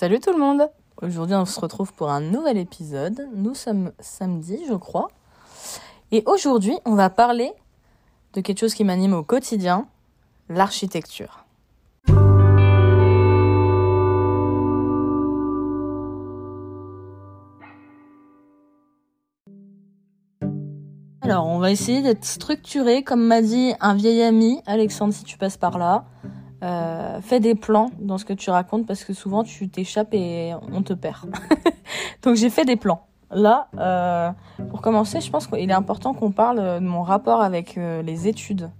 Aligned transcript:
Salut 0.00 0.18
tout 0.18 0.32
le 0.32 0.38
monde 0.38 0.70
Aujourd'hui 1.02 1.36
on 1.36 1.44
se 1.44 1.60
retrouve 1.60 1.92
pour 1.92 2.08
un 2.08 2.22
nouvel 2.22 2.56
épisode. 2.56 3.28
Nous 3.34 3.54
sommes 3.54 3.92
samedi 4.00 4.58
je 4.66 4.72
crois. 4.72 5.08
Et 6.10 6.22
aujourd'hui 6.24 6.78
on 6.86 6.94
va 6.94 7.10
parler 7.10 7.52
de 8.32 8.40
quelque 8.40 8.60
chose 8.60 8.72
qui 8.72 8.82
m'anime 8.82 9.12
au 9.12 9.22
quotidien, 9.22 9.86
l'architecture. 10.48 11.44
Alors 21.20 21.46
on 21.46 21.58
va 21.58 21.70
essayer 21.70 22.00
d'être 22.00 22.24
structuré 22.24 23.04
comme 23.04 23.26
m'a 23.26 23.42
dit 23.42 23.74
un 23.80 23.94
vieil 23.94 24.22
ami, 24.22 24.62
Alexandre 24.64 25.12
si 25.12 25.24
tu 25.24 25.36
passes 25.36 25.58
par 25.58 25.76
là. 25.76 26.06
Euh, 26.62 27.20
fais 27.22 27.40
des 27.40 27.54
plans 27.54 27.90
dans 27.98 28.18
ce 28.18 28.26
que 28.26 28.34
tu 28.34 28.50
racontes 28.50 28.86
parce 28.86 29.04
que 29.04 29.14
souvent 29.14 29.44
tu 29.44 29.68
t'échappes 29.68 30.12
et 30.12 30.52
on 30.72 30.82
te 30.82 30.92
perd. 30.92 31.30
Donc 32.22 32.36
j'ai 32.36 32.50
fait 32.50 32.64
des 32.64 32.76
plans. 32.76 33.06
Là, 33.30 33.68
euh, 33.78 34.30
pour 34.68 34.82
commencer, 34.82 35.20
je 35.20 35.30
pense 35.30 35.46
qu'il 35.46 35.70
est 35.70 35.72
important 35.72 36.12
qu'on 36.14 36.32
parle 36.32 36.80
de 36.80 36.84
mon 36.84 37.02
rapport 37.02 37.40
avec 37.42 37.78
euh, 37.78 38.02
les 38.02 38.28
études. 38.28 38.70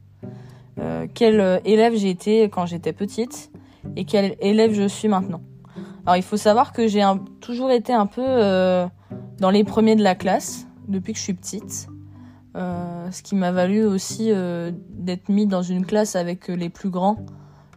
Quel 1.12 1.60
élève 1.66 1.94
j'ai 1.94 2.08
été 2.08 2.44
quand 2.44 2.64
j'étais 2.64 2.94
petite 2.94 3.50
et 3.96 4.06
quel 4.06 4.34
élève 4.40 4.72
je 4.72 4.88
suis 4.88 5.08
maintenant. 5.08 5.42
Alors 6.06 6.16
il 6.16 6.22
faut 6.22 6.38
savoir 6.38 6.72
que 6.72 6.88
j'ai 6.88 7.04
toujours 7.42 7.70
été 7.70 7.92
un 7.92 8.06
peu 8.06 8.22
dans 9.40 9.50
les 9.50 9.62
premiers 9.62 9.94
de 9.94 10.02
la 10.02 10.14
classe 10.14 10.66
depuis 10.88 11.12
que 11.12 11.18
je 11.18 11.24
suis 11.24 11.34
petite. 11.34 11.86
ce 12.54 13.22
qui 13.22 13.34
m'a 13.34 13.52
valu 13.52 13.84
aussi 13.84 14.32
d'être 14.88 15.28
mis 15.28 15.46
dans 15.46 15.60
une 15.60 15.84
classe 15.84 16.16
avec 16.16 16.48
les 16.48 16.70
plus 16.70 16.88
grands 16.88 17.18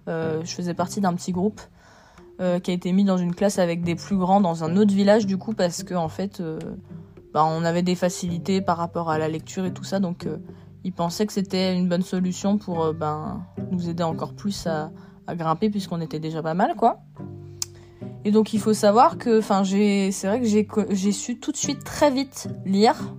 je 0.08 0.54
faisais 0.54 0.74
partie 0.74 1.02
d'un 1.02 1.14
petit 1.14 1.32
groupe 1.32 1.62
euh, 2.42 2.60
qui 2.60 2.72
a 2.72 2.74
été 2.74 2.92
mis 2.94 3.04
dans 3.04 3.18
une 3.18 3.36
classe 3.36 3.60
avec 3.60 3.84
des 3.84 3.94
plus 3.94 4.18
grands 4.18 4.42
dans 4.42 4.64
un 4.64 4.76
autre 4.76 4.92
village 4.92 5.28
du 5.28 5.38
coup 5.38 5.54
parce 5.54 5.84
que 5.84 5.94
en 5.94 6.10
fait 6.10 6.40
euh, 6.40 6.58
bah, 7.32 7.46
on 7.46 7.64
avait 7.64 7.84
des 7.84 7.94
facilités 7.94 8.60
par 8.60 8.78
rapport 8.78 9.12
à 9.12 9.20
la 9.20 9.28
lecture 9.28 9.66
et 9.66 9.72
tout 9.72 9.84
ça 9.84 10.00
donc 10.00 10.28
ils 10.84 10.92
pensaient 10.92 11.28
que 11.28 11.34
c'était 11.34 11.76
une 11.76 11.88
bonne 11.88 12.02
solution 12.02 12.58
pour 12.58 12.92
ben, 12.92 13.46
nous 13.70 13.88
aider 13.88 14.02
encore 14.02 14.34
plus 14.34 14.66
à, 14.66 14.90
grimper 15.36 15.70
puisqu'on 15.70 16.02
était 16.02 16.20
déjà 16.20 16.42
pas 16.42 16.56
mal 16.56 16.74
quoi. 16.76 17.02
Et 18.26 18.32
donc 18.32 18.52
il 18.52 18.60
faut 18.60 18.74
savoir 18.74 19.20
que 19.20 19.38
enfin 19.38 19.64
j'ai 19.64 20.12
c'est 20.12 20.26
vrai 20.26 20.42
que 20.42 20.88
j'ai 20.90 21.12
su 21.12 21.40
tout 21.40 21.52
de 21.52 21.58
suite 21.58 21.84
très 21.84 22.10
vite 22.10 22.48
lire 22.66 23.14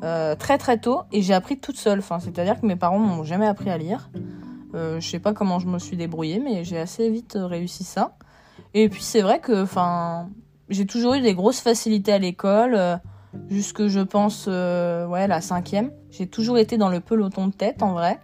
très 0.00 0.56
très 0.56 0.78
tôt 0.78 1.02
et 1.12 1.20
j'ai 1.20 1.34
appris 1.34 1.60
toute 1.60 1.76
seule 1.76 1.98
enfin 1.98 2.18
c'est-à-dire 2.18 2.58
que 2.58 2.64
mes 2.64 2.76
parents 2.76 2.98
m'ont 2.98 3.24
jamais 3.24 3.46
appris 3.46 3.68
à 3.68 3.76
lire. 3.76 4.10
Euh, 4.74 5.00
je 5.00 5.08
sais 5.08 5.18
pas 5.18 5.32
comment 5.32 5.58
je 5.58 5.66
me 5.66 5.78
suis 5.78 5.96
débrouillée, 5.96 6.40
mais 6.40 6.64
j'ai 6.64 6.78
assez 6.78 7.08
vite 7.10 7.36
euh, 7.36 7.46
réussi 7.46 7.84
ça. 7.84 8.16
Et 8.74 8.88
puis 8.88 9.02
c'est 9.02 9.22
vrai 9.22 9.40
que, 9.40 9.64
j'ai 10.68 10.86
toujours 10.86 11.14
eu 11.14 11.20
des 11.20 11.34
grosses 11.34 11.60
facilités 11.60 12.12
à 12.12 12.18
l'école, 12.18 12.74
euh, 12.74 12.96
jusque 13.48 13.86
je 13.86 14.00
pense, 14.00 14.46
ouais, 14.46 15.26
la 15.26 15.40
cinquième. 15.40 15.90
J'ai 16.10 16.26
toujours 16.26 16.58
été 16.58 16.76
dans 16.76 16.90
le 16.90 17.00
peloton 17.00 17.46
de 17.46 17.52
tête, 17.52 17.82
en 17.82 17.92
vrai. 17.92 18.20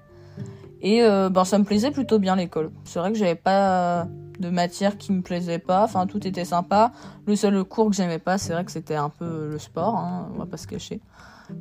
Et 0.82 1.00
ben 1.00 1.44
ça 1.46 1.58
me 1.58 1.64
plaisait 1.64 1.90
plutôt 1.90 2.18
bien 2.18 2.36
l'école. 2.36 2.70
C'est 2.84 2.98
vrai 2.98 3.10
que 3.10 3.16
j'avais 3.16 3.34
pas 3.34 4.06
de 4.38 4.50
matière 4.50 4.98
qui 4.98 5.12
me 5.12 5.22
plaisait 5.22 5.58
pas. 5.58 5.84
Enfin, 5.84 6.06
tout 6.06 6.26
était 6.26 6.44
sympa. 6.44 6.92
Le 7.26 7.36
seul 7.36 7.64
cours 7.64 7.88
que 7.88 7.96
j'aimais 7.96 8.18
pas, 8.18 8.36
c'est 8.36 8.52
vrai 8.52 8.66
que 8.66 8.70
c'était 8.70 8.96
un 8.96 9.08
peu 9.08 9.48
le 9.48 9.58
sport. 9.58 9.96
Hein, 9.96 10.28
on 10.34 10.38
va 10.38 10.44
pas 10.44 10.58
se 10.58 10.66
cacher. 10.66 11.00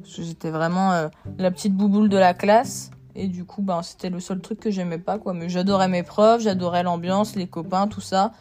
J'étais 0.04 0.50
vraiment 0.50 1.10
la 1.38 1.52
petite 1.52 1.74
bouboule 1.74 2.10
de 2.10 2.18
la 2.18 2.34
classe. 2.34 2.92
Et 3.16 3.28
du 3.28 3.46
coup, 3.46 3.62
ben, 3.62 3.82
c'était 3.84 4.10
le 4.10 4.20
seul 4.20 4.40
truc 4.40 4.60
que 4.60 4.72
j'aimais 4.72 4.98
pas, 4.98 5.20
quoi. 5.20 5.34
Mais 5.34 5.50
j'adorais 5.50 5.88
mes 5.88 6.04
profs, 6.04 6.42
j'adorais 6.42 6.84
l'ambiance, 6.84 7.36
les 7.36 7.48
copains, 7.48 7.88
tout 7.88 8.02
ça. 8.02 8.32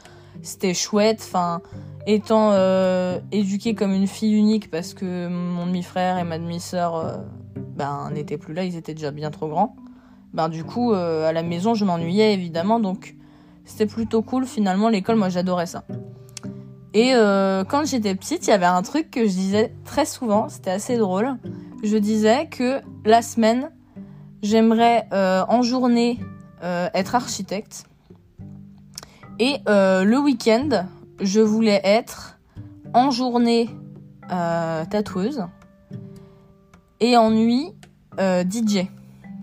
C'était 0.40 0.72
chouette. 0.72 1.20
Enfin, 1.20 1.60
étant 2.06 2.52
euh, 2.52 3.20
éduquée 3.32 3.74
comme 3.74 3.92
une 3.92 4.06
fille 4.06 4.34
unique 4.34 4.70
parce 4.70 4.94
que 4.94 5.28
mon 5.28 5.66
demi-frère 5.66 6.18
et 6.18 6.24
ma 6.24 6.38
demi-sœur, 6.38 6.96
euh, 6.96 7.16
ben, 7.76 8.10
n'étaient 8.12 8.38
plus 8.38 8.54
là, 8.54 8.64
ils 8.64 8.76
étaient 8.76 8.94
déjà 8.94 9.10
bien 9.10 9.30
trop 9.30 9.48
grands. 9.48 9.76
Ben, 10.32 10.48
du 10.48 10.64
coup, 10.64 10.92
euh, 10.92 11.28
à 11.28 11.32
la 11.32 11.42
maison, 11.42 11.74
je 11.74 11.84
m'ennuyais 11.84 12.32
évidemment. 12.32 12.80
Donc, 12.80 13.14
c'était 13.66 13.86
plutôt 13.86 14.22
cool. 14.22 14.46
Finalement, 14.46 14.88
l'école, 14.88 15.16
moi, 15.16 15.28
j'adorais 15.28 15.66
ça. 15.66 15.84
Et 16.94 17.12
quand 17.68 17.86
j'étais 17.86 18.14
petite, 18.14 18.46
il 18.46 18.50
y 18.50 18.52
avait 18.52 18.66
un 18.66 18.82
truc 18.82 19.10
que 19.10 19.22
je 19.22 19.32
disais 19.32 19.72
très 19.86 20.04
souvent, 20.04 20.50
c'était 20.50 20.72
assez 20.72 20.98
drôle. 20.98 21.38
Je 21.82 21.96
disais 21.96 22.48
que 22.50 22.82
la 23.06 23.22
semaine, 23.22 23.70
J'aimerais 24.42 25.06
euh, 25.12 25.44
en 25.48 25.62
journée 25.62 26.18
euh, 26.64 26.88
être 26.94 27.14
architecte. 27.14 27.84
Et 29.38 29.58
euh, 29.68 30.02
le 30.02 30.18
week-end, 30.18 30.86
je 31.20 31.40
voulais 31.40 31.80
être 31.84 32.38
en 32.92 33.10
journée 33.10 33.70
tatoueuse 34.28 35.44
et 37.00 37.16
en 37.16 37.30
nuit 37.30 37.72
DJ. 38.18 38.86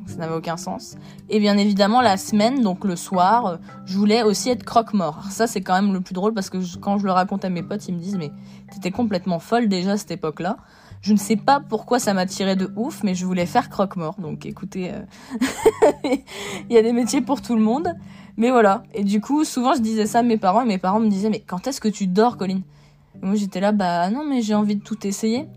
Ça 0.07 0.15
n'avait 0.17 0.33
aucun 0.33 0.57
sens. 0.57 0.97
Et 1.29 1.39
bien 1.39 1.57
évidemment, 1.57 2.01
la 2.01 2.17
semaine, 2.17 2.61
donc 2.61 2.83
le 2.83 2.95
soir, 2.95 3.59
je 3.85 3.97
voulais 3.97 4.23
aussi 4.23 4.49
être 4.49 4.63
croque-mort. 4.63 5.25
Ça, 5.29 5.45
c'est 5.45 5.61
quand 5.61 5.79
même 5.79 5.93
le 5.93 6.01
plus 6.01 6.13
drôle 6.13 6.33
parce 6.33 6.49
que 6.49 6.57
quand 6.79 6.97
je 6.97 7.05
le 7.05 7.11
raconte 7.11 7.45
à 7.45 7.49
mes 7.49 7.61
potes, 7.61 7.87
ils 7.87 7.93
me 7.93 7.99
disent 7.99 8.17
Mais 8.17 8.31
t'étais 8.71 8.91
complètement 8.91 9.39
folle 9.39 9.69
déjà 9.69 9.91
à 9.91 9.97
cette 9.97 10.11
époque-là. 10.11 10.57
Je 11.01 11.13
ne 11.13 11.17
sais 11.17 11.37
pas 11.37 11.61
pourquoi 11.61 11.99
ça 11.99 12.13
m'a 12.13 12.25
tiré 12.25 12.55
de 12.55 12.71
ouf, 12.75 13.03
mais 13.03 13.15
je 13.15 13.25
voulais 13.25 13.45
faire 13.45 13.69
croque-mort. 13.69 14.15
Donc 14.19 14.45
écoutez, 14.45 14.91
euh, 14.91 15.01
il 16.69 16.75
y 16.75 16.77
a 16.77 16.81
des 16.81 16.91
métiers 16.91 17.21
pour 17.21 17.41
tout 17.41 17.55
le 17.55 17.61
monde. 17.61 17.93
Mais 18.37 18.51
voilà. 18.51 18.83
Et 18.93 19.03
du 19.03 19.21
coup, 19.21 19.43
souvent 19.43 19.73
je 19.73 19.81
disais 19.81 20.05
ça 20.05 20.19
à 20.19 20.23
mes 20.23 20.37
parents 20.37 20.61
et 20.61 20.65
mes 20.65 20.77
parents 20.77 20.99
me 20.99 21.09
disaient, 21.09 21.29
mais 21.29 21.41
quand 21.41 21.67
est-ce 21.67 21.81
que 21.81 21.87
tu 21.87 22.07
dors, 22.07 22.37
Colline? 22.37 22.63
Moi 23.21 23.35
j'étais 23.35 23.59
là, 23.59 23.71
bah 23.71 24.09
non, 24.09 24.23
mais 24.25 24.41
j'ai 24.41 24.55
envie 24.55 24.75
de 24.75 24.83
tout 24.83 25.05
essayer. 25.05 25.47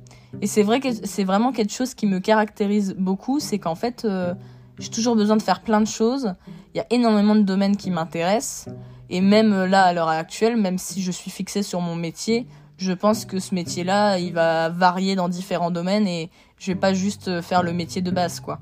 Et 0.41 0.47
c'est 0.47 0.63
vrai 0.63 0.81
que 0.81 0.89
c'est 0.93 1.25
vraiment 1.25 1.53
quelque 1.53 1.73
chose 1.73 1.95
qui 1.95 2.07
me 2.07 2.19
caractérise 2.19 2.95
beaucoup, 2.99 3.39
c'est 3.39 3.59
qu'en 3.59 3.75
fait, 3.75 4.05
euh, 4.05 4.35
j'ai 4.79 4.89
toujours 4.89 5.15
besoin 5.15 5.37
de 5.37 5.43
faire 5.43 5.61
plein 5.61 5.81
de 5.81 5.87
choses. 5.87 6.35
Il 6.75 6.79
y 6.79 6.81
a 6.81 6.87
énormément 6.91 7.35
de 7.35 7.43
domaines 7.43 7.77
qui 7.77 7.91
m'intéressent. 7.91 8.75
Et 9.11 9.21
même 9.21 9.53
euh, 9.53 9.67
là, 9.67 9.83
à 9.83 9.93
l'heure 9.93 10.09
actuelle, 10.09 10.57
même 10.57 10.79
si 10.79 11.03
je 11.03 11.13
suis 11.13 11.31
fixée 11.31 11.63
sur 11.63 11.81
mon 11.81 11.95
métier, 11.95 12.47
je 12.83 12.93
pense 12.93 13.25
que 13.25 13.39
ce 13.39 13.55
métier-là, 13.55 14.19
il 14.19 14.33
va 14.33 14.69
varier 14.69 15.15
dans 15.15 15.29
différents 15.29 15.71
domaines 15.71 16.07
et 16.07 16.31
je 16.59 16.73
vais 16.73 16.79
pas 16.79 16.93
juste 16.93 17.29
euh, 17.29 17.43
faire 17.43 17.63
le 17.63 17.73
métier 17.73 18.03
de 18.03 18.11
base, 18.11 18.41
quoi. 18.41 18.59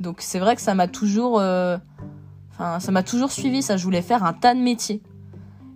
Donc 0.00 0.18
c'est 0.20 0.38
vrai 0.38 0.54
que 0.54 0.62
ça 0.62 0.74
m'a 0.74 0.86
toujours, 0.86 1.40
euh, 1.40 1.78
ça 2.58 2.92
m'a 2.92 3.02
toujours 3.02 3.32
suivi. 3.32 3.62
Ça, 3.62 3.76
je 3.76 3.84
voulais 3.84 4.02
faire 4.02 4.22
un 4.22 4.34
tas 4.34 4.54
de 4.54 4.60
métiers. 4.60 5.02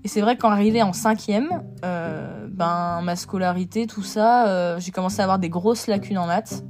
Et 0.04 0.08
c'est 0.08 0.20
vrai 0.20 0.36
qu'en 0.36 0.50
arrivé 0.50 0.82
en 0.82 0.92
cinquième, 0.92 1.62
euh, 1.84 2.46
ben 2.50 3.00
ma 3.02 3.16
scolarité, 3.16 3.86
tout 3.86 4.02
ça, 4.02 4.78
j'ai 4.78 4.92
commencé 4.92 5.20
à 5.20 5.24
avoir 5.24 5.38
des 5.38 5.48
grosses 5.48 5.86
lacunes 5.86 6.18
en 6.18 6.26
maths. 6.26 6.62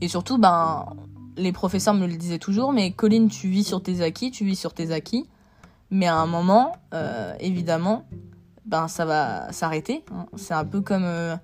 Et 0.00 0.08
surtout, 0.08 0.38
ben 0.38 0.86
les 1.36 1.52
professeurs 1.52 1.94
me 1.94 2.06
le 2.06 2.16
disaient 2.16 2.38
toujours, 2.38 2.72
mais 2.72 2.92
Colline, 2.92 3.28
tu 3.28 3.48
vis 3.48 3.64
sur 3.64 3.82
tes 3.82 4.02
acquis, 4.02 4.30
tu 4.30 4.44
vis 4.44 4.56
sur 4.56 4.74
tes 4.74 4.92
acquis. 4.92 5.26
Mais 5.90 6.06
à 6.06 6.16
un 6.16 6.26
moment, 6.26 6.72
évidemment, 7.40 8.04
ben 8.64 8.88
ça 8.88 9.04
va 9.04 9.52
s'arrêter. 9.52 10.04
Hein. 10.12 10.26
C'est 10.36 10.54
un 10.54 10.64
peu 10.64 10.80
comme 10.80 11.04
euh, 11.04 11.36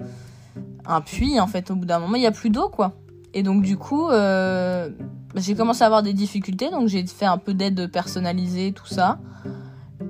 un 0.87 1.01
puits 1.01 1.41
en 1.41 1.47
fait. 1.47 1.71
Au 1.71 1.77
bout 1.77 1.85
d'un 1.85 1.99
moment, 1.99 2.17
il 2.17 2.23
y 2.23 2.27
a 2.27 2.33
plus 2.33 2.51
d'eau 2.51 2.69
quoi. 2.69 2.93
Et 3.35 3.43
donc 3.43 3.63
du 3.63 3.77
coup, 3.77 4.09
euh, 4.09 4.91
j'ai 5.37 5.55
commencé 5.55 5.83
à 5.83 5.87
avoir 5.87 6.03
des 6.03 6.15
difficultés, 6.15 6.71
donc 6.71 6.89
j'ai 6.89 7.07
fait 7.07 7.27
un 7.27 7.39
peu 7.39 7.55
d'aide 7.55 7.91
personnalisée, 7.91 8.73
tout 8.73 8.87
ça. 8.87 9.19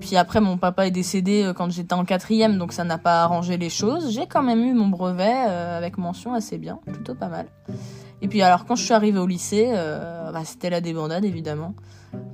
Puis 0.01 0.17
après, 0.17 0.41
mon 0.41 0.57
papa 0.57 0.87
est 0.87 0.91
décédé 0.91 1.43
euh, 1.43 1.53
quand 1.53 1.71
j'étais 1.71 1.93
en 1.93 2.05
quatrième, 2.05 2.57
donc 2.57 2.73
ça 2.73 2.85
n'a 2.85 2.97
pas 2.97 3.23
arrangé 3.23 3.59
les 3.59 3.69
choses. 3.69 4.11
J'ai 4.13 4.27
quand 4.27 4.43
même 4.43 4.63
eu 4.65 4.73
mon 4.73 4.89
brevet 4.89 5.25
avec 5.25 5.99
mention 5.99 6.33
assez 6.33 6.57
bien, 6.57 6.79
plutôt 6.87 7.15
pas 7.15 7.29
mal. 7.29 7.47
Et 8.23 8.29
puis 8.29 8.41
alors 8.43 8.65
quand 8.65 8.77
je 8.77 8.85
suis 8.85 8.95
arrivée 8.95 9.19
au 9.19 9.27
lycée, 9.27 9.71
bah, 9.73 10.43
c'était 10.45 10.71
la 10.71 10.81
débandade 10.81 11.25
évidemment. 11.25 11.75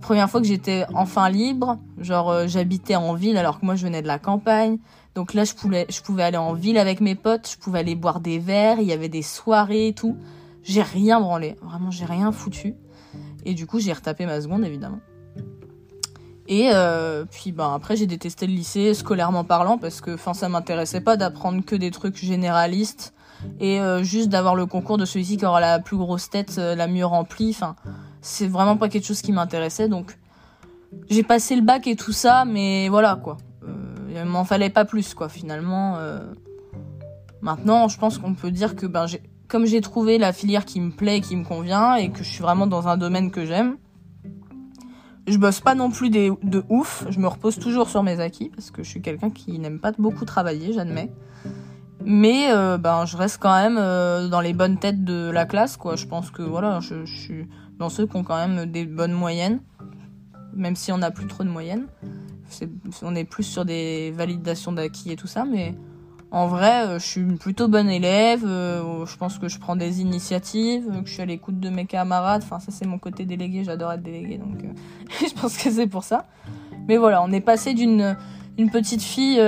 Première 0.00 0.30
fois 0.30 0.40
que 0.40 0.46
j'étais 0.46 0.84
enfin 0.94 1.28
libre, 1.28 1.78
genre 1.98 2.30
euh, 2.30 2.46
j'habitais 2.46 2.96
en 2.96 3.14
ville 3.14 3.36
alors 3.36 3.60
que 3.60 3.66
moi 3.66 3.74
je 3.74 3.84
venais 3.84 4.02
de 4.02 4.06
la 4.06 4.18
campagne. 4.18 4.78
Donc 5.14 5.34
là 5.34 5.44
je 5.44 5.54
pouvais, 5.54 5.86
aller 6.22 6.36
en 6.36 6.52
ville 6.54 6.78
avec 6.78 7.00
mes 7.00 7.14
potes, 7.14 7.50
je 7.50 7.58
pouvais 7.58 7.80
aller 7.80 7.94
boire 7.94 8.20
des 8.20 8.38
verres, 8.38 8.78
il 8.78 8.86
y 8.86 8.92
avait 8.92 9.08
des 9.08 9.22
soirées 9.22 9.88
et 9.88 9.92
tout. 9.92 10.16
J'ai 10.62 10.82
rien 10.82 11.20
branlé, 11.20 11.56
vraiment 11.62 11.90
j'ai 11.90 12.04
rien 12.04 12.32
foutu. 12.32 12.74
Et 13.44 13.54
du 13.54 13.66
coup 13.66 13.80
j'ai 13.80 13.92
retapé 13.92 14.26
ma 14.26 14.40
seconde 14.40 14.64
évidemment. 14.64 15.00
Et 16.48 16.70
euh, 16.72 17.24
puis 17.28 17.50
ben 17.52 17.74
après 17.74 17.96
j'ai 17.96 18.06
détesté 18.06 18.46
le 18.46 18.52
lycée 18.52 18.94
scolairement 18.94 19.44
parlant 19.44 19.78
parce 19.78 20.00
que 20.00 20.14
enfin 20.14 20.34
ça 20.34 20.48
m'intéressait 20.48 21.00
pas 21.00 21.16
d'apprendre 21.16 21.64
que 21.64 21.74
des 21.74 21.90
trucs 21.90 22.16
généralistes 22.16 23.12
et 23.60 23.80
euh, 23.80 24.02
juste 24.02 24.28
d'avoir 24.28 24.54
le 24.54 24.66
concours 24.66 24.98
de 24.98 25.04
celui-ci 25.04 25.36
qui 25.36 25.44
aura 25.44 25.60
la 25.60 25.80
plus 25.80 25.96
grosse 25.96 26.30
tête, 26.30 26.56
la 26.56 26.86
mieux 26.86 27.04
remplie. 27.04 27.56
C'est 28.26 28.48
vraiment 28.48 28.76
pas 28.76 28.88
quelque 28.88 29.06
chose 29.06 29.22
qui 29.22 29.32
m'intéressait. 29.32 29.88
Donc 29.88 30.18
j'ai 31.08 31.22
passé 31.22 31.56
le 31.56 31.62
bac 31.62 31.86
et 31.86 31.96
tout 31.96 32.12
ça, 32.12 32.44
mais 32.44 32.88
voilà 32.88 33.16
quoi. 33.16 33.36
Euh, 33.62 33.74
il 34.10 34.24
m'en 34.24 34.44
fallait 34.44 34.70
pas 34.70 34.84
plus 34.84 35.14
quoi 35.14 35.28
finalement. 35.28 35.96
Euh. 35.98 36.20
Maintenant, 37.40 37.88
je 37.88 37.98
pense 37.98 38.18
qu'on 38.18 38.34
peut 38.34 38.50
dire 38.50 38.74
que 38.74 38.86
ben 38.86 39.06
comme 39.46 39.64
j'ai 39.64 39.80
trouvé 39.80 40.18
la 40.18 40.32
filière 40.32 40.64
qui 40.64 40.80
me 40.80 40.90
plaît, 40.90 41.20
qui 41.20 41.36
me 41.36 41.44
convient 41.44 41.94
et 41.94 42.10
que 42.10 42.18
je 42.18 42.30
suis 42.30 42.42
vraiment 42.42 42.66
dans 42.66 42.88
un 42.88 42.96
domaine 42.96 43.30
que 43.30 43.46
j'aime, 43.46 43.76
je 45.28 45.38
bosse 45.38 45.60
pas 45.60 45.76
non 45.76 45.90
plus 45.90 46.10
de 46.10 46.64
ouf. 46.68 47.04
Je 47.10 47.20
me 47.20 47.28
repose 47.28 47.58
toujours 47.58 47.88
sur 47.88 48.02
mes 48.02 48.18
acquis 48.18 48.48
parce 48.48 48.72
que 48.72 48.82
je 48.82 48.88
suis 48.88 49.02
quelqu'un 49.02 49.30
qui 49.30 49.58
n'aime 49.60 49.78
pas 49.78 49.92
beaucoup 49.92 50.24
travailler, 50.24 50.72
j'admets. 50.72 51.12
Mais 52.04 52.50
euh, 52.50 52.76
ben, 52.78 53.04
je 53.04 53.16
reste 53.16 53.38
quand 53.40 53.54
même 53.54 53.76
dans 54.28 54.40
les 54.40 54.52
bonnes 54.52 54.78
têtes 54.78 55.04
de 55.04 55.30
la 55.30 55.46
classe, 55.46 55.76
quoi. 55.76 55.94
Je 55.94 56.06
pense 56.06 56.30
que 56.32 56.42
voilà, 56.42 56.80
je, 56.80 57.04
suis 57.04 57.46
dans 57.78 57.88
ceux 57.88 58.06
qui 58.06 58.16
ont 58.16 58.24
quand 58.24 58.36
même 58.36 58.66
des 58.66 58.84
bonnes 58.84 59.12
moyennes, 59.12 59.60
même 60.54 60.76
si 60.76 60.92
on 60.92 60.98
n'a 60.98 61.10
plus 61.10 61.26
trop 61.26 61.44
de 61.44 61.48
moyennes. 61.48 61.86
on 63.02 63.14
est 63.14 63.24
plus 63.24 63.44
sur 63.44 63.64
des 63.64 64.12
validations 64.12 64.72
d'acquis 64.72 65.12
et 65.12 65.16
tout 65.16 65.26
ça, 65.26 65.44
mais 65.44 65.74
en 66.30 66.48
vrai, 66.48 66.86
euh, 66.86 66.98
je 66.98 67.06
suis 67.06 67.24
plutôt 67.36 67.68
bonne 67.68 67.88
élève. 67.88 68.42
je 68.42 69.16
pense 69.16 69.38
que 69.38 69.48
je 69.48 69.58
prends 69.58 69.76
des 69.76 70.00
initiatives, 70.00 70.86
que 71.02 71.08
je 71.08 71.12
suis 71.12 71.22
à 71.22 71.26
l'écoute 71.26 71.60
de 71.60 71.68
mes 71.68 71.86
camarades. 71.86 72.42
Enfin, 72.44 72.58
ça 72.58 72.72
c'est 72.72 72.86
mon 72.86 72.98
côté 72.98 73.24
délégué. 73.24 73.64
J'adore 73.64 73.92
être 73.92 74.02
délégué, 74.02 74.38
donc 74.38 74.64
je 75.20 75.40
pense 75.40 75.56
que 75.56 75.70
c'est 75.70 75.86
pour 75.86 76.04
ça. 76.04 76.26
Mais 76.88 76.96
voilà, 76.96 77.22
on 77.22 77.30
est 77.32 77.40
passé 77.40 77.74
d'une 77.74 78.16
une 78.58 78.70
petite 78.70 79.02
fille 79.02 79.38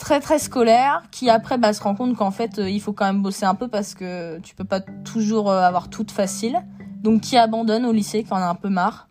très 0.00 0.18
très 0.18 0.38
scolaire 0.38 1.02
qui 1.12 1.28
après 1.30 1.58
bah, 1.58 1.72
se 1.72 1.82
rend 1.82 1.94
compte 1.94 2.16
qu'en 2.16 2.30
fait 2.30 2.58
euh, 2.58 2.68
il 2.68 2.80
faut 2.80 2.94
quand 2.94 3.04
même 3.04 3.22
bosser 3.22 3.44
un 3.44 3.54
peu 3.54 3.68
parce 3.68 3.94
que 3.94 4.40
tu 4.40 4.54
peux 4.54 4.64
pas 4.64 4.80
toujours 4.80 5.50
euh, 5.50 5.60
avoir 5.60 5.90
tout 5.90 6.06
facile 6.10 6.60
donc 7.02 7.22
qui 7.22 7.36
abandonne 7.36 7.84
au 7.86 7.92
lycée 7.92 8.24
qui 8.24 8.32
en 8.32 8.36
a 8.36 8.46
un 8.46 8.54
peu 8.54 8.68
marre 8.68 9.08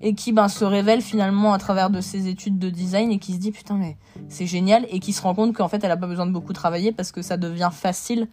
et 0.00 0.14
qui 0.14 0.32
ben 0.32 0.48
se 0.48 0.64
révèle 0.64 1.00
finalement 1.00 1.52
à 1.52 1.58
travers 1.58 1.90
de 1.90 2.00
ses 2.00 2.28
études 2.28 2.58
de 2.58 2.70
design 2.70 3.12
et 3.12 3.18
qui 3.18 3.34
se 3.34 3.38
dit 3.38 3.52
putain 3.52 3.76
mais 3.76 3.96
c'est 4.28 4.46
génial 4.46 4.86
et 4.90 5.00
qui 5.00 5.12
se 5.12 5.22
rend 5.22 5.34
compte 5.34 5.54
qu'en 5.54 5.68
fait 5.68 5.82
elle 5.84 5.90
a 5.90 5.96
pas 5.96 6.06
besoin 6.06 6.26
de 6.26 6.32
beaucoup 6.32 6.52
travailler 6.52 6.92
parce 6.92 7.12
que 7.12 7.22
ça 7.22 7.36
devient 7.36 7.70
facile 7.72 8.28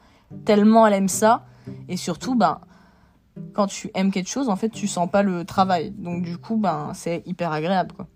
tellement 0.46 0.88
elle 0.88 0.94
aime 0.94 1.08
ça. 1.08 1.46
Et 1.88 1.98
surtout 1.98 2.36
ben 2.36 2.62
quand 3.54 3.68
tu 3.68 3.92
aimes 3.94 4.12
quelque 4.12 4.30
chose 4.30 4.50
en 4.50 4.56
fait 4.56 4.70
tu 4.70 4.88
sens 4.88 5.10
pas 5.10 5.22
le 5.22 5.46
travail. 5.46 5.92
Donc 5.92 6.24
du 6.24 6.38
coup 6.38 6.58
ben 6.58 6.92
c'est 6.94 7.24
hyper 7.26 7.52
agréable 7.52 7.94
quoi. 7.96 8.08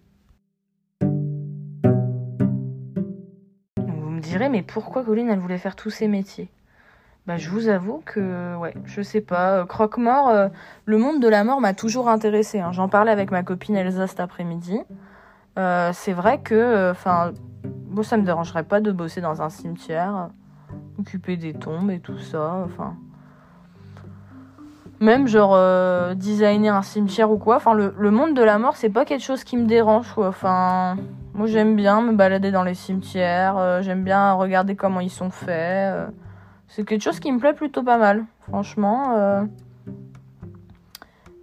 Mais 4.49 4.63
pourquoi 4.63 5.03
Colline, 5.03 5.29
elle 5.29 5.39
voulait 5.39 5.57
faire 5.57 5.75
tous 5.75 5.89
ces 5.89 6.07
métiers? 6.07 6.49
Bah, 7.25 7.37
je 7.37 7.49
vous 7.49 7.69
avoue 7.69 8.01
que, 8.05 8.57
ouais, 8.57 8.73
je 8.85 9.01
sais 9.01 9.21
pas. 9.21 9.59
Euh, 9.59 9.65
croque-mort, 9.65 10.29
euh, 10.29 10.49
le 10.85 10.97
monde 10.97 11.21
de 11.21 11.27
la 11.27 11.43
mort 11.43 11.61
m'a 11.61 11.73
toujours 11.73 12.09
intéressé. 12.09 12.59
Hein. 12.59 12.71
J'en 12.73 12.89
parlais 12.89 13.11
avec 13.11 13.31
ma 13.31 13.43
copine 13.43 13.75
Elsa 13.75 14.07
cet 14.07 14.19
après-midi. 14.19 14.79
Euh, 15.57 15.91
c'est 15.93 16.13
vrai 16.13 16.39
que, 16.39 16.91
enfin, 16.91 17.31
bon, 17.63 18.03
ça 18.03 18.17
me 18.17 18.23
dérangerait 18.23 18.63
pas 18.63 18.81
de 18.81 18.91
bosser 18.91 19.21
dans 19.21 19.41
un 19.41 19.49
cimetière, 19.49 20.29
occuper 20.99 21.37
des 21.37 21.53
tombes 21.53 21.91
et 21.91 21.99
tout 21.99 22.19
ça. 22.19 22.63
Enfin, 22.65 22.95
même 24.99 25.27
genre 25.27 25.57
designer 26.15 26.75
un 26.75 26.81
cimetière 26.81 27.31
ou 27.31 27.37
quoi. 27.37 27.57
Enfin, 27.57 27.73
le, 27.73 28.11
monde 28.11 28.33
de 28.35 28.41
la 28.41 28.57
mort, 28.57 28.75
c'est 28.75 28.89
pas 28.89 29.05
quelque 29.05 29.23
chose 29.23 29.43
qui 29.43 29.55
me 29.57 29.65
dérange, 29.65 30.13
moi 31.33 31.47
j'aime 31.47 31.75
bien 31.75 32.01
me 32.01 32.13
balader 32.13 32.51
dans 32.51 32.63
les 32.63 32.75
cimetières, 32.75 33.57
euh, 33.57 33.81
j'aime 33.81 34.03
bien 34.03 34.33
regarder 34.33 34.75
comment 34.75 34.99
ils 34.99 35.09
sont 35.09 35.31
faits. 35.31 36.09
Euh. 36.73 36.75
c'est 36.75 36.83
quelque 36.83 37.01
chose 37.01 37.19
qui 37.19 37.31
me 37.31 37.39
plaît 37.39 37.53
plutôt 37.53 37.83
pas 37.83 37.97
mal, 37.97 38.25
franchement. 38.47 39.15
Euh. 39.17 39.43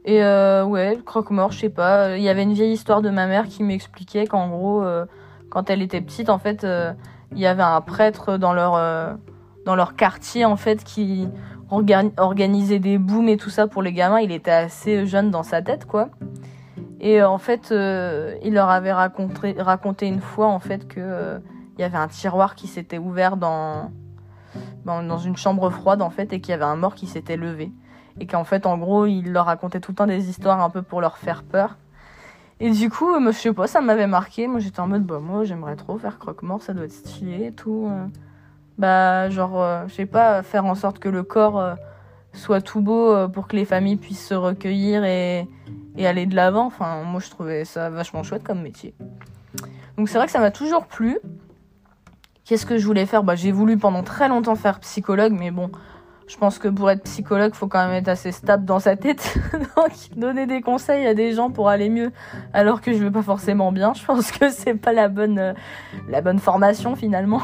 Et 0.04 0.20
ouais, 0.64 0.98
croque-mort, 1.04 1.52
je 1.52 1.60
sais 1.60 1.68
pas. 1.68 2.16
Il 2.16 2.22
y 2.22 2.28
avait 2.28 2.42
une 2.42 2.54
vieille 2.54 2.72
histoire 2.72 3.02
de 3.02 3.10
ma 3.10 3.26
mère 3.26 3.46
qui 3.46 3.62
m'expliquait 3.62 4.26
qu'en 4.26 4.48
gros, 4.48 4.82
quand 5.50 5.68
elle 5.70 5.82
était 5.82 6.00
petite, 6.00 6.30
en 6.30 6.38
fait, 6.38 6.66
il 7.32 7.38
y 7.38 7.46
avait 7.46 7.62
un 7.62 7.80
prêtre 7.80 8.38
dans 8.38 8.54
leur, 8.54 9.96
quartier, 9.96 10.46
en 10.46 10.56
fait, 10.56 10.82
qui 10.82 11.28
organisait 11.70 12.78
des 12.78 12.98
booms 12.98 13.28
et 13.28 13.36
tout 13.36 13.50
ça 13.50 13.68
pour 13.68 13.82
les 13.82 13.92
gamins. 13.92 14.20
Il 14.20 14.32
était 14.32 14.50
assez 14.50 15.06
jeune 15.06 15.30
dans 15.30 15.44
sa 15.44 15.62
tête, 15.62 15.84
quoi. 15.84 16.08
Et 17.00 17.20
euh, 17.20 17.28
en 17.28 17.38
fait, 17.38 17.72
euh, 17.72 18.36
il 18.42 18.54
leur 18.54 18.68
avait 18.68 18.92
raconté, 18.92 20.06
une 20.06 20.20
fois 20.20 20.48
en 20.48 20.58
fait 20.60 20.86
que 20.86 21.00
euh, 21.00 21.38
il 21.76 21.80
y 21.80 21.84
avait 21.84 21.96
un 21.96 22.08
tiroir 22.08 22.54
qui 22.54 22.66
s'était 22.66 22.98
ouvert 22.98 23.38
dans, 23.38 23.90
dans 24.84 25.18
une 25.18 25.36
chambre 25.36 25.70
froide 25.70 26.02
en 26.02 26.10
fait 26.10 26.32
et 26.32 26.40
qu'il 26.40 26.52
y 26.52 26.54
avait 26.54 26.64
un 26.64 26.76
mort 26.76 26.94
qui 26.94 27.06
s'était 27.06 27.36
levé 27.36 27.72
et 28.18 28.26
qu'en 28.26 28.44
fait 28.44 28.66
en 28.66 28.76
gros 28.78 29.06
il 29.06 29.32
leur 29.32 29.46
racontait 29.46 29.80
tout 29.80 29.92
le 29.92 29.96
temps 29.96 30.06
des 30.06 30.28
histoires 30.28 30.60
un 30.60 30.70
peu 30.70 30.82
pour 30.82 31.00
leur 31.00 31.18
faire 31.18 31.42
peur. 31.42 31.76
Et 32.62 32.70
du 32.70 32.90
coup, 32.90 33.08
je 33.24 33.30
sais 33.32 33.52
pas, 33.54 33.66
ça 33.66 33.80
m'avait 33.80 34.06
marqué. 34.06 34.46
Moi 34.46 34.60
j'étais 34.60 34.80
en 34.80 34.86
mode 34.86 35.04
bah 35.04 35.18
moi 35.18 35.44
j'aimerais 35.44 35.76
trop 35.76 35.98
faire 35.98 36.18
croque-mort, 36.18 36.62
ça 36.62 36.74
doit 36.74 36.84
être 36.84 36.92
stylé 36.92 37.46
et 37.46 37.52
tout. 37.52 37.90
Bah 38.78 39.30
genre 39.30 39.86
je 39.88 39.94
sais 39.94 40.06
pas 40.06 40.42
faire 40.42 40.64
en 40.66 40.74
sorte 40.74 40.98
que 40.98 41.08
le 41.08 41.22
corps 41.22 41.76
soit 42.32 42.60
tout 42.60 42.80
beau 42.80 43.28
pour 43.28 43.48
que 43.48 43.56
les 43.56 43.64
familles 43.64 43.96
puissent 43.96 44.26
se 44.26 44.34
recueillir 44.34 45.04
et 45.04 45.48
et 45.96 46.06
aller 46.06 46.26
de 46.26 46.34
l'avant. 46.34 46.66
Enfin, 46.66 47.02
moi, 47.02 47.20
je 47.20 47.30
trouvais 47.30 47.64
ça 47.64 47.90
vachement 47.90 48.22
chouette 48.22 48.42
comme 48.42 48.62
métier. 48.62 48.94
Donc, 49.96 50.08
c'est 50.08 50.18
vrai 50.18 50.26
que 50.26 50.32
ça 50.32 50.40
m'a 50.40 50.50
toujours 50.50 50.86
plu. 50.86 51.18
Qu'est-ce 52.50 52.66
que 52.66 52.78
je 52.78 52.84
voulais 52.84 53.06
faire? 53.06 53.22
Bah, 53.22 53.36
J'ai 53.36 53.52
voulu 53.52 53.78
pendant 53.78 54.02
très 54.02 54.26
longtemps 54.26 54.56
faire 54.56 54.80
psychologue, 54.80 55.32
mais 55.32 55.52
bon, 55.52 55.70
je 56.26 56.36
pense 56.36 56.58
que 56.58 56.66
pour 56.66 56.90
être 56.90 57.04
psychologue, 57.04 57.54
faut 57.54 57.68
quand 57.68 57.86
même 57.86 57.94
être 57.94 58.08
assez 58.08 58.32
stable 58.32 58.64
dans 58.64 58.80
sa 58.80 58.96
tête. 58.96 59.38
Donc, 59.76 59.92
donner 60.16 60.48
des 60.48 60.60
conseils 60.60 61.06
à 61.06 61.14
des 61.14 61.32
gens 61.32 61.50
pour 61.50 61.68
aller 61.68 61.88
mieux, 61.88 62.10
alors 62.52 62.80
que 62.80 62.92
je 62.92 62.98
vais 63.04 63.10
pas 63.12 63.22
forcément 63.22 63.70
bien, 63.70 63.94
je 63.94 64.04
pense 64.04 64.32
que 64.32 64.50
c'est 64.50 64.74
pas 64.74 64.92
la 64.92 65.06
bonne, 65.06 65.38
euh, 65.38 65.52
la 66.08 66.22
bonne 66.22 66.40
formation 66.40 66.96
finalement. 66.96 67.40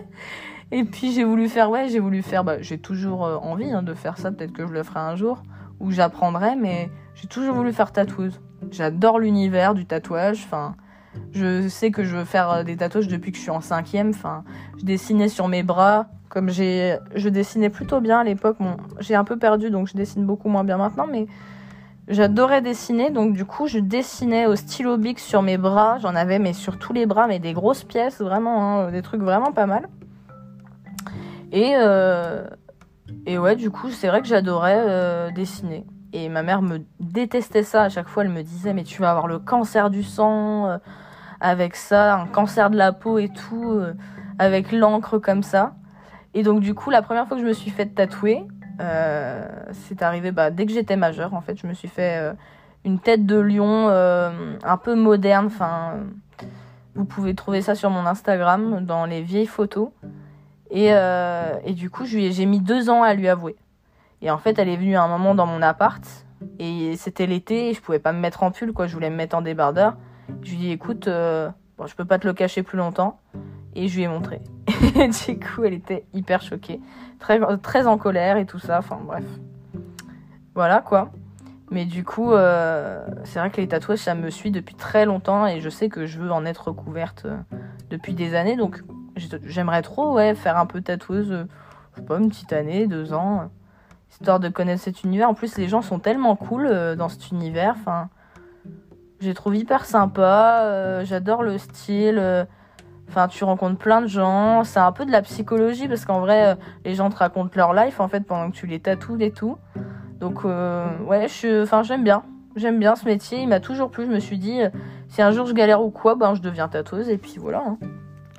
Et 0.70 0.84
puis 0.84 1.12
j'ai 1.12 1.24
voulu 1.24 1.48
faire, 1.48 1.70
ouais, 1.70 1.88
j'ai 1.88 1.98
voulu 1.98 2.20
faire, 2.20 2.44
bah, 2.44 2.60
j'ai 2.60 2.76
toujours 2.76 3.24
euh, 3.24 3.36
envie 3.36 3.72
hein, 3.72 3.82
de 3.82 3.94
faire 3.94 4.18
ça, 4.18 4.30
peut-être 4.30 4.52
que 4.52 4.66
je 4.66 4.72
le 4.74 4.82
ferai 4.82 5.00
un 5.00 5.16
jour, 5.16 5.44
ou 5.80 5.92
j'apprendrai, 5.92 6.56
mais 6.56 6.90
j'ai 7.14 7.26
toujours 7.26 7.54
voulu 7.54 7.72
faire 7.72 7.90
tatoueuse. 7.90 8.38
J'adore 8.70 9.18
l'univers 9.18 9.72
du 9.72 9.86
tatouage. 9.86 10.42
Enfin, 10.44 10.76
je 11.36 11.68
sais 11.68 11.90
que 11.90 12.04
je 12.04 12.16
veux 12.16 12.24
faire 12.24 12.50
euh, 12.50 12.62
des 12.62 12.76
tatouages 12.76 13.08
depuis 13.08 13.30
que 13.30 13.36
je 13.36 13.42
suis 13.42 13.50
en 13.50 13.60
cinquième. 13.60 14.10
Enfin, 14.10 14.44
je 14.78 14.84
dessinais 14.84 15.28
sur 15.28 15.48
mes 15.48 15.62
bras. 15.62 16.06
Comme 16.28 16.50
je 16.50 17.28
dessinais 17.28 17.70
plutôt 17.70 18.00
bien 18.00 18.20
à 18.20 18.24
l'époque. 18.24 18.58
J'ai 19.00 19.14
un 19.14 19.24
peu 19.24 19.38
perdu, 19.38 19.70
donc 19.70 19.88
je 19.88 19.94
dessine 19.94 20.26
beaucoup 20.26 20.48
moins 20.48 20.64
bien 20.64 20.76
maintenant. 20.76 21.06
Mais 21.10 21.26
j'adorais 22.08 22.60
dessiner, 22.62 23.10
donc 23.10 23.32
du 23.32 23.44
coup, 23.44 23.68
je 23.68 23.78
dessinais 23.78 24.46
au 24.46 24.56
stylo 24.56 24.96
bic 24.96 25.18
sur 25.18 25.42
mes 25.42 25.56
bras. 25.56 25.98
J'en 25.98 26.14
avais, 26.14 26.38
mais 26.38 26.52
sur 26.52 26.78
tous 26.78 26.92
les 26.92 27.06
bras, 27.06 27.26
mais 27.26 27.38
des 27.38 27.52
grosses 27.52 27.84
pièces, 27.84 28.20
vraiment, 28.20 28.80
hein, 28.80 28.90
des 28.90 29.02
trucs 29.02 29.22
vraiment 29.22 29.52
pas 29.52 29.66
mal. 29.66 29.88
Et 31.52 31.74
euh, 31.76 32.44
et 33.24 33.38
ouais, 33.38 33.56
du 33.56 33.70
coup, 33.70 33.90
c'est 33.90 34.08
vrai 34.08 34.20
que 34.20 34.28
j'adorais 34.28 34.78
euh, 34.78 35.30
dessiner. 35.30 35.86
Et 36.12 36.28
ma 36.28 36.42
mère 36.42 36.60
me 36.60 36.80
détestait 37.00 37.62
ça. 37.62 37.84
À 37.84 37.88
chaque 37.88 38.08
fois, 38.08 38.24
elle 38.24 38.30
me 38.30 38.42
disait 38.42 38.74
Mais 38.74 38.84
tu 38.84 39.00
vas 39.00 39.10
avoir 39.10 39.26
le 39.26 39.38
cancer 39.38 39.90
du 39.90 40.02
sang 40.02 40.78
avec 41.40 41.76
ça, 41.76 42.16
un 42.16 42.26
cancer 42.26 42.70
de 42.70 42.76
la 42.76 42.92
peau 42.92 43.18
et 43.18 43.28
tout, 43.28 43.72
euh, 43.72 43.94
avec 44.38 44.72
l'encre 44.72 45.18
comme 45.18 45.42
ça. 45.42 45.74
Et 46.34 46.42
donc, 46.42 46.60
du 46.60 46.74
coup, 46.74 46.90
la 46.90 47.02
première 47.02 47.26
fois 47.26 47.36
que 47.36 47.42
je 47.42 47.48
me 47.48 47.52
suis 47.52 47.70
fait 47.70 47.86
tatouer, 47.86 48.44
euh, 48.80 49.46
c'est 49.72 50.02
arrivé 50.02 50.32
bah, 50.32 50.50
dès 50.50 50.66
que 50.66 50.72
j'étais 50.72 50.96
majeure. 50.96 51.34
En 51.34 51.40
fait, 51.40 51.58
je 51.60 51.66
me 51.66 51.72
suis 51.72 51.88
fait 51.88 52.34
une 52.84 52.98
tête 52.98 53.24
de 53.24 53.36
lion 53.36 53.88
un 53.88 54.76
peu 54.76 54.94
moderne. 54.94 55.46
Enfin, 55.46 55.94
vous 56.94 57.06
pouvez 57.06 57.34
trouver 57.34 57.62
ça 57.62 57.74
sur 57.74 57.88
mon 57.88 58.04
Instagram 58.04 58.84
dans 58.84 59.06
les 59.06 59.22
vieilles 59.22 59.46
photos. 59.46 59.88
Et, 60.70 60.88
et 60.88 61.72
du 61.72 61.88
coup, 61.88 62.04
j'ai 62.04 62.44
mis 62.44 62.60
deux 62.60 62.90
ans 62.90 63.02
à 63.02 63.14
lui 63.14 63.28
avouer. 63.28 63.56
Et 64.20 64.30
en 64.30 64.36
fait, 64.38 64.58
elle 64.58 64.68
est 64.68 64.76
venue 64.76 64.96
à 64.96 65.02
un 65.02 65.08
moment 65.08 65.34
dans 65.34 65.46
mon 65.46 65.62
appart. 65.62 66.04
Et 66.58 66.96
c'était 66.96 67.26
l'été, 67.26 67.72
je 67.72 67.80
pouvais 67.80 67.98
pas 67.98 68.12
me 68.12 68.20
mettre 68.20 68.42
en 68.42 68.50
pull, 68.50 68.72
quoi. 68.72 68.86
Je 68.86 68.94
voulais 68.94 69.10
me 69.10 69.16
mettre 69.16 69.36
en 69.36 69.42
débardeur. 69.42 69.96
Je 70.42 70.50
lui 70.50 70.56
ai 70.56 70.58
dit, 70.58 70.70
écoute, 70.70 71.08
euh, 71.08 71.50
bon, 71.78 71.86
je 71.86 71.94
peux 71.94 72.04
pas 72.04 72.18
te 72.18 72.26
le 72.26 72.32
cacher 72.32 72.62
plus 72.62 72.78
longtemps. 72.78 73.20
Et 73.74 73.88
je 73.88 73.96
lui 73.96 74.04
ai 74.04 74.08
montré. 74.08 74.40
Et 75.00 75.08
du 75.08 75.38
coup, 75.38 75.64
elle 75.64 75.74
était 75.74 76.06
hyper 76.14 76.40
choquée. 76.40 76.80
Très, 77.18 77.40
très 77.58 77.86
en 77.86 77.98
colère 77.98 78.36
et 78.36 78.46
tout 78.46 78.58
ça. 78.58 78.78
Enfin, 78.78 78.98
bref. 79.04 79.24
Voilà, 80.54 80.80
quoi. 80.80 81.12
Mais 81.70 81.84
du 81.84 82.04
coup, 82.04 82.32
euh, 82.32 83.04
c'est 83.24 83.38
vrai 83.38 83.50
que 83.50 83.60
les 83.60 83.68
tatouages, 83.68 83.98
ça 83.98 84.14
me 84.14 84.30
suit 84.30 84.50
depuis 84.50 84.74
très 84.74 85.04
longtemps. 85.04 85.46
Et 85.46 85.60
je 85.60 85.68
sais 85.68 85.88
que 85.88 86.06
je 86.06 86.18
veux 86.18 86.30
en 86.30 86.46
être 86.46 86.68
recouverte 86.68 87.24
euh, 87.26 87.36
depuis 87.90 88.14
des 88.14 88.34
années. 88.34 88.56
Donc, 88.56 88.82
j'aimerais 89.44 89.82
trop, 89.82 90.14
ouais, 90.14 90.34
faire 90.34 90.56
un 90.56 90.66
peu 90.66 90.80
tatoueuse. 90.80 91.46
je 91.92 92.00
sais 92.00 92.06
pas, 92.06 92.18
une 92.18 92.30
petite 92.30 92.52
année, 92.52 92.86
deux 92.86 93.12
ans 93.12 93.50
histoire 94.10 94.40
de 94.40 94.48
connaître 94.48 94.82
cet 94.82 95.04
univers. 95.04 95.28
En 95.28 95.34
plus, 95.34 95.58
les 95.58 95.68
gens 95.68 95.82
sont 95.82 95.98
tellement 95.98 96.36
cool 96.36 96.66
euh, 96.66 96.96
dans 96.96 97.08
cet 97.08 97.30
univers. 97.30 97.74
Enfin, 97.78 98.08
j'ai 99.20 99.34
trouvé 99.34 99.58
hyper 99.58 99.84
sympa. 99.84 100.62
Euh, 100.64 101.04
j'adore 101.04 101.42
le 101.42 101.58
style. 101.58 102.18
Euh, 102.18 102.44
enfin, 103.08 103.28
tu 103.28 103.44
rencontres 103.44 103.78
plein 103.78 104.00
de 104.00 104.06
gens. 104.06 104.64
C'est 104.64 104.80
un 104.80 104.92
peu 104.92 105.06
de 105.06 105.12
la 105.12 105.22
psychologie 105.22 105.88
parce 105.88 106.04
qu'en 106.04 106.20
vrai, 106.20 106.56
les 106.84 106.94
gens 106.94 107.10
te 107.10 107.16
racontent 107.16 107.50
leur 107.54 107.72
life 107.74 108.00
en 108.00 108.08
fait 108.08 108.20
pendant 108.20 108.50
que 108.50 108.56
tu 108.56 108.66
les 108.66 108.80
tatoues 108.80 109.20
et 109.20 109.30
tout. 109.30 109.58
Donc, 110.20 110.44
ouais, 110.44 111.28
je, 111.28 111.62
enfin, 111.62 111.82
j'aime 111.82 112.04
bien. 112.04 112.22
J'aime 112.56 112.78
bien 112.78 112.96
ce 112.96 113.04
métier. 113.04 113.40
Il 113.40 113.48
m'a 113.48 113.60
toujours 113.60 113.90
plu. 113.90 114.06
Je 114.06 114.10
me 114.10 114.18
suis 114.18 114.38
dit, 114.38 114.60
si 115.08 115.22
un 115.22 115.30
jour 115.30 115.46
je 115.46 115.52
galère 115.52 115.82
ou 115.82 115.90
quoi, 115.90 116.14
ben 116.14 116.34
je 116.34 116.40
deviens 116.40 116.68
tatoueuse 116.68 117.08
et 117.08 117.18
puis 117.18 117.36
voilà. 117.38 117.62
Hein. 117.66 117.78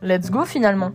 Let's 0.02 0.30
go 0.30 0.46
finalement. 0.46 0.92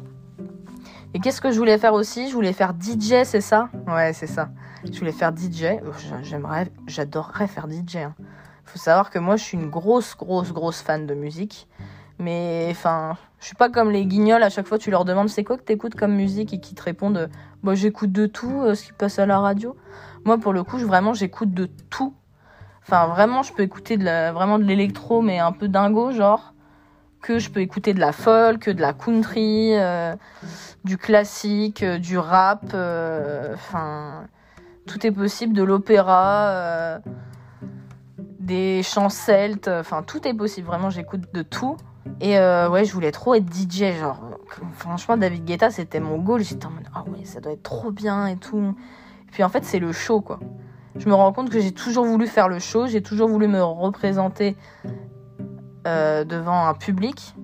Et 1.15 1.21
qu'est-ce 1.21 1.41
que 1.41 1.51
je 1.51 1.59
voulais 1.59 1.77
faire 1.77 1.93
aussi? 1.93 2.29
Je 2.29 2.35
voulais 2.35 2.53
faire 2.53 2.73
DJ, 2.73 3.25
c'est 3.25 3.41
ça? 3.43 3.69
Ouais, 3.87 4.13
c'est 4.13 4.27
ça. 4.27 4.49
Je 4.91 4.99
voulais 4.99 5.13
faire 5.13 5.33
DJ. 5.37 5.79
J'aimerais, 6.23 6.69
j'adorerais 6.87 7.47
faire 7.47 7.69
DJ. 7.69 7.97
Hein. 7.97 8.15
Faut 8.65 8.79
savoir 8.79 9.11
que 9.11 9.19
moi, 9.19 9.37
je 9.37 9.45
suis 9.45 9.59
une 9.59 9.71
grosse, 9.71 10.17
grosse, 10.17 10.53
grosse 10.53 10.81
fan 10.81 11.07
de 11.07 11.15
musique. 11.15 11.69
Mais 12.19 12.69
enfin, 12.71 13.17
je 13.41 13.47
suis 13.47 13.57
pas 13.57 13.69
comme 13.69 13.91
les 13.91 14.07
guignols, 14.07 14.45
à 14.45 14.51
chaque 14.51 14.69
fois 14.69 14.79
tu 14.79 14.91
leur 14.93 15.05
demandes 15.05 15.29
c'est 15.29 15.43
quoi 15.43 15.57
que 15.57 15.65
t'écoutes 15.65 15.97
comme 15.97 16.15
musique? 16.15 16.55
Et 16.55 16.61
qui 16.61 16.75
te 16.77 16.83
répondent 16.83 17.29
bah, 17.65 17.75
j'écoute 17.75 18.13
de 18.13 18.27
tout, 18.27 18.63
euh, 18.63 18.77
ce 18.77 18.85
qui 18.85 18.93
passe 18.93 19.19
à 19.19 19.27
la 19.27 19.41
radio. 19.41 19.77
Moi 20.25 20.39
pour 20.39 20.53
le 20.53 20.63
coup, 20.63 20.79
vraiment 20.79 21.15
j'écoute 21.15 21.53
de 21.53 21.69
tout. 21.91 22.15
Enfin 22.83 23.09
vraiment, 23.09 23.43
je 23.43 23.53
peux 23.53 23.65
écouter 23.65 23.97
de 23.97 24.05
la, 24.05 24.33
vraiment 24.33 24.61
de 24.61 24.65
l'électro 24.65 25.23
mais 25.23 25.41
un 25.41 25.51
peu 25.51 25.67
dingo 25.67 26.13
genre 26.13 26.55
que 27.21 27.39
je 27.41 27.51
peux 27.51 27.61
écouter 27.61 27.95
de 27.95 28.01
la 28.01 28.13
folk, 28.13 28.69
de 28.69 28.81
la 28.81 28.93
country, 28.93 29.77
euh, 29.77 30.15
du 30.85 30.99
classique, 30.99 31.83
euh, 31.83 31.99
du 31.99 32.19
rap, 32.19 32.65
enfin 33.55 34.25
tout 34.87 35.05
est 35.05 35.13
possible, 35.13 35.55
de 35.55 35.63
l'opéra, 35.65 37.01
des 38.43 38.83
chants 38.83 39.09
celtes, 39.09 39.69
enfin 39.69 40.03
tout 40.03 40.27
est 40.27 40.35
possible. 40.35 40.67
Vraiment, 40.67 40.91
j'écoute 40.91 41.33
de 41.33 41.43
tout. 41.43 41.77
Et 42.21 42.39
euh, 42.39 42.69
ouais, 42.69 42.85
je 42.85 42.93
voulais 42.93 43.13
trop 43.13 43.35
être 43.35 43.47
DJ, 43.53 43.99
genre. 43.99 44.21
Franchement, 44.75 45.17
David 45.17 45.45
Guetta, 45.45 45.71
c'était 45.71 46.01
mon 46.01 46.19
goal. 46.19 46.43
J'étais 46.43 46.67
en 46.67 46.71
mode, 46.71 46.87
ah 46.95 47.05
ouais, 47.09 47.25
ça 47.25 47.41
doit 47.41 47.53
être 47.53 47.63
trop 47.63 47.93
bien 47.93 48.27
et 48.27 48.37
tout. 48.37 48.75
Puis 49.31 49.45
en 49.45 49.49
fait, 49.49 49.65
c'est 49.65 49.79
le 49.79 49.93
show, 49.93 50.21
quoi. 50.21 50.41
Je 50.97 51.09
me 51.09 51.15
rends 51.15 51.33
compte 51.33 51.49
que 51.49 51.61
j'ai 51.61 51.73
toujours 51.73 52.05
voulu 52.05 52.27
faire 52.27 52.49
le 52.49 52.59
show, 52.59 52.87
j'ai 52.87 53.01
toujours 53.01 53.29
voulu 53.29 53.49
me 53.49 53.63
représenter 53.63 54.57
euh, 55.87 56.25
devant 56.25 56.67
un 56.67 56.75
public. 56.75 57.35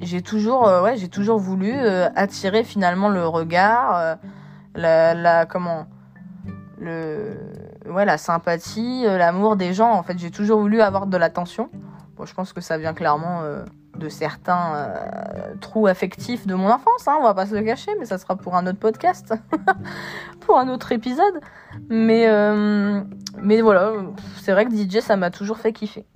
J'ai 0.00 0.22
toujours, 0.22 0.66
euh, 0.66 0.82
ouais, 0.82 0.96
j'ai 0.96 1.08
toujours 1.08 1.38
voulu 1.38 1.72
attirer 1.72 2.64
finalement 2.64 3.10
le 3.10 3.26
regard, 3.26 4.16
la, 4.74 5.44
comment, 5.44 5.86
le, 6.78 7.36
ouais, 7.88 8.04
la 8.04 8.18
sympathie, 8.18 9.04
l'amour 9.04 9.56
des 9.56 9.74
gens. 9.74 9.92
En 9.92 10.02
fait, 10.02 10.18
j'ai 10.18 10.30
toujours 10.30 10.60
voulu 10.60 10.80
avoir 10.80 11.06
de 11.06 11.16
l'attention. 11.16 11.70
Je 12.22 12.32
pense 12.32 12.52
que 12.52 12.60
ça 12.60 12.78
vient 12.78 12.94
clairement 12.94 13.42
euh, 13.42 13.64
de 13.98 14.08
certains 14.08 14.74
euh, 14.76 15.54
trous 15.60 15.86
affectifs 15.86 16.46
de 16.46 16.54
mon 16.54 16.70
enfance, 16.70 17.06
hein, 17.06 17.16
on 17.18 17.24
va 17.24 17.34
pas 17.34 17.46
se 17.46 17.54
le 17.54 17.62
cacher, 17.62 17.90
mais 17.98 18.06
ça 18.06 18.18
sera 18.18 18.36
pour 18.36 18.54
un 18.56 18.66
autre 18.66 18.78
podcast, 18.78 19.34
pour 20.40 20.58
un 20.58 20.68
autre 20.68 20.92
épisode. 20.92 21.40
Mais, 21.88 22.28
euh, 22.28 23.02
mais 23.38 23.60
voilà, 23.60 23.92
c'est 24.40 24.52
vrai 24.52 24.64
que 24.66 24.72
DJ, 24.72 25.00
ça 25.00 25.16
m'a 25.16 25.30
toujours 25.30 25.58
fait 25.58 25.72
kiffer. 25.72 26.06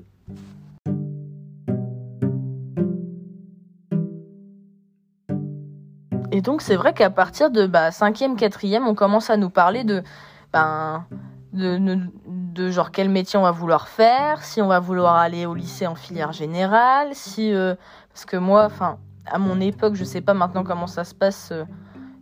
Et 6.31 6.41
donc 6.41 6.63
c'est 6.63 6.77
vrai 6.77 6.93
qu'à 6.93 7.11
partir 7.11 7.51
de 7.51 7.67
bah, 7.67 7.91
5e, 7.91 8.37
4e, 8.37 8.83
on 8.85 8.95
commence 8.95 9.31
à 9.31 9.37
nous 9.37 9.51
parler 9.51 9.83
de, 9.83 10.03
ben, 10.53 11.05
de, 11.59 12.71
genre 12.71 12.91
quel 12.91 13.09
métier 13.09 13.39
on 13.39 13.43
va 13.43 13.51
vouloir 13.51 13.89
faire, 13.89 14.43
si 14.43 14.63
on 14.63 14.69
va 14.69 14.81
vouloir 14.81 15.17
aller 15.17 15.47
au 15.47 15.55
lycée 15.55 15.87
en 15.87 15.95
filière 15.95 16.33
générale, 16.33 17.09
si 17.13 17.53
euh, 17.53 17.75
parce 18.13 18.25
que 18.25 18.37
moi, 18.37 18.65
enfin 18.65 18.99
à 19.27 19.39
mon 19.39 19.61
époque, 19.61 19.95
je 19.95 20.05
sais 20.05 20.21
pas 20.21 20.35
maintenant 20.35 20.65
comment 20.65 20.87
ça 20.87 21.05
se 21.05 21.15
passe, 21.15 21.51
euh, 21.53 21.65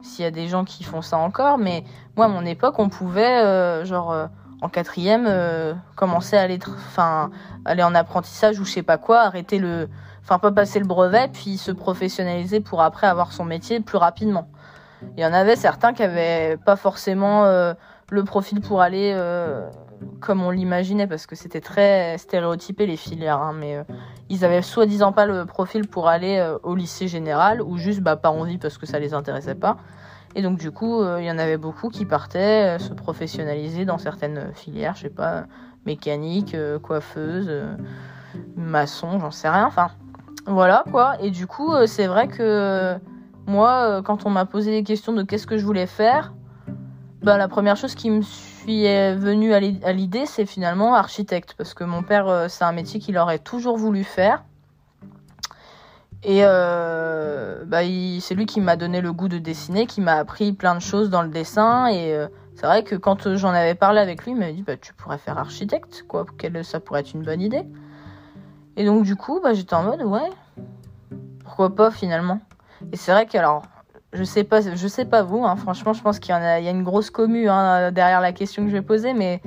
s'il 0.03 0.25
y 0.25 0.29
a 0.29 0.31
des 0.31 0.49
gens 0.49 0.65
qui 0.65 0.85
font 0.85 1.03
ça 1.03 1.19
encore, 1.19 1.59
mais 1.59 1.85
moi 2.17 2.27
à 2.27 2.29
mon 2.29 2.45
époque, 2.45 2.79
on 2.79 2.89
pouvait 2.89 3.43
euh, 3.45 3.85
genre 3.85 4.29
en 4.63 4.69
quatrième 4.69 5.29
commencer 5.97 6.37
à 6.37 6.43
aller, 6.43 6.59
aller 7.65 7.83
en 7.83 7.95
apprentissage 7.95 8.59
ou 8.59 8.65
je 8.65 8.73
sais 8.73 8.83
pas 8.83 8.99
quoi, 8.99 9.21
arrêter 9.21 9.59
le, 9.59 9.89
enfin 10.23 10.39
pas 10.39 10.51
passer 10.51 10.79
le 10.79 10.87
brevet 10.87 11.29
puis 11.29 11.59
se 11.59 11.71
professionnaliser 11.71 12.61
pour 12.61 12.81
après 12.83 13.07
avoir 13.07 13.33
son 13.33 13.45
métier 13.45 13.81
plus 13.81 13.99
rapidement. 13.99 14.49
Il 15.17 15.23
y 15.23 15.27
en 15.27 15.33
avait 15.33 15.57
certains 15.57 15.93
qui 15.93 16.03
avaient 16.03 16.57
pas 16.57 16.77
forcément 16.77 17.45
le 18.11 18.25
profil 18.25 18.61
pour 18.61 18.81
aller 18.81 19.13
comme 20.21 20.43
on 20.43 20.51
l'imaginait, 20.51 21.07
parce 21.07 21.27
que 21.27 21.37
c'était 21.37 21.61
très 21.61 22.19
stéréotypé 22.19 22.87
les 22.87 22.97
filières, 22.97 23.41
hein, 23.41 23.55
mais 23.59 23.77
euh, 23.77 23.83
ils 24.29 24.45
avaient 24.45 24.63
soi-disant 24.63 25.13
pas 25.13 25.27
le 25.27 25.45
profil 25.47 25.87
pour 25.87 26.09
aller 26.09 26.39
euh, 26.39 26.59
au 26.63 26.75
lycée 26.75 27.09
général, 27.09 27.63
ou 27.63 27.77
juste 27.77 28.01
bah, 28.01 28.17
pas 28.17 28.31
envie 28.31 28.59
parce 28.59 28.79
que 28.79 28.87
ça 28.87 28.99
les 28.99 29.15
intéressait 29.15 29.55
pas. 29.55 29.77
Et 30.35 30.43
donc 30.43 30.59
du 30.59 30.71
coup, 30.71 31.01
euh, 31.01 31.19
il 31.21 31.27
y 31.27 31.31
en 31.31 31.39
avait 31.39 31.57
beaucoup 31.57 31.89
qui 31.89 32.05
partaient 32.05 32.79
se 32.79 32.93
professionnaliser 32.93 33.85
dans 33.85 33.99
certaines 33.99 34.53
filières, 34.55 34.95
je 34.97 35.03
sais 35.03 35.11
pas, 35.11 35.45
mécanique, 35.87 36.57
coiffeuse, 36.83 37.51
maçon, 38.57 39.19
j'en 39.19 39.31
sais 39.31 39.49
rien, 39.49 39.67
enfin 39.67 39.91
voilà 40.47 40.85
quoi. 40.91 41.15
Et 41.21 41.31
du 41.31 41.47
coup, 41.47 41.73
c'est 41.87 42.07
vrai 42.07 42.29
que 42.29 42.97
moi, 43.47 44.03
quand 44.05 44.27
on 44.27 44.31
m'a 44.31 44.45
posé 44.45 44.73
des 44.73 44.83
questions 44.83 45.13
de 45.13 45.23
qu'est-ce 45.23 45.47
que 45.47 45.57
je 45.57 45.65
voulais 45.65 45.87
faire, 45.87 46.35
bah, 47.27 47.37
la 47.37 47.49
première 47.49 47.77
chose 47.77 47.97
qui 47.97 48.09
me 48.09 48.23
est 48.69 49.17
venu 49.17 49.53
à 49.53 49.59
l'idée, 49.59 50.27
c'est 50.27 50.47
finalement 50.47 50.95
architecte, 50.95 51.55
parce 51.59 51.75
que 51.75 51.83
mon 51.83 52.05
père, 52.05 52.29
euh, 52.29 52.47
c'est 52.49 52.63
un 52.63 52.71
métier 52.71 53.01
qu'il 53.01 53.19
aurait 53.19 53.41
toujours 53.41 53.77
voulu 53.77 54.05
faire. 54.05 54.45
Et 56.23 56.43
euh, 56.45 57.65
bah, 57.67 57.81
c'est 58.21 58.35
lui 58.37 58.47
qui 58.47 58.61
m'a 58.61 58.77
donné 58.77 59.01
le 59.01 59.13
goût 59.13 59.27
de 59.27 59.39
dessiner, 59.39 59.87
qui 59.87 60.01
m'a 60.01 60.15
appris 60.15 60.53
plein 60.53 60.77
de 60.77 60.81
choses 60.81 61.11
dans 61.11 61.23
le 61.23 61.29
dessin. 61.29 61.89
Et 61.89 62.15
euh, 62.15 62.29
c'est 62.55 62.67
vrai 62.67 62.85
que 62.85 62.95
quand 62.95 63.35
j'en 63.35 63.51
avais 63.51 63.75
parlé 63.75 63.99
avec 63.99 64.25
lui, 64.25 64.31
il 64.31 64.37
m'a 64.37 64.53
dit 64.53 64.63
bah, 64.63 64.77
Tu 64.77 64.95
pourrais 64.95 65.19
faire 65.19 65.37
architecte, 65.37 66.05
quoi. 66.07 66.27
Ça 66.63 66.79
pourrait 66.79 67.01
être 67.01 67.13
une 67.13 67.25
bonne 67.25 67.41
idée. 67.41 67.65
Et 68.77 68.85
donc, 68.85 69.03
du 69.03 69.17
coup, 69.17 69.41
bah, 69.43 69.53
j'étais 69.53 69.75
en 69.75 69.83
mode 69.83 70.03
Ouais, 70.03 70.31
pourquoi 71.43 71.75
pas 71.75 71.91
finalement. 71.91 72.41
Et 72.93 72.97
c'est 72.97 73.11
vrai 73.11 73.27
que, 73.27 73.37
alors, 73.37 73.63
je 74.13 74.25
sais 74.25 74.45
pas, 74.45 74.61
je 74.61 74.89
sais 74.89 75.05
pas 75.05 75.23
vous. 75.23 75.45
Hein, 75.45 75.57
franchement, 75.57 75.93
je 75.93 76.03
pense 76.03 76.19
qu'il 76.19 76.31
y, 76.31 76.39
a, 76.39 76.71
une 76.71 76.83
grosse 76.83 77.11
commu 77.11 77.49
hein, 77.49 77.91
derrière 77.93 78.21
la 78.21 78.33
question 78.33 78.65
que 78.65 78.71
je 78.71 78.77
vais 78.77 78.83
poser, 78.83 79.13
mais 79.13 79.41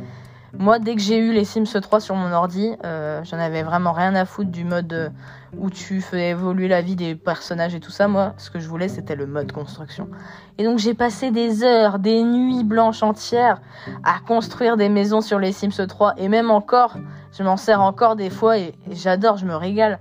moi, 0.58 0.80
dès 0.80 0.96
que 0.96 1.02
j'ai 1.02 1.18
eu 1.18 1.32
les 1.32 1.46
Sims 1.46 1.80
3 1.80 2.00
sur 2.00 2.16
mon 2.16 2.32
ordi, 2.32 2.72
euh, 2.84 3.24
j'en 3.24 3.38
avais 3.38 3.62
vraiment 3.62 3.92
rien 3.92 4.16
à 4.16 4.26
foutre 4.26 4.50
du 4.50 4.64
mode 4.64 4.92
euh, 4.94 5.10
où 5.58 5.70
tu 5.70 6.02
fais 6.02 6.30
évoluer 6.30 6.68
la 6.68 6.82
vie 6.82 6.96
des 6.96 7.14
personnages 7.14 7.76
et 7.76 7.80
tout 7.80 7.92
ça. 7.92 8.08
Moi, 8.08 8.34
ce 8.38 8.50
que 8.50 8.60
je 8.60 8.68
voulais, 8.68 8.88
c'était 8.88 9.16
le 9.16 9.28
mode 9.28 9.52
construction. 9.52 10.10
Et 10.58 10.64
donc, 10.64 10.80
j'ai 10.80 10.96
passé 10.96 11.30
des 11.30 11.64
heures, 11.64 12.00
des 12.00 12.24
nuits 12.24 12.64
blanches 12.64 13.04
entières 13.04 13.62
à 14.04 14.20
construire 14.26 14.76
des 14.76 14.90
maisons 14.90 15.22
sur 15.22 15.38
les 15.38 15.52
Sims 15.52 15.86
3. 15.88 16.16
Et 16.18 16.30
même 16.30 16.50
encore, 16.50 16.98
je 17.32 17.44
m'en 17.44 17.58
sers 17.58 17.82
encore 17.82 18.16
des 18.16 18.32
fois 18.32 18.58
et 18.58 18.74
j'adore, 18.92 19.38
je 19.38 19.46
me 19.46 19.56
régale. 19.56 20.00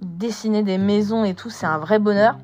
Dessiner 0.00 0.62
des 0.62 0.78
maisons 0.78 1.24
et 1.24 1.34
tout, 1.34 1.50
c'est 1.50 1.66
un 1.66 1.78
vrai 1.78 1.98
bonheur. 1.98 2.38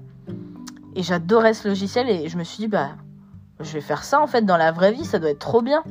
Et 0.96 1.02
j'adorais 1.02 1.52
ce 1.52 1.68
logiciel 1.68 2.08
et 2.08 2.28
je 2.28 2.38
me 2.38 2.42
suis 2.42 2.56
dit, 2.56 2.68
bah, 2.68 2.92
je 3.60 3.70
vais 3.72 3.82
faire 3.82 4.02
ça 4.02 4.20
en 4.20 4.26
fait 4.26 4.46
dans 4.46 4.56
la 4.56 4.72
vraie 4.72 4.92
vie, 4.92 5.04
ça 5.04 5.18
doit 5.18 5.28
être 5.28 5.38
trop 5.38 5.60
bien. 5.60 5.84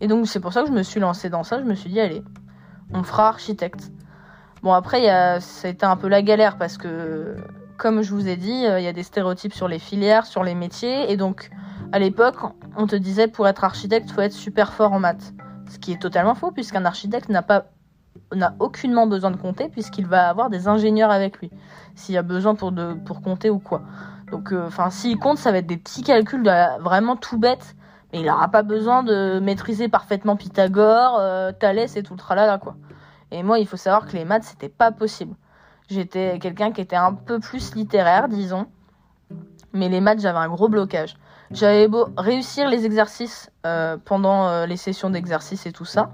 Et 0.00 0.08
donc 0.08 0.26
c'est 0.26 0.40
pour 0.40 0.54
ça 0.54 0.62
que 0.62 0.68
je 0.68 0.72
me 0.72 0.82
suis 0.82 0.98
lancée 0.98 1.28
dans 1.28 1.44
ça, 1.44 1.60
je 1.60 1.64
me 1.66 1.74
suis 1.74 1.90
dit, 1.90 2.00
allez, 2.00 2.22
on 2.94 3.02
fera 3.02 3.28
architecte. 3.28 3.92
Bon 4.62 4.72
après, 4.72 5.04
ça 5.40 5.68
a 5.68 5.70
été 5.70 5.84
un 5.84 5.96
peu 5.96 6.08
la 6.08 6.22
galère 6.22 6.56
parce 6.56 6.78
que, 6.78 7.36
comme 7.76 8.00
je 8.00 8.14
vous 8.14 8.28
ai 8.28 8.36
dit, 8.36 8.66
euh, 8.66 8.80
il 8.80 8.84
y 8.84 8.88
a 8.88 8.94
des 8.94 9.02
stéréotypes 9.02 9.54
sur 9.54 9.68
les 9.68 9.78
filières, 9.78 10.24
sur 10.24 10.42
les 10.42 10.54
métiers. 10.54 11.10
Et 11.10 11.16
donc, 11.18 11.50
à 11.92 11.98
l'époque, 11.98 12.36
on 12.76 12.86
te 12.86 12.96
disait, 12.96 13.26
pour 13.26 13.48
être 13.48 13.64
architecte, 13.64 14.10
faut 14.10 14.20
être 14.20 14.32
super 14.32 14.72
fort 14.72 14.92
en 14.92 15.00
maths. 15.00 15.32
Ce 15.70 15.78
qui 15.78 15.92
est 15.92 16.00
totalement 16.00 16.34
faux, 16.34 16.50
puisqu'un 16.50 16.84
architecte 16.84 17.28
n'a 17.28 17.42
pas 17.42 17.66
n'a 18.34 18.54
aucunement 18.58 19.06
besoin 19.06 19.30
de 19.30 19.36
compter 19.36 19.68
puisqu'il 19.68 20.06
va 20.06 20.28
avoir 20.28 20.50
des 20.50 20.68
ingénieurs 20.68 21.10
avec 21.10 21.40
lui 21.40 21.50
s'il 21.94 22.14
y 22.14 22.18
a 22.18 22.22
besoin 22.22 22.54
de, 22.54 22.94
pour 22.94 23.22
compter 23.22 23.50
ou 23.50 23.58
quoi. 23.58 23.82
Donc, 24.30 24.52
euh, 24.52 24.66
enfin, 24.66 24.90
s'il 24.90 25.18
compte, 25.18 25.38
ça 25.38 25.52
va 25.52 25.58
être 25.58 25.66
des 25.66 25.76
petits 25.76 26.02
calculs 26.02 26.50
vraiment 26.80 27.16
tout 27.16 27.38
bêtes. 27.38 27.74
Mais 28.12 28.20
il 28.20 28.26
n'aura 28.26 28.48
pas 28.48 28.62
besoin 28.62 29.02
de 29.02 29.38
maîtriser 29.40 29.88
parfaitement 29.88 30.36
Pythagore, 30.36 31.18
euh, 31.20 31.52
Thalès 31.52 31.96
et 31.96 32.02
tout 32.02 32.14
le 32.14 32.18
tralala, 32.18 32.58
quoi. 32.58 32.74
Et 33.30 33.44
moi, 33.44 33.60
il 33.60 33.66
faut 33.66 33.76
savoir 33.76 34.06
que 34.06 34.16
les 34.16 34.24
maths, 34.24 34.44
c'était 34.44 34.68
pas 34.68 34.90
possible. 34.90 35.36
J'étais 35.88 36.38
quelqu'un 36.40 36.72
qui 36.72 36.80
était 36.80 36.96
un 36.96 37.14
peu 37.14 37.38
plus 37.38 37.74
littéraire, 37.76 38.28
disons. 38.28 38.66
Mais 39.72 39.88
les 39.88 40.00
maths, 40.00 40.20
j'avais 40.20 40.38
un 40.38 40.48
gros 40.48 40.68
blocage. 40.68 41.16
J'avais 41.52 41.86
beau 41.86 42.08
réussir 42.16 42.68
les 42.68 42.84
exercices 42.84 43.50
euh, 43.66 43.96
pendant 44.04 44.64
les 44.66 44.76
sessions 44.76 45.10
d'exercice 45.10 45.66
et 45.66 45.72
tout 45.72 45.84
ça. 45.84 46.10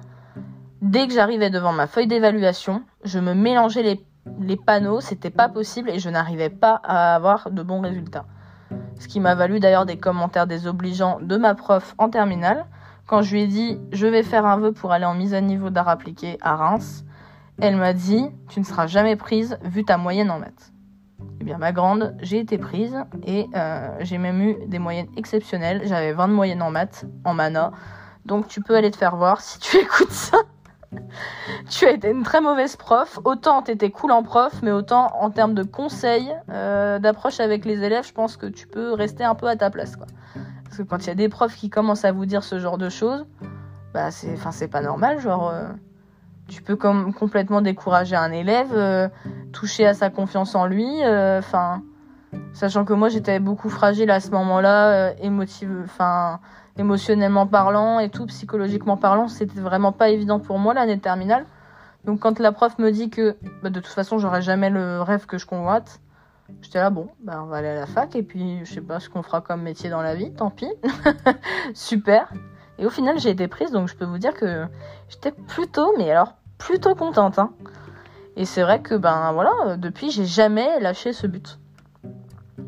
Dès 0.82 1.06
que 1.06 1.14
j'arrivais 1.14 1.48
devant 1.48 1.72
ma 1.72 1.86
feuille 1.86 2.06
d'évaluation, 2.06 2.82
je 3.04 3.18
me 3.18 3.32
mélangeais 3.32 3.82
les 3.82 4.04
les 4.40 4.56
panneaux, 4.56 5.00
c'était 5.00 5.30
pas 5.30 5.48
possible 5.48 5.90
et 5.90 5.98
je 5.98 6.10
n'arrivais 6.10 6.50
pas 6.50 6.80
à 6.84 7.14
avoir 7.14 7.50
de 7.50 7.62
bons 7.62 7.80
résultats. 7.80 8.26
Ce 8.98 9.08
qui 9.08 9.20
m'a 9.20 9.34
valu 9.34 9.60
d'ailleurs 9.60 9.86
des 9.86 9.98
commentaires 9.98 10.46
désobligeants 10.46 11.18
de 11.20 11.36
ma 11.36 11.54
prof 11.54 11.94
en 11.98 12.08
terminale. 12.08 12.66
Quand 13.06 13.22
je 13.22 13.34
lui 13.34 13.42
ai 13.42 13.46
dit 13.46 13.78
je 13.92 14.06
vais 14.06 14.22
faire 14.22 14.46
un 14.46 14.56
vœu 14.56 14.72
pour 14.72 14.92
aller 14.92 15.04
en 15.04 15.14
mise 15.14 15.34
à 15.34 15.40
niveau 15.40 15.70
d'art 15.70 15.88
appliqué 15.88 16.38
à 16.40 16.56
Reims, 16.56 17.04
elle 17.60 17.76
m'a 17.76 17.92
dit 17.92 18.28
tu 18.48 18.60
ne 18.60 18.64
seras 18.64 18.86
jamais 18.86 19.16
prise 19.16 19.58
vu 19.62 19.84
ta 19.84 19.96
moyenne 19.96 20.30
en 20.30 20.38
maths. 20.38 20.72
Eh 21.40 21.44
bien 21.44 21.58
ma 21.58 21.72
grande, 21.72 22.16
j'ai 22.20 22.38
été 22.38 22.58
prise 22.58 22.96
et 23.24 23.46
euh, 23.54 23.88
j'ai 24.00 24.18
même 24.18 24.40
eu 24.40 24.56
des 24.66 24.78
moyennes 24.78 25.08
exceptionnelles. 25.16 25.82
J'avais 25.84 26.12
20 26.12 26.28
de 26.28 26.32
moyenne 26.32 26.62
en 26.62 26.70
maths, 26.70 27.04
en 27.24 27.34
mana. 27.34 27.72
Donc 28.24 28.48
tu 28.48 28.60
peux 28.60 28.74
aller 28.74 28.90
te 28.90 28.96
faire 28.96 29.16
voir 29.16 29.40
si 29.40 29.58
tu 29.60 29.76
écoutes 29.80 30.10
ça 30.10 30.38
tu 31.68 31.86
as 31.86 31.90
été 31.92 32.10
une 32.10 32.22
très 32.22 32.40
mauvaise 32.40 32.76
prof. 32.76 33.18
Autant 33.24 33.62
tu 33.62 33.70
étais 33.70 33.90
cool 33.90 34.12
en 34.12 34.22
prof, 34.22 34.52
mais 34.62 34.70
autant 34.70 35.12
en 35.20 35.30
termes 35.30 35.54
de 35.54 35.62
conseils, 35.62 36.32
euh, 36.50 36.98
d'approche 36.98 37.40
avec 37.40 37.64
les 37.64 37.82
élèves, 37.82 38.06
je 38.06 38.12
pense 38.12 38.36
que 38.36 38.46
tu 38.46 38.66
peux 38.66 38.92
rester 38.92 39.24
un 39.24 39.34
peu 39.34 39.46
à 39.48 39.56
ta 39.56 39.70
place. 39.70 39.96
Quoi. 39.96 40.06
Parce 40.64 40.78
que 40.78 40.82
quand 40.82 41.04
il 41.04 41.08
y 41.08 41.10
a 41.10 41.14
des 41.14 41.28
profs 41.28 41.56
qui 41.56 41.70
commencent 41.70 42.04
à 42.04 42.12
vous 42.12 42.26
dire 42.26 42.42
ce 42.42 42.58
genre 42.58 42.78
de 42.78 42.88
choses, 42.88 43.26
bah 43.94 44.10
c'est, 44.10 44.32
enfin 44.34 44.50
pas 44.66 44.80
normal. 44.80 45.20
Genre, 45.20 45.48
euh, 45.48 45.68
tu 46.48 46.62
peux 46.62 46.76
comme 46.76 47.12
complètement 47.12 47.60
décourager 47.60 48.16
un 48.16 48.32
élève, 48.32 48.72
euh, 48.72 49.08
toucher 49.52 49.86
à 49.86 49.94
sa 49.94 50.10
confiance 50.10 50.54
en 50.54 50.66
lui. 50.66 50.86
Enfin, 51.04 51.82
sachant 52.52 52.84
que 52.84 52.92
moi 52.92 53.08
j'étais 53.08 53.40
beaucoup 53.40 53.68
fragile 53.68 54.10
à 54.10 54.20
ce 54.20 54.30
moment-là, 54.30 55.14
émotive, 55.20 55.82
enfin 55.84 56.40
émotionnellement 56.78 57.46
parlant 57.46 57.98
et 57.98 58.10
tout, 58.10 58.26
psychologiquement 58.26 58.96
parlant, 58.96 59.28
c'était 59.28 59.60
vraiment 59.60 59.92
pas 59.92 60.10
évident 60.10 60.40
pour 60.40 60.58
moi 60.58 60.74
l'année 60.74 60.98
terminale. 60.98 61.46
Donc 62.04 62.20
quand 62.20 62.38
la 62.38 62.52
prof 62.52 62.78
me 62.78 62.90
dit 62.90 63.10
que 63.10 63.36
bah, 63.62 63.70
de 63.70 63.80
toute 63.80 63.92
façon 63.92 64.18
j'aurai 64.18 64.42
jamais 64.42 64.70
le 64.70 65.02
rêve 65.02 65.26
que 65.26 65.38
je 65.38 65.46
convoite, 65.46 66.00
j'étais 66.62 66.78
là 66.78 66.90
bon, 66.90 67.08
bah, 67.20 67.40
on 67.42 67.46
va 67.46 67.56
aller 67.56 67.68
à 67.68 67.74
la 67.74 67.86
fac 67.86 68.14
et 68.14 68.22
puis 68.22 68.64
je 68.64 68.74
sais 68.74 68.80
pas 68.80 69.00
ce 69.00 69.08
qu'on 69.08 69.22
fera 69.22 69.40
comme 69.40 69.62
métier 69.62 69.90
dans 69.90 70.02
la 70.02 70.14
vie, 70.14 70.32
tant 70.32 70.50
pis. 70.50 70.70
Super. 71.74 72.32
Et 72.78 72.86
au 72.86 72.90
final 72.90 73.18
j'ai 73.18 73.30
été 73.30 73.48
prise 73.48 73.72
donc 73.72 73.88
je 73.88 73.96
peux 73.96 74.04
vous 74.04 74.18
dire 74.18 74.34
que 74.34 74.66
j'étais 75.08 75.32
plutôt, 75.32 75.94
mais 75.98 76.10
alors 76.10 76.34
plutôt 76.58 76.94
contente. 76.94 77.38
Hein. 77.38 77.52
Et 78.36 78.44
c'est 78.44 78.62
vrai 78.62 78.80
que 78.80 78.94
ben 78.94 79.32
voilà, 79.32 79.76
depuis 79.76 80.10
j'ai 80.10 80.26
jamais 80.26 80.78
lâché 80.78 81.12
ce 81.12 81.26
but. 81.26 81.58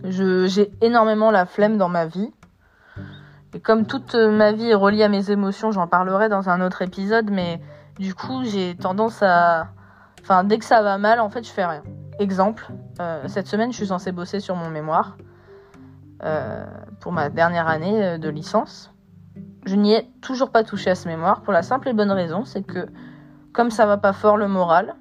J'ai 0.04 0.70
énormément 0.80 1.30
la 1.30 1.46
flemme 1.46 1.76
dans 1.76 1.88
ma 1.88 2.06
vie. 2.06 2.32
Comme 3.62 3.86
toute 3.86 4.14
ma 4.14 4.52
vie 4.52 4.70
est 4.70 4.74
reliée 4.74 5.04
à 5.04 5.08
mes 5.08 5.30
émotions, 5.30 5.72
j'en 5.72 5.86
parlerai 5.86 6.28
dans 6.28 6.48
un 6.50 6.60
autre 6.60 6.82
épisode, 6.82 7.30
mais 7.30 7.60
du 7.98 8.14
coup 8.14 8.44
j'ai 8.44 8.76
tendance 8.76 9.22
à... 9.22 9.68
Enfin, 10.20 10.44
dès 10.44 10.58
que 10.58 10.64
ça 10.64 10.82
va 10.82 10.98
mal, 10.98 11.20
en 11.20 11.30
fait, 11.30 11.46
je 11.46 11.50
fais 11.50 11.64
rien. 11.64 11.82
Exemple, 12.18 12.68
euh, 13.00 13.22
cette 13.28 13.46
semaine, 13.46 13.72
je 13.72 13.76
suis 13.76 13.86
censée 13.86 14.12
bosser 14.12 14.40
sur 14.40 14.56
mon 14.56 14.68
mémoire 14.68 15.16
euh, 16.24 16.66
pour 17.00 17.12
ma 17.12 17.30
dernière 17.30 17.68
année 17.68 18.04
euh, 18.04 18.18
de 18.18 18.28
licence. 18.28 18.92
Je 19.64 19.76
n'y 19.76 19.94
ai 19.94 20.10
toujours 20.20 20.50
pas 20.50 20.64
touché 20.64 20.90
à 20.90 20.94
ce 20.94 21.08
mémoire 21.08 21.42
pour 21.42 21.52
la 21.52 21.62
simple 21.62 21.88
et 21.88 21.92
bonne 21.92 22.10
raison, 22.10 22.44
c'est 22.44 22.62
que 22.62 22.88
comme 23.52 23.70
ça 23.70 23.86
va 23.86 23.96
pas 23.96 24.12
fort 24.12 24.36
le 24.36 24.48
moral 24.48 24.96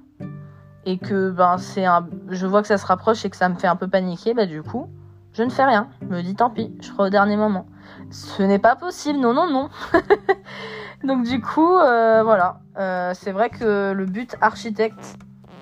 et 0.84 0.98
que 0.98 1.30
ben 1.30 1.58
c'est 1.58 1.84
un, 1.84 2.06
je 2.28 2.46
vois 2.46 2.62
que 2.62 2.68
ça 2.68 2.78
se 2.78 2.86
rapproche 2.86 3.24
et 3.24 3.30
que 3.30 3.36
ça 3.36 3.48
me 3.48 3.56
fait 3.56 3.66
un 3.66 3.76
peu 3.76 3.88
paniquer, 3.88 4.32
bah 4.32 4.46
du 4.46 4.62
coup, 4.62 4.88
je 5.32 5.42
ne 5.42 5.50
fais 5.50 5.64
rien. 5.64 5.88
Je 6.02 6.06
me 6.06 6.22
dis 6.22 6.34
tant 6.34 6.50
pis, 6.50 6.74
je 6.80 6.88
ferai 6.88 7.08
au 7.08 7.10
dernier 7.10 7.36
moment. 7.36 7.66
Ce 8.10 8.42
n'est 8.42 8.58
pas 8.58 8.76
possible, 8.76 9.18
non, 9.18 9.34
non, 9.34 9.50
non. 9.50 9.68
Donc 11.04 11.24
du 11.24 11.40
coup, 11.40 11.76
euh, 11.76 12.22
voilà. 12.22 12.60
Euh, 12.78 13.12
c'est 13.14 13.32
vrai 13.32 13.50
que 13.50 13.92
le 13.92 14.06
but 14.06 14.36
architecte, 14.40 15.16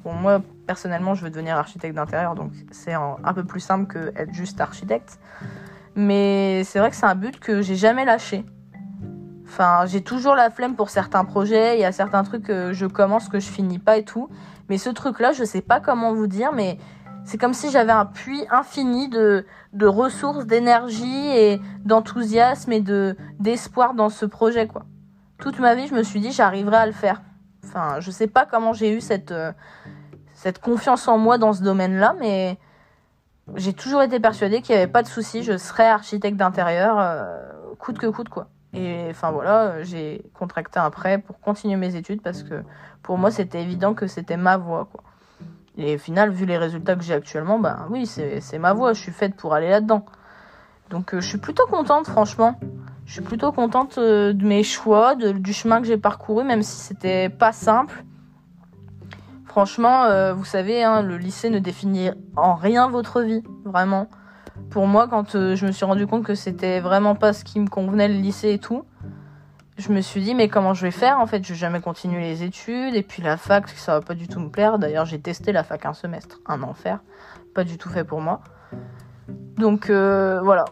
bon 0.04 0.12
moi 0.14 0.40
personnellement 0.66 1.14
je 1.14 1.22
veux 1.22 1.30
devenir 1.30 1.56
architecte 1.56 1.94
d'intérieur, 1.94 2.34
donc 2.34 2.52
c'est 2.72 2.92
un, 2.92 3.16
peu 3.34 3.44
plus 3.44 3.60
simple 3.60 3.86
que 3.86 4.12
être 4.16 4.32
juste 4.32 4.60
architecte. 4.60 5.18
Mais 5.94 6.62
c'est 6.64 6.78
vrai 6.78 6.90
que 6.90 6.96
c'est 6.96 7.06
un 7.06 7.14
but 7.14 7.38
que 7.38 7.62
j'ai 7.62 7.76
jamais 7.76 8.04
lâché. 8.04 8.44
Enfin, 9.46 9.86
j'ai 9.86 10.02
toujours 10.02 10.34
la 10.34 10.50
flemme 10.50 10.74
pour 10.74 10.90
certains 10.90 11.24
projets. 11.24 11.78
Il 11.78 11.80
y 11.80 11.84
a 11.84 11.92
certains 11.92 12.24
trucs 12.24 12.42
que 12.42 12.72
je 12.72 12.84
commence 12.84 13.28
que 13.28 13.38
je 13.40 13.48
finis 13.48 13.78
pas 13.78 13.96
et 13.96 14.04
tout. 14.04 14.28
Mais 14.68 14.76
ce 14.76 14.90
truc-là, 14.90 15.32
je 15.32 15.44
sais 15.44 15.62
pas 15.62 15.80
comment 15.80 16.12
vous 16.12 16.26
dire, 16.26 16.52
mais 16.52 16.78
c'est 17.26 17.38
comme 17.38 17.54
si 17.54 17.70
j'avais 17.72 17.92
un 17.92 18.06
puits 18.06 18.46
infini 18.50 19.08
de, 19.08 19.44
de 19.72 19.86
ressources, 19.86 20.46
d'énergie 20.46 21.28
et 21.28 21.60
d'enthousiasme 21.84 22.72
et 22.72 22.80
de 22.80 23.16
d'espoir 23.40 23.94
dans 23.94 24.10
ce 24.10 24.24
projet, 24.24 24.68
quoi. 24.68 24.84
Toute 25.38 25.58
ma 25.58 25.74
vie, 25.74 25.88
je 25.88 25.94
me 25.94 26.04
suis 26.04 26.20
dit, 26.20 26.30
j'arriverai 26.30 26.76
à 26.76 26.86
le 26.86 26.92
faire. 26.92 27.20
Enfin, 27.64 27.98
je 27.98 28.12
sais 28.12 28.28
pas 28.28 28.46
comment 28.46 28.72
j'ai 28.72 28.92
eu 28.92 29.00
cette, 29.00 29.32
euh, 29.32 29.52
cette 30.34 30.60
confiance 30.60 31.08
en 31.08 31.18
moi 31.18 31.36
dans 31.36 31.52
ce 31.52 31.62
domaine-là, 31.64 32.14
mais 32.20 32.58
j'ai 33.56 33.72
toujours 33.72 34.02
été 34.02 34.20
persuadée 34.20 34.62
qu'il 34.62 34.76
n'y 34.76 34.82
avait 34.82 34.90
pas 34.90 35.02
de 35.02 35.08
souci, 35.08 35.42
je 35.42 35.58
serais 35.58 35.88
architecte 35.88 36.36
d'intérieur, 36.36 36.96
euh, 36.98 37.74
coûte 37.78 37.98
que 37.98 38.06
coûte, 38.06 38.28
quoi. 38.28 38.48
Et 38.72 39.08
enfin 39.10 39.32
voilà, 39.32 39.82
j'ai 39.82 40.22
contracté 40.32 40.78
un 40.78 40.90
prêt 40.90 41.18
pour 41.18 41.40
continuer 41.40 41.76
mes 41.76 41.96
études 41.96 42.22
parce 42.22 42.42
que 42.42 42.62
pour 43.02 43.16
moi 43.18 43.30
c'était 43.30 43.62
évident 43.62 43.94
que 43.94 44.06
c'était 44.06 44.36
ma 44.36 44.56
voie, 44.56 44.88
quoi. 44.92 45.02
Et 45.78 45.96
au 45.96 45.98
final, 45.98 46.30
vu 46.30 46.46
les 46.46 46.56
résultats 46.56 46.96
que 46.96 47.02
j'ai 47.02 47.14
actuellement, 47.14 47.58
bah 47.58 47.86
oui, 47.90 48.06
c'est 48.06 48.58
ma 48.58 48.72
voie, 48.72 48.94
je 48.94 49.00
suis 49.00 49.12
faite 49.12 49.36
pour 49.36 49.54
aller 49.54 49.68
là-dedans. 49.68 50.06
Donc 50.90 51.14
euh, 51.14 51.20
je 51.20 51.28
suis 51.28 51.38
plutôt 51.38 51.66
contente, 51.66 52.06
franchement. 52.06 52.58
Je 53.04 53.12
suis 53.12 53.22
plutôt 53.22 53.52
contente 53.52 53.98
euh, 53.98 54.32
de 54.32 54.44
mes 54.44 54.62
choix, 54.62 55.14
du 55.14 55.52
chemin 55.52 55.80
que 55.80 55.86
j'ai 55.86 55.98
parcouru, 55.98 56.44
même 56.44 56.62
si 56.62 56.76
c'était 56.76 57.28
pas 57.28 57.52
simple. 57.52 58.04
Franchement, 59.44 60.04
euh, 60.04 60.32
vous 60.32 60.44
savez, 60.44 60.82
hein, 60.82 61.02
le 61.02 61.16
lycée 61.16 61.50
ne 61.50 61.58
définit 61.58 62.10
en 62.36 62.54
rien 62.54 62.88
votre 62.88 63.22
vie, 63.22 63.42
vraiment. 63.64 64.08
Pour 64.70 64.86
moi, 64.86 65.06
quand 65.08 65.32
je 65.32 65.66
me 65.66 65.72
suis 65.72 65.84
rendu 65.84 66.06
compte 66.06 66.24
que 66.24 66.34
c'était 66.34 66.80
vraiment 66.80 67.14
pas 67.14 67.32
ce 67.32 67.44
qui 67.44 67.60
me 67.60 67.68
convenait, 67.68 68.08
le 68.08 68.14
lycée 68.14 68.52
et 68.52 68.58
tout, 68.58 68.84
je 69.78 69.92
me 69.92 70.00
suis 70.00 70.22
dit, 70.22 70.34
mais 70.34 70.48
comment 70.48 70.74
je 70.74 70.82
vais 70.82 70.90
faire 70.90 71.18
En 71.20 71.26
fait, 71.26 71.44
je 71.44 71.52
vais 71.52 71.58
jamais 71.58 71.80
continuer 71.80 72.20
les 72.20 72.42
études, 72.42 72.94
et 72.94 73.02
puis 73.02 73.22
la 73.22 73.36
fac, 73.36 73.68
ça 73.68 73.94
va 73.94 74.00
pas 74.00 74.14
du 74.14 74.28
tout 74.28 74.40
me 74.40 74.48
plaire. 74.48 74.78
D'ailleurs, 74.78 75.04
j'ai 75.04 75.20
testé 75.20 75.52
la 75.52 75.64
fac 75.64 75.84
un 75.86 75.92
semestre, 75.92 76.40
un 76.46 76.62
enfer, 76.62 77.00
pas 77.54 77.64
du 77.64 77.76
tout 77.78 77.88
fait 77.88 78.04
pour 78.04 78.20
moi. 78.20 78.40
Donc 79.56 79.90
euh, 79.90 80.40
voilà, 80.42 80.66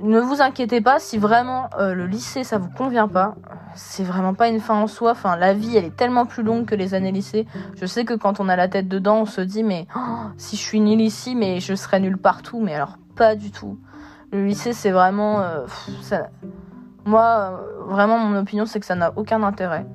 ne 0.00 0.20
vous 0.20 0.40
inquiétez 0.40 0.80
pas 0.80 1.00
si 1.00 1.18
vraiment 1.18 1.68
euh, 1.78 1.92
le 1.92 2.06
lycée 2.06 2.44
ça 2.44 2.58
vous 2.58 2.70
convient 2.70 3.08
pas. 3.08 3.34
C'est 3.74 4.04
vraiment 4.04 4.34
pas 4.34 4.48
une 4.48 4.60
fin 4.60 4.74
en 4.74 4.86
soi. 4.86 5.10
Enfin, 5.12 5.36
la 5.36 5.54
vie 5.54 5.76
elle 5.76 5.84
est 5.84 5.96
tellement 5.96 6.26
plus 6.26 6.42
longue 6.42 6.66
que 6.66 6.74
les 6.74 6.94
années 6.94 7.12
lycée. 7.12 7.46
Je 7.80 7.86
sais 7.86 8.04
que 8.04 8.14
quand 8.14 8.40
on 8.40 8.48
a 8.48 8.56
la 8.56 8.68
tête 8.68 8.88
dedans, 8.88 9.22
on 9.22 9.26
se 9.26 9.40
dit 9.40 9.64
mais 9.64 9.86
oh, 9.96 10.00
si 10.36 10.56
je 10.56 10.62
suis 10.62 10.80
nulle 10.80 11.00
ici, 11.00 11.34
mais 11.34 11.60
je 11.60 11.74
serais 11.74 12.00
nulle 12.00 12.18
partout. 12.18 12.60
Mais 12.60 12.74
alors 12.74 12.96
pas 13.16 13.34
du 13.34 13.50
tout. 13.50 13.78
Le 14.30 14.44
lycée 14.44 14.72
c'est 14.72 14.90
vraiment, 14.90 15.40
euh, 15.40 15.66
ça... 16.02 16.28
moi 17.08 17.58
euh, 17.60 17.84
vraiment 17.86 18.18
mon 18.18 18.38
opinion 18.38 18.66
c'est 18.66 18.80
que 18.80 18.86
ça 18.86 18.94
n'a 18.94 19.12
aucun 19.16 19.42
intérêt. 19.42 19.86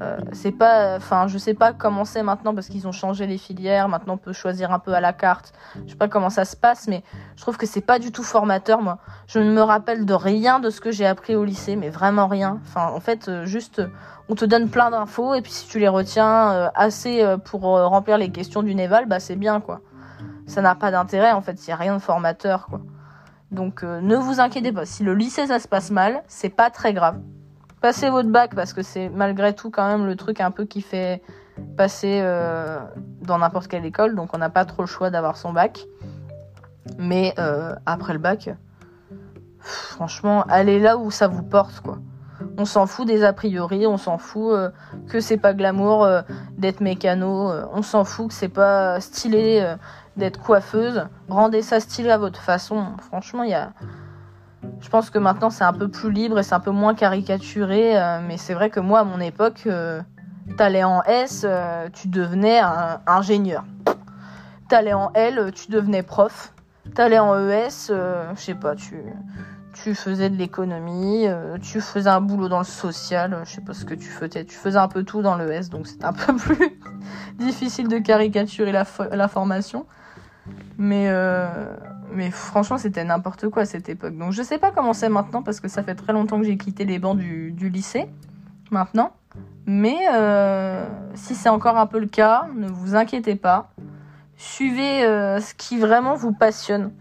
Euh, 0.00 0.18
c'est 0.32 0.52
pas, 0.52 0.96
enfin, 0.96 1.26
je 1.26 1.38
sais 1.38 1.54
pas 1.54 1.72
comment 1.72 2.04
c'est 2.04 2.22
maintenant 2.22 2.54
parce 2.54 2.68
qu'ils 2.68 2.86
ont 2.86 2.92
changé 2.92 3.26
les 3.26 3.38
filières. 3.38 3.88
Maintenant, 3.88 4.14
on 4.14 4.18
peut 4.18 4.32
choisir 4.32 4.72
un 4.72 4.78
peu 4.78 4.92
à 4.94 5.00
la 5.00 5.12
carte. 5.12 5.52
Je 5.84 5.90
sais 5.90 5.96
pas 5.96 6.08
comment 6.08 6.30
ça 6.30 6.44
se 6.44 6.56
passe, 6.56 6.86
mais 6.86 7.02
je 7.36 7.42
trouve 7.42 7.56
que 7.56 7.66
c'est 7.66 7.80
pas 7.80 7.98
du 7.98 8.12
tout 8.12 8.22
formateur, 8.22 8.80
moi. 8.80 8.98
Je 9.26 9.40
ne 9.40 9.52
me 9.52 9.60
rappelle 9.60 10.06
de 10.06 10.14
rien 10.14 10.60
de 10.60 10.70
ce 10.70 10.80
que 10.80 10.92
j'ai 10.92 11.06
appris 11.06 11.34
au 11.34 11.44
lycée, 11.44 11.74
mais 11.74 11.90
vraiment 11.90 12.28
rien. 12.28 12.60
Enfin, 12.62 12.92
en 12.94 13.00
fait, 13.00 13.28
euh, 13.28 13.44
juste, 13.44 13.82
on 14.28 14.36
te 14.36 14.44
donne 14.44 14.68
plein 14.68 14.90
d'infos 14.90 15.34
et 15.34 15.42
puis 15.42 15.52
si 15.52 15.66
tu 15.66 15.80
les 15.80 15.88
retiens 15.88 16.52
euh, 16.52 16.68
assez 16.74 17.24
pour 17.44 17.62
remplir 17.62 18.18
les 18.18 18.30
questions 18.30 18.62
du 18.62 18.74
Néval, 18.74 19.06
bah 19.06 19.18
c'est 19.18 19.36
bien, 19.36 19.60
quoi. 19.60 19.80
Ça 20.46 20.62
n'a 20.62 20.74
pas 20.76 20.90
d'intérêt, 20.90 21.32
en 21.32 21.42
fait. 21.42 21.66
Il 21.66 21.70
y 21.70 21.72
a 21.72 21.76
rien 21.76 21.94
de 21.94 22.00
formateur, 22.00 22.66
quoi. 22.66 22.80
Donc, 23.50 23.82
euh, 23.82 24.00
ne 24.00 24.16
vous 24.16 24.40
inquiétez 24.40 24.72
pas. 24.72 24.84
Si 24.84 25.02
le 25.02 25.14
lycée 25.14 25.46
ça 25.46 25.58
se 25.58 25.68
passe 25.68 25.90
mal, 25.90 26.22
c'est 26.26 26.50
pas 26.50 26.70
très 26.70 26.92
grave. 26.92 27.18
Passez 27.80 28.10
votre 28.10 28.28
bac 28.28 28.54
parce 28.54 28.72
que 28.72 28.82
c'est 28.82 29.08
malgré 29.08 29.54
tout 29.54 29.70
quand 29.70 29.86
même 29.86 30.06
le 30.06 30.16
truc 30.16 30.40
un 30.40 30.50
peu 30.50 30.64
qui 30.64 30.82
fait 30.82 31.22
passer 31.76 32.20
euh, 32.22 32.78
dans 33.22 33.38
n'importe 33.38 33.68
quelle 33.68 33.84
école, 33.84 34.14
donc 34.14 34.30
on 34.34 34.38
n'a 34.38 34.50
pas 34.50 34.64
trop 34.64 34.82
le 34.82 34.88
choix 34.88 35.10
d'avoir 35.10 35.36
son 35.36 35.52
bac. 35.52 35.86
Mais 36.98 37.34
euh, 37.38 37.74
après 37.86 38.12
le 38.12 38.18
bac, 38.18 38.50
franchement, 39.60 40.44
allez 40.48 40.78
là 40.78 40.98
où 40.98 41.10
ça 41.10 41.28
vous 41.28 41.42
porte, 41.42 41.80
quoi. 41.80 41.98
On 42.56 42.64
s'en 42.64 42.86
fout 42.86 43.06
des 43.06 43.24
a 43.24 43.32
priori, 43.32 43.86
on 43.86 43.96
s'en 43.96 44.18
fout 44.18 44.56
que 45.08 45.18
c'est 45.18 45.38
pas 45.38 45.54
glamour 45.54 46.08
d'être 46.56 46.80
mécano, 46.80 47.50
on 47.72 47.82
s'en 47.82 48.04
fout 48.04 48.28
que 48.28 48.34
c'est 48.34 48.48
pas 48.48 49.00
stylé 49.00 49.74
d'être 50.18 50.40
coiffeuse. 50.40 51.06
Rendez 51.28 51.62
ça 51.62 51.80
stylé 51.80 52.10
à 52.10 52.18
votre 52.18 52.40
façon. 52.40 52.88
Franchement, 53.00 53.44
il 53.44 53.50
y 53.50 53.54
a. 53.54 53.72
Je 54.80 54.88
pense 54.88 55.10
que 55.10 55.18
maintenant 55.18 55.50
c'est 55.50 55.64
un 55.64 55.72
peu 55.72 55.88
plus 55.88 56.10
libre 56.10 56.38
et 56.38 56.42
c'est 56.42 56.54
un 56.54 56.60
peu 56.60 56.70
moins 56.70 56.94
caricaturé, 56.94 57.98
euh, 57.98 58.20
mais 58.26 58.36
c'est 58.36 58.54
vrai 58.54 58.70
que 58.70 58.80
moi 58.80 59.00
à 59.00 59.04
mon 59.04 59.20
époque, 59.20 59.62
euh, 59.66 60.02
t'allais 60.56 60.84
en 60.84 61.02
S, 61.04 61.42
euh, 61.44 61.88
tu 61.92 62.08
devenais 62.08 62.60
ingénieur. 63.06 63.64
T'allais 64.68 64.92
en 64.92 65.12
L, 65.14 65.50
tu 65.54 65.70
devenais 65.70 66.02
prof. 66.02 66.52
T'allais 66.94 67.18
en 67.18 67.34
ES, 67.36 67.88
je 67.88 68.40
sais 68.40 68.54
pas, 68.54 68.74
tu, 68.74 69.94
faisais 69.94 70.30
de 70.30 70.36
l'économie, 70.36 71.26
tu 71.60 71.80
faisais 71.80 72.08
un 72.08 72.20
boulot 72.20 72.48
dans 72.48 72.58
le 72.58 72.64
social, 72.64 73.42
je 73.44 73.50
sais 73.50 73.60
pas 73.60 73.74
ce 73.74 73.84
que 73.84 73.94
tu 73.94 74.08
faisais. 74.08 74.44
Tu 74.44 74.56
faisais 74.56 74.78
un 74.78 74.88
peu 74.88 75.04
tout 75.04 75.20
dans 75.22 75.36
l'ES, 75.36 75.68
donc 75.70 75.86
c'est 75.86 76.02
un 76.04 76.12
peu 76.14 76.34
plus 76.34 76.80
difficile 77.38 77.88
de 77.88 77.98
caricaturer 77.98 78.72
la 78.72 79.28
formation. 79.28 79.86
Mais, 80.78 81.06
euh, 81.08 81.74
mais 82.12 82.30
franchement, 82.30 82.78
c'était 82.78 83.04
n'importe 83.04 83.48
quoi 83.48 83.62
à 83.62 83.66
cette 83.66 83.88
époque. 83.88 84.16
Donc 84.16 84.32
je 84.32 84.42
sais 84.42 84.58
pas 84.58 84.70
comment 84.70 84.92
c'est 84.92 85.08
maintenant, 85.08 85.42
parce 85.42 85.60
que 85.60 85.68
ça 85.68 85.82
fait 85.82 85.94
très 85.94 86.12
longtemps 86.12 86.38
que 86.38 86.46
j'ai 86.46 86.56
quitté 86.56 86.84
les 86.84 86.98
bancs 86.98 87.18
du, 87.18 87.50
du 87.52 87.68
lycée, 87.68 88.08
maintenant. 88.70 89.12
Mais 89.66 89.96
euh, 90.14 90.86
si 91.14 91.34
c'est 91.34 91.48
encore 91.48 91.76
un 91.76 91.86
peu 91.86 91.98
le 91.98 92.06
cas, 92.06 92.46
ne 92.56 92.68
vous 92.68 92.94
inquiétez 92.94 93.34
pas 93.34 93.70
suivez 94.40 95.04
euh, 95.04 95.40
ce 95.40 95.52
qui 95.52 95.78
vraiment 95.78 96.14
vous 96.14 96.32
passionne. 96.32 96.92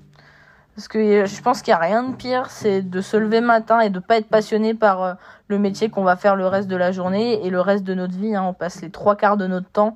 Parce 0.75 0.87
que 0.87 1.25
je 1.25 1.41
pense 1.41 1.61
qu'il 1.61 1.71
n'y 1.71 1.75
a 1.75 1.79
rien 1.81 2.03
de 2.03 2.15
pire, 2.15 2.49
c'est 2.49 2.81
de 2.81 3.01
se 3.01 3.15
lever 3.15 3.41
le 3.41 3.47
matin 3.47 3.79
et 3.79 3.89
de 3.89 3.99
pas 3.99 4.17
être 4.17 4.27
passionné 4.27 4.73
par 4.73 5.17
le 5.47 5.57
métier 5.57 5.89
qu'on 5.89 6.03
va 6.03 6.15
faire 6.15 6.35
le 6.35 6.45
reste 6.47 6.67
de 6.67 6.75
la 6.75 6.91
journée 6.91 7.45
et 7.45 7.49
le 7.49 7.61
reste 7.61 7.83
de 7.83 7.93
notre 7.93 8.15
vie. 8.15 8.35
hein. 8.35 8.43
On 8.43 8.53
passe 8.53 8.81
les 8.81 8.89
trois 8.91 9.15
quarts 9.15 9.37
de 9.37 9.47
notre 9.47 9.69
temps 9.69 9.95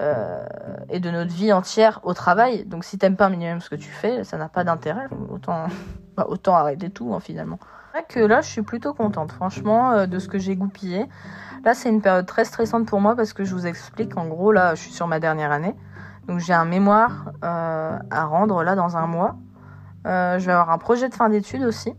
euh, 0.00 0.44
et 0.88 0.98
de 0.98 1.08
notre 1.08 1.32
vie 1.32 1.52
entière 1.52 2.00
au 2.02 2.14
travail. 2.14 2.64
Donc 2.64 2.84
si 2.84 2.98
t'aimes 2.98 3.16
pas 3.16 3.26
un 3.26 3.30
minimum 3.30 3.60
ce 3.60 3.70
que 3.70 3.76
tu 3.76 3.90
fais, 3.90 4.24
ça 4.24 4.36
n'a 4.36 4.48
pas 4.48 4.64
d'intérêt. 4.64 5.06
Autant, 5.30 5.66
bah, 6.16 6.26
autant 6.28 6.56
arrêter 6.56 6.90
tout 6.90 7.14
hein, 7.14 7.20
finalement. 7.20 7.58
Que 8.08 8.18
là, 8.18 8.40
je 8.40 8.48
suis 8.48 8.62
plutôt 8.62 8.92
contente, 8.92 9.30
franchement, 9.30 9.92
euh, 9.92 10.06
de 10.06 10.18
ce 10.18 10.26
que 10.26 10.36
j'ai 10.36 10.56
goupillé. 10.56 11.06
Là, 11.64 11.74
c'est 11.74 11.88
une 11.88 12.02
période 12.02 12.26
très 12.26 12.44
stressante 12.44 12.86
pour 12.86 13.00
moi 13.00 13.14
parce 13.14 13.32
que 13.32 13.44
je 13.44 13.54
vous 13.54 13.68
explique, 13.68 14.16
en 14.16 14.26
gros, 14.26 14.50
là, 14.50 14.74
je 14.74 14.80
suis 14.82 14.90
sur 14.90 15.06
ma 15.06 15.20
dernière 15.20 15.52
année. 15.52 15.76
Donc, 16.26 16.40
j'ai 16.40 16.54
un 16.54 16.64
mémoire 16.64 17.30
euh, 17.44 17.96
à 18.10 18.24
rendre 18.24 18.64
là 18.64 18.74
dans 18.74 18.96
un 18.96 19.06
mois. 19.06 19.36
Je 20.04 20.44
vais 20.44 20.52
avoir 20.52 20.70
un 20.70 20.78
projet 20.78 21.08
de 21.08 21.14
fin 21.14 21.28
d'études 21.28 21.62
aussi. 21.62 21.94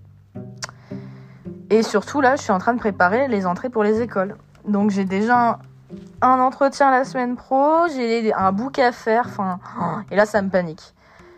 Et 1.70 1.82
surtout, 1.82 2.20
là, 2.20 2.36
je 2.36 2.42
suis 2.42 2.52
en 2.52 2.60
train 2.60 2.74
de 2.74 2.80
préparer 2.80 3.30
les 3.30 3.46
entrées 3.46 3.70
pour 3.70 3.84
les 3.84 4.02
écoles. 4.02 4.36
Donc, 4.68 4.92
j'ai 4.92 5.06
déjà 5.06 5.60
un 6.22 6.40
entretien 6.40 6.92
la 6.92 7.04
semaine 7.04 7.36
pro, 7.36 7.88
j'ai 7.94 8.34
un 8.34 8.52
book 8.52 8.80
à 8.80 8.92
faire, 8.92 9.26
enfin, 9.28 9.60
et 10.12 10.16
là, 10.16 10.26
ça 10.26 10.42
me 10.42 10.50
panique. 10.50 10.94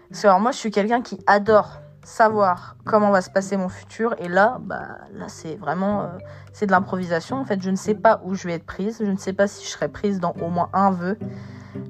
Parce 0.10 0.22
que 0.22 0.28
alors, 0.28 0.40
moi, 0.40 0.52
je 0.52 0.58
suis 0.58 0.72
quelqu'un 0.72 1.02
qui 1.02 1.20
adore 1.28 1.82
savoir 2.04 2.78
comment 2.86 3.12
va 3.12 3.22
se 3.22 3.30
passer 3.30 3.58
mon 3.58 3.68
futur. 3.68 4.16
Et 4.20 4.30
là, 4.30 4.58
bah, 4.62 5.00
là, 5.14 5.26
c'est 5.28 5.56
vraiment, 5.56 6.04
euh, 6.04 6.08
c'est 6.54 6.66
de 6.66 6.72
l'improvisation. 6.72 7.38
En 7.38 7.46
fait, 7.46 7.62
je 7.62 7.70
ne 7.70 7.76
sais 7.76 7.96
pas 7.96 8.22
où 8.24 8.34
je 8.34 8.48
vais 8.48 8.54
être 8.54 8.66
prise. 8.66 8.98
Je 9.00 9.12
ne 9.12 9.18
sais 9.18 9.34
pas 9.34 9.48
si 9.48 9.66
je 9.66 9.70
serai 9.70 9.90
prise 9.90 10.22
dans 10.22 10.34
au 10.42 10.50
moins 10.50 10.70
un 10.72 10.92
vœu. 10.92 11.18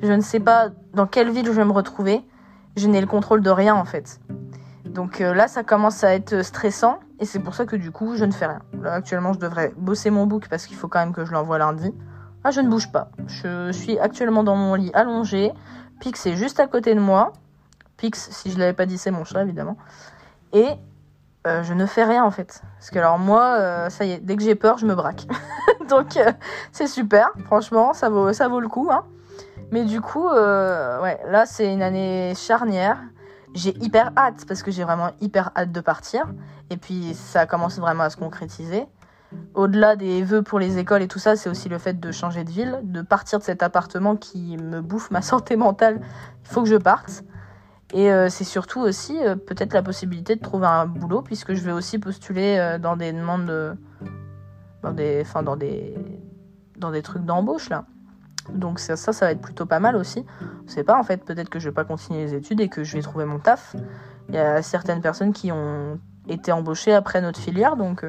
Je 0.01 0.11
ne 0.11 0.21
sais 0.21 0.39
pas 0.39 0.69
dans 0.93 1.05
quelle 1.05 1.29
ville 1.29 1.45
je 1.45 1.51
vais 1.51 1.65
me 1.65 1.71
retrouver. 1.71 2.25
Je 2.75 2.87
n'ai 2.87 2.99
le 2.99 3.07
contrôle 3.07 3.41
de 3.41 3.51
rien, 3.51 3.75
en 3.75 3.85
fait. 3.85 4.19
Donc 4.85 5.21
euh, 5.21 5.35
là, 5.35 5.47
ça 5.47 5.63
commence 5.63 6.03
à 6.03 6.15
être 6.15 6.41
stressant. 6.41 6.99
Et 7.19 7.25
c'est 7.25 7.39
pour 7.39 7.53
ça 7.53 7.65
que 7.65 7.75
du 7.75 7.91
coup, 7.91 8.15
je 8.15 8.25
ne 8.25 8.31
fais 8.31 8.47
rien. 8.47 8.61
Là, 8.81 8.93
actuellement, 8.93 9.33
je 9.33 9.39
devrais 9.39 9.71
bosser 9.77 10.09
mon 10.09 10.25
book 10.25 10.47
parce 10.49 10.65
qu'il 10.65 10.77
faut 10.77 10.87
quand 10.87 10.99
même 10.99 11.13
que 11.13 11.25
je 11.25 11.31
l'envoie 11.31 11.59
lundi. 11.59 11.93
Ah, 12.47 12.51
je 12.51 12.62
ne 12.62 12.69
bouge 12.69 12.89
pas. 12.93 13.10
Je 13.27 13.73
suis 13.73 13.99
actuellement 13.99 14.41
dans 14.41 14.55
mon 14.55 14.73
lit 14.75 14.89
allongé. 14.93 15.51
Pix 15.99 16.25
est 16.27 16.38
juste 16.38 16.62
à 16.62 16.67
côté 16.67 16.95
de 16.95 16.99
moi. 17.01 17.33
Pix, 17.97 18.29
si 18.31 18.51
je 18.51 18.57
l'avais 18.57 18.71
pas 18.71 18.86
dit, 18.86 18.97
c'est 18.97 19.12
mon 19.12 19.25
chat, 19.25 19.43
évidemment. 19.43 19.75
Et 20.53 20.65
euh, 21.45 21.62
je 21.63 21.73
ne 21.73 21.86
fais 21.86 22.05
rien, 22.05 22.23
en 22.23 22.31
fait. 22.31 22.62
Parce 22.77 22.89
que, 22.89 22.99
alors, 22.99 23.19
moi, 23.19 23.57
euh, 23.57 23.89
ça 23.89 24.05
y 24.05 24.13
est, 24.13 24.19
dès 24.19 24.38
que 24.38 24.43
j'ai 24.43 24.55
peur, 24.55 24.77
je 24.77 24.86
me 24.86 24.95
braque. 24.95 25.27
Donc, 25.89 26.15
euh, 26.15 26.31
c'est 26.71 26.88
super. 26.88 27.27
Franchement, 27.47 27.91
ça 27.91 28.07
vaut, 28.07 28.31
ça 28.31 28.47
vaut 28.47 28.62
le 28.62 28.69
coup. 28.69 28.88
Hein. 28.93 29.03
Mais 29.71 29.83
du 29.83 29.99
coup, 29.99 30.29
ouais, 30.29 31.19
là, 31.27 31.43
c'est 31.45 31.69
une 31.73 31.81
année 31.81 32.31
charnière. 32.38 32.97
J'ai 33.55 33.75
hyper 33.83 34.13
hâte, 34.15 34.45
parce 34.47 34.63
que 34.63 34.71
j'ai 34.71 34.86
vraiment 34.86 35.12
hyper 35.19 35.51
hâte 35.53 35.73
de 35.73 35.81
partir. 35.81 36.23
Et 36.69 36.77
puis, 36.77 37.13
ça 37.13 37.45
commence 37.45 37.77
vraiment 37.77 38.03
à 38.03 38.10
se 38.10 38.15
concrétiser. 38.15 38.86
Au-delà 39.53 39.95
des 39.95 40.23
vœux 40.23 40.41
pour 40.41 40.59
les 40.59 40.77
écoles 40.77 41.01
et 41.01 41.07
tout 41.07 41.19
ça, 41.19 41.35
c'est 41.35 41.49
aussi 41.49 41.67
le 41.67 41.77
fait 41.77 41.99
de 41.99 42.11
changer 42.11 42.43
de 42.43 42.49
ville, 42.49 42.79
de 42.83 43.01
partir 43.01 43.39
de 43.39 43.43
cet 43.43 43.61
appartement 43.61 44.15
qui 44.15 44.57
me 44.57 44.81
bouffe 44.81 45.11
ma 45.11 45.21
santé 45.23 45.55
mentale. 45.55 45.99
Il 46.43 46.47
faut 46.47 46.63
que 46.63 46.69
je 46.69 46.75
parte. 46.75 47.23
Et 47.93 48.11
euh, 48.11 48.29
c'est 48.29 48.43
surtout 48.43 48.81
aussi 48.81 49.17
euh, 49.23 49.35
peut-être 49.35 49.73
la 49.73 49.81
possibilité 49.81 50.35
de 50.35 50.41
trouver 50.41 50.67
un 50.67 50.85
boulot, 50.85 51.21
puisque 51.21 51.53
je 51.53 51.63
vais 51.63 51.71
aussi 51.71 51.99
postuler 51.99 52.57
euh, 52.57 52.77
dans 52.77 52.97
des 52.97 53.13
demandes, 53.13 53.45
de... 53.45 53.73
dans 54.83 54.91
des, 54.91 55.21
enfin 55.21 55.41
dans 55.41 55.55
des, 55.55 55.95
dans 56.77 56.91
des 56.91 57.01
trucs 57.01 57.23
d'embauche 57.23 57.69
là. 57.69 57.85
Donc 58.49 58.79
ça, 58.79 58.95
ça, 58.95 59.11
va 59.25 59.31
être 59.31 59.41
plutôt 59.41 59.65
pas 59.65 59.79
mal 59.79 59.95
aussi. 59.95 60.25
Je 60.67 60.71
sais 60.71 60.83
pas 60.83 60.97
en 60.97 61.03
fait, 61.03 61.23
peut-être 61.23 61.49
que 61.49 61.59
je 61.59 61.69
vais 61.69 61.73
pas 61.73 61.83
continuer 61.85 62.23
les 62.23 62.33
études 62.33 62.59
et 62.61 62.69
que 62.69 62.83
je 62.83 62.95
vais 62.95 63.01
trouver 63.01 63.25
mon 63.25 63.39
taf. 63.39 63.75
Il 64.29 64.35
y 64.35 64.37
a 64.37 64.61
certaines 64.61 65.01
personnes 65.01 65.33
qui 65.33 65.51
ont 65.51 65.99
été 66.27 66.51
embauchées 66.51 66.93
après 66.93 67.21
notre 67.21 67.39
filière, 67.39 67.77
donc 67.77 68.05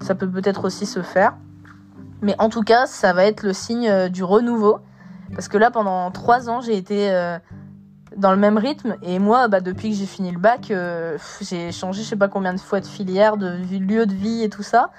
ça 0.00 0.14
peut 0.14 0.28
peut-être 0.28 0.64
aussi 0.64 0.86
se 0.86 1.02
faire. 1.02 1.34
Mais 2.22 2.34
en 2.38 2.48
tout 2.48 2.62
cas, 2.62 2.86
ça 2.86 3.12
va 3.12 3.24
être 3.24 3.42
le 3.42 3.52
signe 3.52 4.08
du 4.08 4.24
renouveau, 4.24 4.78
parce 5.34 5.48
que 5.48 5.58
là 5.58 5.70
pendant 5.70 6.10
trois 6.10 6.48
ans 6.48 6.60
j'ai 6.60 6.76
été 6.76 7.10
dans 8.16 8.30
le 8.30 8.36
même 8.36 8.58
rythme. 8.58 8.96
Et 9.02 9.18
moi, 9.18 9.48
bah, 9.48 9.60
depuis 9.60 9.90
que 9.90 9.96
j'ai 9.96 10.06
fini 10.06 10.30
le 10.30 10.38
bac, 10.38 10.70
euh, 10.70 11.18
j'ai 11.40 11.72
changé 11.72 12.02
je 12.02 12.08
sais 12.08 12.16
pas 12.16 12.28
combien 12.28 12.54
de 12.54 12.60
fois 12.60 12.80
de 12.80 12.86
filière, 12.86 13.36
de 13.36 13.56
lieu 13.78 14.06
de 14.06 14.14
vie 14.14 14.42
et 14.42 14.48
tout 14.48 14.62
ça. 14.62 14.90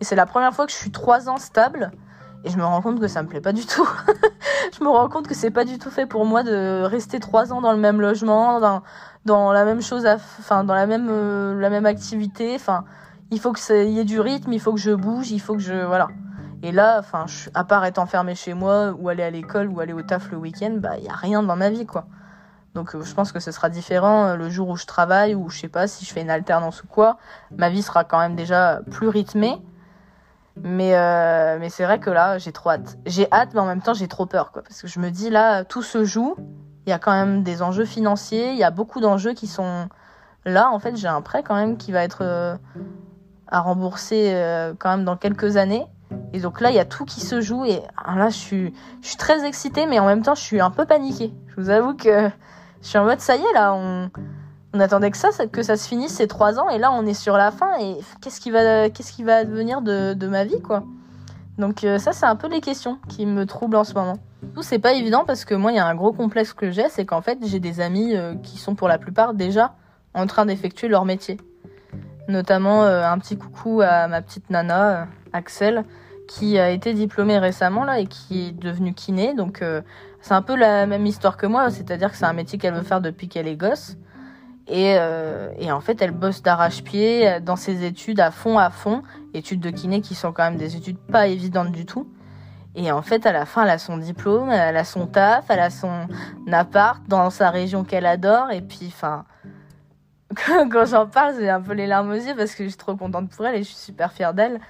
Et 0.00 0.04
c'est 0.04 0.16
la 0.16 0.26
première 0.26 0.54
fois 0.54 0.66
que 0.66 0.72
je 0.72 0.76
suis 0.76 0.90
trois 0.90 1.28
ans 1.28 1.38
stable. 1.38 1.90
Et 2.44 2.50
je 2.50 2.58
me 2.58 2.64
rends 2.64 2.80
compte 2.80 3.00
que 3.00 3.08
ça 3.08 3.22
me 3.22 3.28
plaît 3.28 3.40
pas 3.40 3.52
du 3.52 3.66
tout. 3.66 3.88
je 4.78 4.84
me 4.84 4.88
rends 4.88 5.08
compte 5.08 5.26
que 5.26 5.34
c'est 5.34 5.50
pas 5.50 5.64
du 5.64 5.78
tout 5.78 5.90
fait 5.90 6.06
pour 6.06 6.24
moi 6.24 6.42
de 6.42 6.82
rester 6.82 7.18
trois 7.18 7.52
ans 7.52 7.60
dans 7.60 7.72
le 7.72 7.78
même 7.78 8.00
logement, 8.00 8.60
dans, 9.24 9.52
la 9.52 9.64
même 9.64 9.82
chose, 9.82 10.06
enfin 10.38 10.62
dans 10.62 10.74
la 10.74 10.86
même 10.86 11.08
euh, 11.10 11.58
la 11.58 11.70
même 11.70 11.86
activité. 11.86 12.52
Enfin, 12.54 12.84
il 13.30 13.40
faut 13.40 13.54
ça 13.54 13.82
y 13.82 13.98
ait 13.98 14.04
du 14.04 14.20
rythme, 14.20 14.52
il 14.52 14.60
faut 14.60 14.72
que 14.72 14.80
je 14.80 14.92
bouge, 14.92 15.30
il 15.30 15.40
faut 15.40 15.54
que 15.54 15.62
je 15.62 15.74
voilà. 15.74 16.08
Et 16.62 16.72
là, 16.72 16.98
enfin, 16.98 17.26
à 17.54 17.64
part 17.64 17.84
être 17.84 17.98
enfermé 17.98 18.34
chez 18.34 18.54
moi 18.54 18.94
ou 18.98 19.08
aller 19.08 19.22
à 19.22 19.30
l'école 19.30 19.68
ou 19.68 19.80
aller 19.80 19.92
au 19.92 20.02
taf 20.02 20.30
le 20.30 20.36
week-end, 20.36 20.76
bah 20.78 20.96
il 20.98 21.04
y 21.04 21.08
a 21.08 21.14
rien 21.14 21.42
dans 21.42 21.56
ma 21.56 21.70
vie 21.70 21.86
quoi. 21.86 22.06
Donc 22.74 22.94
euh, 22.94 23.02
je 23.02 23.14
pense 23.14 23.32
que 23.32 23.40
ce 23.40 23.50
sera 23.50 23.68
différent 23.68 24.26
euh, 24.26 24.36
le 24.36 24.50
jour 24.50 24.68
où 24.68 24.76
je 24.76 24.86
travaille 24.86 25.34
ou 25.34 25.48
je 25.48 25.58
sais 25.60 25.68
pas 25.68 25.86
si 25.86 26.04
je 26.04 26.12
fais 26.12 26.22
une 26.22 26.30
alternance 26.30 26.82
ou 26.82 26.86
quoi. 26.86 27.18
Ma 27.56 27.70
vie 27.70 27.82
sera 27.82 28.04
quand 28.04 28.18
même 28.18 28.36
déjà 28.36 28.80
plus 28.90 29.08
rythmée. 29.08 29.60
Mais, 30.62 30.96
euh, 30.96 31.58
mais 31.60 31.68
c'est 31.68 31.84
vrai 31.84 31.98
que 32.00 32.08
là, 32.08 32.38
j'ai 32.38 32.52
trop 32.52 32.70
hâte. 32.70 32.96
J'ai 33.04 33.30
hâte, 33.30 33.50
mais 33.52 33.60
en 33.60 33.66
même 33.66 33.82
temps, 33.82 33.92
j'ai 33.92 34.08
trop 34.08 34.24
peur. 34.24 34.52
Quoi, 34.52 34.62
parce 34.62 34.80
que 34.80 34.88
je 34.88 35.00
me 35.00 35.10
dis, 35.10 35.28
là, 35.28 35.64
tout 35.64 35.82
se 35.82 36.04
joue. 36.04 36.34
Il 36.86 36.90
y 36.90 36.92
a 36.94 36.98
quand 36.98 37.12
même 37.12 37.42
des 37.42 37.60
enjeux 37.60 37.84
financiers. 37.84 38.52
Il 38.52 38.56
y 38.56 38.64
a 38.64 38.70
beaucoup 38.70 39.00
d'enjeux 39.00 39.34
qui 39.34 39.48
sont 39.48 39.88
là. 40.46 40.70
En 40.70 40.78
fait, 40.78 40.96
j'ai 40.96 41.08
un 41.08 41.20
prêt 41.20 41.42
quand 41.42 41.54
même 41.54 41.76
qui 41.76 41.92
va 41.92 42.02
être 42.02 42.58
à 43.48 43.60
rembourser 43.60 44.34
quand 44.78 44.90
même 44.90 45.04
dans 45.04 45.16
quelques 45.16 45.56
années. 45.56 45.84
Et 46.32 46.40
donc 46.40 46.60
là, 46.60 46.70
il 46.70 46.76
y 46.76 46.80
a 46.80 46.84
tout 46.84 47.04
qui 47.04 47.20
se 47.20 47.40
joue. 47.40 47.64
Et 47.64 47.80
ah, 47.96 48.16
là, 48.16 48.28
je 48.28 48.36
suis, 48.36 48.74
je 49.02 49.08
suis 49.08 49.16
très 49.16 49.46
excitée, 49.46 49.86
mais 49.86 49.98
en 49.98 50.06
même 50.06 50.22
temps, 50.22 50.34
je 50.34 50.42
suis 50.42 50.60
un 50.60 50.70
peu 50.70 50.84
paniquée. 50.84 51.32
Je 51.48 51.60
vous 51.60 51.70
avoue 51.70 51.94
que 51.94 52.28
je 52.82 52.88
suis 52.88 52.98
en 52.98 53.04
mode, 53.04 53.20
ça 53.20 53.36
y 53.36 53.40
est, 53.40 53.52
là, 53.54 53.74
on, 53.74 54.10
on 54.74 54.80
attendait 54.80 55.10
que 55.10 55.16
ça, 55.16 55.30
que 55.50 55.62
ça 55.62 55.76
se 55.76 55.88
finisse 55.88 56.14
ces 56.14 56.28
trois 56.28 56.60
ans, 56.60 56.68
et 56.68 56.78
là, 56.78 56.92
on 56.92 57.06
est 57.06 57.14
sur 57.14 57.36
la 57.36 57.50
fin, 57.50 57.78
et 57.80 57.96
qu'est-ce 58.20 58.40
qui 58.40 58.50
va, 58.50 58.90
qu'est-ce 58.90 59.12
qui 59.12 59.24
va 59.24 59.44
devenir 59.44 59.80
de, 59.80 60.14
de 60.14 60.26
ma 60.28 60.44
vie, 60.44 60.60
quoi? 60.60 60.84
Donc 61.58 61.84
euh, 61.84 61.98
ça, 61.98 62.12
c'est 62.12 62.26
un 62.26 62.36
peu 62.36 62.48
les 62.48 62.60
questions 62.60 62.98
qui 63.08 63.24
me 63.24 63.46
troublent 63.46 63.76
en 63.76 63.84
ce 63.84 63.94
moment. 63.94 64.18
Tout 64.54 64.62
c'est 64.62 64.78
pas 64.78 64.92
évident 64.92 65.24
parce 65.26 65.44
que 65.44 65.54
moi, 65.54 65.72
il 65.72 65.76
y 65.76 65.78
a 65.78 65.86
un 65.86 65.94
gros 65.94 66.12
complexe 66.12 66.52
que 66.52 66.70
j'ai, 66.70 66.88
c'est 66.90 67.06
qu'en 67.06 67.22
fait, 67.22 67.38
j'ai 67.42 67.60
des 67.60 67.80
amis 67.80 68.14
euh, 68.14 68.34
qui 68.42 68.58
sont 68.58 68.74
pour 68.74 68.88
la 68.88 68.98
plupart 68.98 69.32
déjà 69.32 69.74
en 70.14 70.26
train 70.26 70.46
d'effectuer 70.46 70.88
leur 70.88 71.06
métier. 71.06 71.38
Notamment 72.28 72.84
euh, 72.84 73.04
un 73.04 73.18
petit 73.18 73.36
coucou 73.36 73.82
à 73.82 74.08
ma 74.08 74.22
petite 74.22 74.50
nana, 74.50 75.06
Axel, 75.32 75.84
qui 76.28 76.58
a 76.58 76.70
été 76.70 76.92
diplômée 76.92 77.38
récemment 77.38 77.84
là 77.84 78.00
et 78.00 78.06
qui 78.06 78.48
est 78.48 78.52
devenue 78.52 78.94
kiné. 78.94 79.34
Donc 79.34 79.62
c'est 80.20 80.34
un 80.34 80.42
peu 80.42 80.56
la 80.56 80.86
même 80.86 81.06
histoire 81.06 81.36
que 81.36 81.46
moi, 81.46 81.70
c'est-à-dire 81.70 82.10
que 82.10 82.16
c'est 82.16 82.24
un 82.24 82.32
métier 82.32 82.58
qu'elle 82.58 82.74
veut 82.74 82.82
faire 82.82 83.00
depuis 83.00 83.28
qu'elle 83.28 83.46
est 83.46 83.54
gosse. 83.54 83.96
Et, 84.68 84.96
euh, 84.98 85.50
et 85.58 85.70
en 85.70 85.80
fait, 85.80 86.02
elle 86.02 86.10
bosse 86.10 86.42
d'arrache-pied 86.42 87.28
euh, 87.28 87.40
dans 87.40 87.56
ses 87.56 87.84
études 87.84 88.20
à 88.20 88.30
fond, 88.30 88.58
à 88.58 88.70
fond. 88.70 89.02
Études 89.32 89.60
de 89.60 89.70
kiné 89.70 90.00
qui 90.00 90.14
sont 90.14 90.32
quand 90.32 90.42
même 90.42 90.56
des 90.56 90.76
études 90.76 90.98
pas 90.98 91.28
évidentes 91.28 91.70
du 91.70 91.86
tout. 91.86 92.08
Et 92.74 92.90
en 92.90 93.00
fait, 93.00 93.24
à 93.26 93.32
la 93.32 93.46
fin, 93.46 93.62
elle 93.62 93.70
a 93.70 93.78
son 93.78 93.96
diplôme, 93.96 94.50
elle 94.50 94.76
a 94.76 94.84
son 94.84 95.06
taf, 95.06 95.46
elle 95.48 95.60
a 95.60 95.70
son 95.70 96.08
appart 96.52 97.00
dans 97.08 97.30
sa 97.30 97.50
région 97.50 97.84
qu'elle 97.84 98.04
adore. 98.04 98.50
Et 98.50 98.60
puis, 98.60 98.86
enfin, 98.88 99.24
quand 100.70 100.84
j'en 100.84 101.06
parle, 101.06 101.34
j'ai 101.38 101.48
un 101.48 101.60
peu 101.60 101.72
les 101.72 101.86
larmes 101.86 102.10
aux 102.10 102.14
yeux 102.14 102.34
parce 102.36 102.54
que 102.54 102.64
je 102.64 102.68
suis 102.68 102.78
trop 102.78 102.96
contente 102.96 103.30
pour 103.30 103.46
elle 103.46 103.56
et 103.56 103.62
je 103.62 103.68
suis 103.68 103.76
super 103.76 104.12
fière 104.12 104.34
d'elle. 104.34 104.60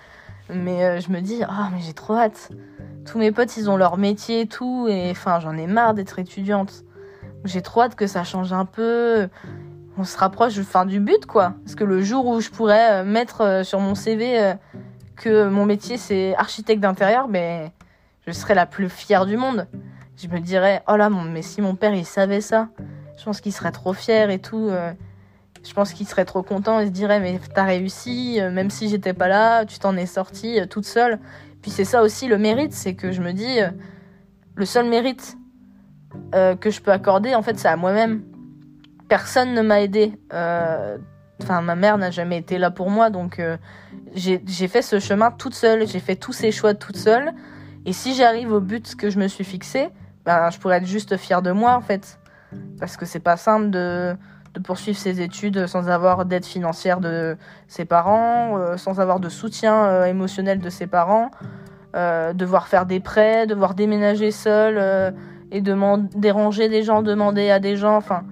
Mais 0.52 0.85
euh, 0.85 1.00
je 1.00 1.11
me 1.11 1.20
dis, 1.20 1.42
oh, 1.42 1.64
mais 1.72 1.81
j'ai 1.81 1.92
trop 1.92 2.14
hâte. 2.14 2.50
Tous 3.05 3.18
mes 3.18 3.33
potes, 3.33 3.57
ils 3.57 3.68
ont 3.68 3.76
leur 3.76 3.96
métier 3.96 4.42
et 4.42 4.46
tout. 4.46 4.87
Et 4.88 5.11
enfin, 5.11 5.40
j'en 5.40 5.57
ai 5.57 5.66
marre 5.66 5.94
d'être 5.94 6.18
étudiante. 6.18 6.85
J'ai 7.44 7.62
trop 7.62 7.83
hâte 7.83 7.94
que 7.94 8.07
ça 8.07 8.24
change 8.24 8.52
un 8.52 8.64
peu. 8.64 9.29
On 9.98 10.05
se 10.05 10.16
rapproche 10.18 10.61
fin 10.61 10.85
du 10.85 11.00
but, 11.00 11.26
quoi. 11.26 11.55
Parce 11.64 11.74
que 11.74 11.85
le 11.85 12.02
jour 12.02 12.26
où 12.26 12.40
je 12.40 12.50
pourrais 12.50 13.00
euh, 13.00 13.05
mettre 13.05 13.40
euh, 13.40 13.64
sur 13.64 13.81
mon 13.81 13.94
CV 13.94 14.55
que 15.16 15.48
mon 15.48 15.64
métier 15.64 15.96
c'est 15.96 16.37
architecte 16.37 16.81
d'intérieur, 16.81 17.26
ben, 17.26 17.70
je 18.26 18.33
serais 18.33 18.55
la 18.55 18.66
plus 18.66 18.90
fière 18.90 19.26
du 19.26 19.37
monde. 19.37 19.66
Je 20.16 20.29
me 20.29 20.38
dirais, 20.40 20.83
oh 20.88 20.96
là, 20.96 21.09
mais 21.11 21.42
si 21.42 21.61
mon 21.62 21.74
père 21.74 21.94
il 21.94 22.05
savait 22.05 22.42
ça, 22.42 22.68
je 23.16 23.24
pense 23.24 23.40
qu'il 23.40 23.52
serait 23.52 23.72
trop 23.72 23.94
fier 23.94 24.31
et 24.31 24.38
tout 24.38 24.70
je 25.66 25.74
pense 25.74 25.92
qu'il 25.92 26.07
serait 26.07 26.24
trop 26.24 26.42
content 26.42 26.81
et 26.81 26.87
se 26.87 26.90
dirait 26.90 27.20
mais 27.20 27.40
t'as 27.55 27.64
réussi, 27.64 28.40
euh, 28.40 28.50
même 28.50 28.70
si 28.70 28.88
j'étais 28.88 29.12
pas 29.12 29.29
là, 29.29 29.64
tu 29.64 29.79
t'en 29.79 29.96
es 29.96 30.07
sortie 30.07 30.61
euh, 30.61 30.66
toute 30.66 30.87
seule. 30.87 31.18
Puis 31.62 31.70
c'est 31.70 31.85
ça 31.85 32.02
aussi 32.02 32.29
le 32.29 32.38
mérite, 32.38 32.72
c'est 32.72 32.94
que 32.94 33.11
je 33.12 33.20
me 33.20 33.33
dis 33.33 33.61
euh, 33.61 33.68
le 34.55 34.64
seul 34.64 34.88
mérite 34.88 35.37
que 36.33 36.70
je 36.70 36.81
peux 36.81 36.92
accorder 36.92 37.35
en 37.35 37.42
fait 37.42 37.59
c'est 37.59 37.68
à 37.68 37.76
moi-même. 37.76 38.22
Personne 39.07 39.52
ne 39.52 39.61
m'a 39.61 39.83
aidé. 39.83 40.18
Enfin 41.42 41.61
ma 41.61 41.74
mère 41.74 41.98
n'a 41.98 42.11
jamais 42.11 42.38
été 42.38 42.57
là 42.57 42.70
pour 42.70 42.88
moi 42.88 43.11
donc 43.11 43.38
j'ai 44.14 44.68
fait 44.68 44.81
ce 44.81 44.98
chemin 44.98 45.31
toute 45.31 45.55
seule, 45.55 45.87
j'ai 45.87 46.00
fait 46.00 46.16
tous 46.16 46.33
ces 46.33 46.52
choix 46.52 46.72
toute 46.72 46.96
seule. 46.96 47.35
Et 47.85 47.92
si 47.92 48.14
j'arrive 48.14 48.50
au 48.50 48.61
but 48.61 48.96
que 48.96 49.11
je 49.11 49.18
me 49.18 49.29
suis 49.29 49.44
fixé, 49.44 49.90
ben 50.24 50.48
je 50.48 50.59
pourrais 50.59 50.79
être 50.79 50.87
juste 50.87 51.18
fière 51.18 51.42
de 51.42 51.52
moi 51.52 51.74
en 51.74 51.83
fait. 51.83 52.18
Parce 52.81 52.96
que 52.96 53.05
c'est 53.05 53.20
pas 53.20 53.37
simple 53.37 53.68
de 53.68 54.16
de 54.56 54.62
poursuivre 54.62 54.96
ses 54.96 55.20
études 55.20 55.66
sans 55.66 55.90
avoir 55.90 56.24
d'aide 56.24 56.46
financière 56.46 56.98
de 56.98 57.36
ses 57.68 57.84
parents, 57.84 58.56
euh, 58.56 58.78
sans 58.78 59.00
avoir 59.00 59.20
de 59.20 59.28
soutien 59.28 59.84
euh, 59.84 60.04
émotionnel 60.06 60.60
de 60.60 60.70
ses 60.70 60.86
parents, 60.86 61.30
euh, 61.94 62.32
devoir 62.32 62.66
faire 62.66 62.86
des 62.86 62.98
prêts, 62.98 63.46
devoir 63.46 63.74
déménager 63.74 64.30
seul 64.30 65.14
et 65.52 65.60
déranger 65.60 66.68
des 66.70 66.82
gens, 66.82 67.02
demander 67.02 67.50
à 67.50 67.60
des 67.60 67.76
gens. 67.76 67.96
Enfin, 67.96 68.22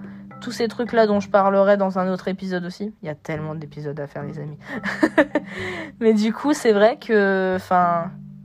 tous 0.41 0.51
ces 0.51 0.67
trucs-là 0.67 1.05
dont 1.05 1.19
je 1.19 1.29
parlerai 1.29 1.77
dans 1.77 1.99
un 1.99 2.11
autre 2.11 2.27
épisode 2.27 2.65
aussi. 2.65 2.91
Il 3.03 3.05
y 3.05 3.09
a 3.09 3.15
tellement 3.15 3.53
d'épisodes 3.53 3.99
à 3.99 4.07
faire, 4.07 4.23
les 4.23 4.39
amis. 4.39 4.57
Mais 5.99 6.13
du 6.13 6.33
coup, 6.33 6.53
c'est 6.53 6.73
vrai 6.73 6.97
que, 6.97 7.57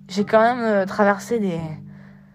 j'ai 0.08 0.24
quand 0.24 0.40
même 0.40 0.86
traversé 0.86 1.38
des, 1.38 1.60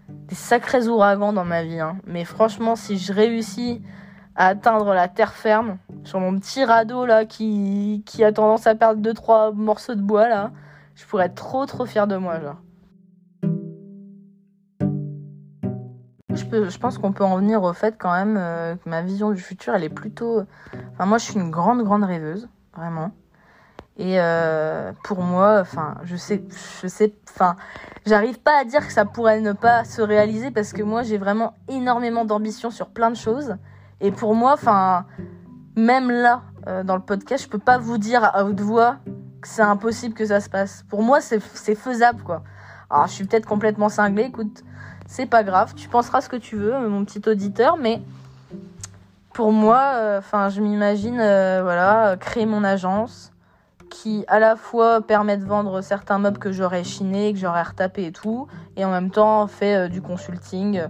des 0.08 0.34
sacrés 0.34 0.88
ouragans 0.88 1.32
dans 1.32 1.44
ma 1.44 1.62
vie. 1.62 1.78
Hein. 1.78 1.98
Mais 2.06 2.24
franchement, 2.24 2.74
si 2.74 2.98
je 2.98 3.12
réussis 3.12 3.82
à 4.36 4.48
atteindre 4.48 4.92
la 4.94 5.08
terre 5.08 5.32
ferme 5.32 5.78
sur 6.04 6.20
mon 6.20 6.38
petit 6.38 6.64
radeau 6.64 7.06
là 7.06 7.24
qui, 7.24 8.02
qui 8.06 8.22
a 8.22 8.32
tendance 8.32 8.66
à 8.66 8.74
perdre 8.74 9.00
2-3 9.02 9.54
morceaux 9.54 9.94
de 9.94 10.02
bois 10.02 10.28
là, 10.28 10.50
je 10.94 11.04
pourrais 11.06 11.26
être 11.26 11.34
trop 11.34 11.66
trop 11.66 11.86
fier 11.86 12.06
de 12.06 12.16
moi 12.16 12.40
genre. 12.40 12.56
Je, 16.30 16.78
pense 16.78 16.98
qu'on 16.98 17.12
peut 17.12 17.24
en 17.24 17.36
venir 17.36 17.62
au 17.62 17.72
fait 17.72 17.96
quand 17.98 18.12
même 18.12 18.36
euh, 18.38 18.76
que 18.76 18.88
ma 18.88 19.00
vision 19.02 19.30
du 19.30 19.40
futur 19.40 19.74
elle 19.74 19.84
est 19.84 19.88
plutôt... 19.88 20.42
Enfin 20.92 21.06
moi 21.06 21.18
je 21.18 21.24
suis 21.24 21.34
une 21.34 21.50
grande 21.50 21.82
grande 21.82 22.04
rêveuse, 22.04 22.48
vraiment. 22.76 23.10
Et 23.98 24.20
euh, 24.20 24.92
pour 25.04 25.22
moi, 25.22 25.58
enfin, 25.60 25.94
je 26.04 26.16
sais, 26.16 26.44
je 26.82 26.86
sais, 26.86 27.14
enfin, 27.30 27.56
j'arrive 28.04 28.38
pas 28.40 28.60
à 28.60 28.64
dire 28.64 28.86
que 28.86 28.92
ça 28.92 29.06
pourrait 29.06 29.40
ne 29.40 29.52
pas 29.52 29.84
se 29.84 30.02
réaliser 30.02 30.50
parce 30.50 30.74
que 30.74 30.82
moi, 30.82 31.02
j'ai 31.02 31.16
vraiment 31.16 31.54
énormément 31.68 32.26
d'ambition 32.26 32.70
sur 32.70 32.88
plein 32.88 33.10
de 33.10 33.16
choses. 33.16 33.56
Et 34.00 34.10
pour 34.10 34.34
moi, 34.34 34.52
enfin, 34.54 35.06
même 35.76 36.10
là, 36.10 36.42
euh, 36.66 36.82
dans 36.82 36.96
le 36.96 37.02
podcast, 37.02 37.44
je 37.44 37.48
peux 37.48 37.58
pas 37.58 37.78
vous 37.78 37.98
dire 37.98 38.24
à 38.24 38.44
haute 38.44 38.60
voix 38.60 38.96
que 39.40 39.48
c'est 39.48 39.62
impossible 39.62 40.14
que 40.14 40.26
ça 40.26 40.40
se 40.40 40.48
passe. 40.48 40.84
Pour 40.88 41.02
moi, 41.02 41.20
c'est 41.20 41.40
faisable, 41.74 42.22
quoi. 42.22 42.42
Alors, 42.90 43.06
je 43.06 43.12
suis 43.12 43.24
peut-être 43.24 43.46
complètement 43.46 43.88
cinglée, 43.88 44.24
écoute, 44.24 44.64
c'est 45.06 45.26
pas 45.26 45.42
grave, 45.44 45.74
tu 45.74 45.88
penseras 45.88 46.20
ce 46.20 46.28
que 46.28 46.36
tu 46.36 46.56
veux, 46.56 46.88
mon 46.88 47.04
petit 47.04 47.22
auditeur, 47.28 47.76
mais 47.76 48.02
pour 49.32 49.52
moi, 49.52 49.92
euh, 49.94 50.18
enfin, 50.18 50.48
je 50.48 50.60
m'imagine, 50.60 51.16
voilà, 51.16 52.16
créer 52.18 52.46
mon 52.46 52.64
agence 52.64 53.32
qui 53.88 54.24
à 54.28 54.38
la 54.38 54.56
fois 54.56 55.00
permet 55.00 55.36
de 55.36 55.44
vendre 55.44 55.80
certains 55.80 56.18
meubles 56.18 56.38
que 56.38 56.52
j'aurais 56.52 56.84
chinés, 56.84 57.32
que 57.32 57.38
j'aurais 57.38 57.62
retapés 57.62 58.06
et 58.06 58.12
tout, 58.12 58.46
et 58.76 58.84
en 58.84 58.90
même 58.90 59.10
temps 59.10 59.46
fait 59.46 59.76
euh, 59.76 59.88
du 59.88 60.02
consulting 60.02 60.82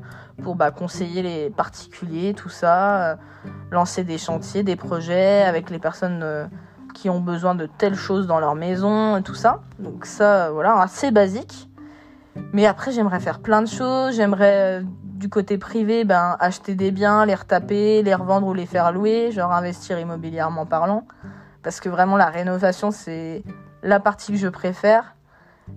pour 0.42 0.55
bah, 0.55 0.70
conseiller 0.70 1.22
les 1.22 1.51
particuliers, 1.51 2.35
tout 2.35 2.49
ça, 2.49 3.12
euh, 3.12 3.16
lancer 3.70 4.05
des 4.05 4.18
chantiers, 4.18 4.62
des 4.62 4.77
projets 4.77 5.42
avec 5.42 5.70
les 5.70 5.79
personnes 5.79 6.20
euh, 6.22 6.46
qui 6.94 7.11
ont 7.11 7.20
besoin 7.20 7.55
de 7.55 7.66
telles 7.66 7.94
choses 7.94 8.27
dans 8.27 8.40
leur 8.40 8.55
maison, 8.55 9.20
tout 9.22 9.35
ça. 9.35 9.62
Donc 9.79 10.07
ça, 10.07 10.51
voilà, 10.51 10.81
assez 10.81 11.11
basique. 11.11 11.68
Mais 12.53 12.66
après, 12.66 12.92
j'aimerais 12.92 13.20
faire 13.20 13.40
plein 13.40 13.62
de 13.62 13.68
choses. 13.68 14.14
J'aimerais, 14.16 14.83
du 15.03 15.29
côté 15.29 15.57
privé, 15.57 16.05
ben, 16.05 16.37
acheter 16.38 16.75
des 16.75 16.90
biens, 16.90 17.25
les 17.25 17.35
retaper, 17.35 18.03
les 18.03 18.14
revendre 18.14 18.46
ou 18.46 18.55
les 18.55 18.66
faire 18.66 18.92
louer, 18.92 19.31
genre 19.33 19.53
investir 19.53 19.99
immobilièrement 19.99 20.66
parlant 20.66 21.05
parce 21.66 21.81
que 21.81 21.88
vraiment 21.88 22.16
la 22.16 22.27
rénovation 22.27 22.92
c'est 22.92 23.42
la 23.83 23.99
partie 23.99 24.31
que 24.31 24.38
je 24.38 24.46
préfère. 24.46 25.15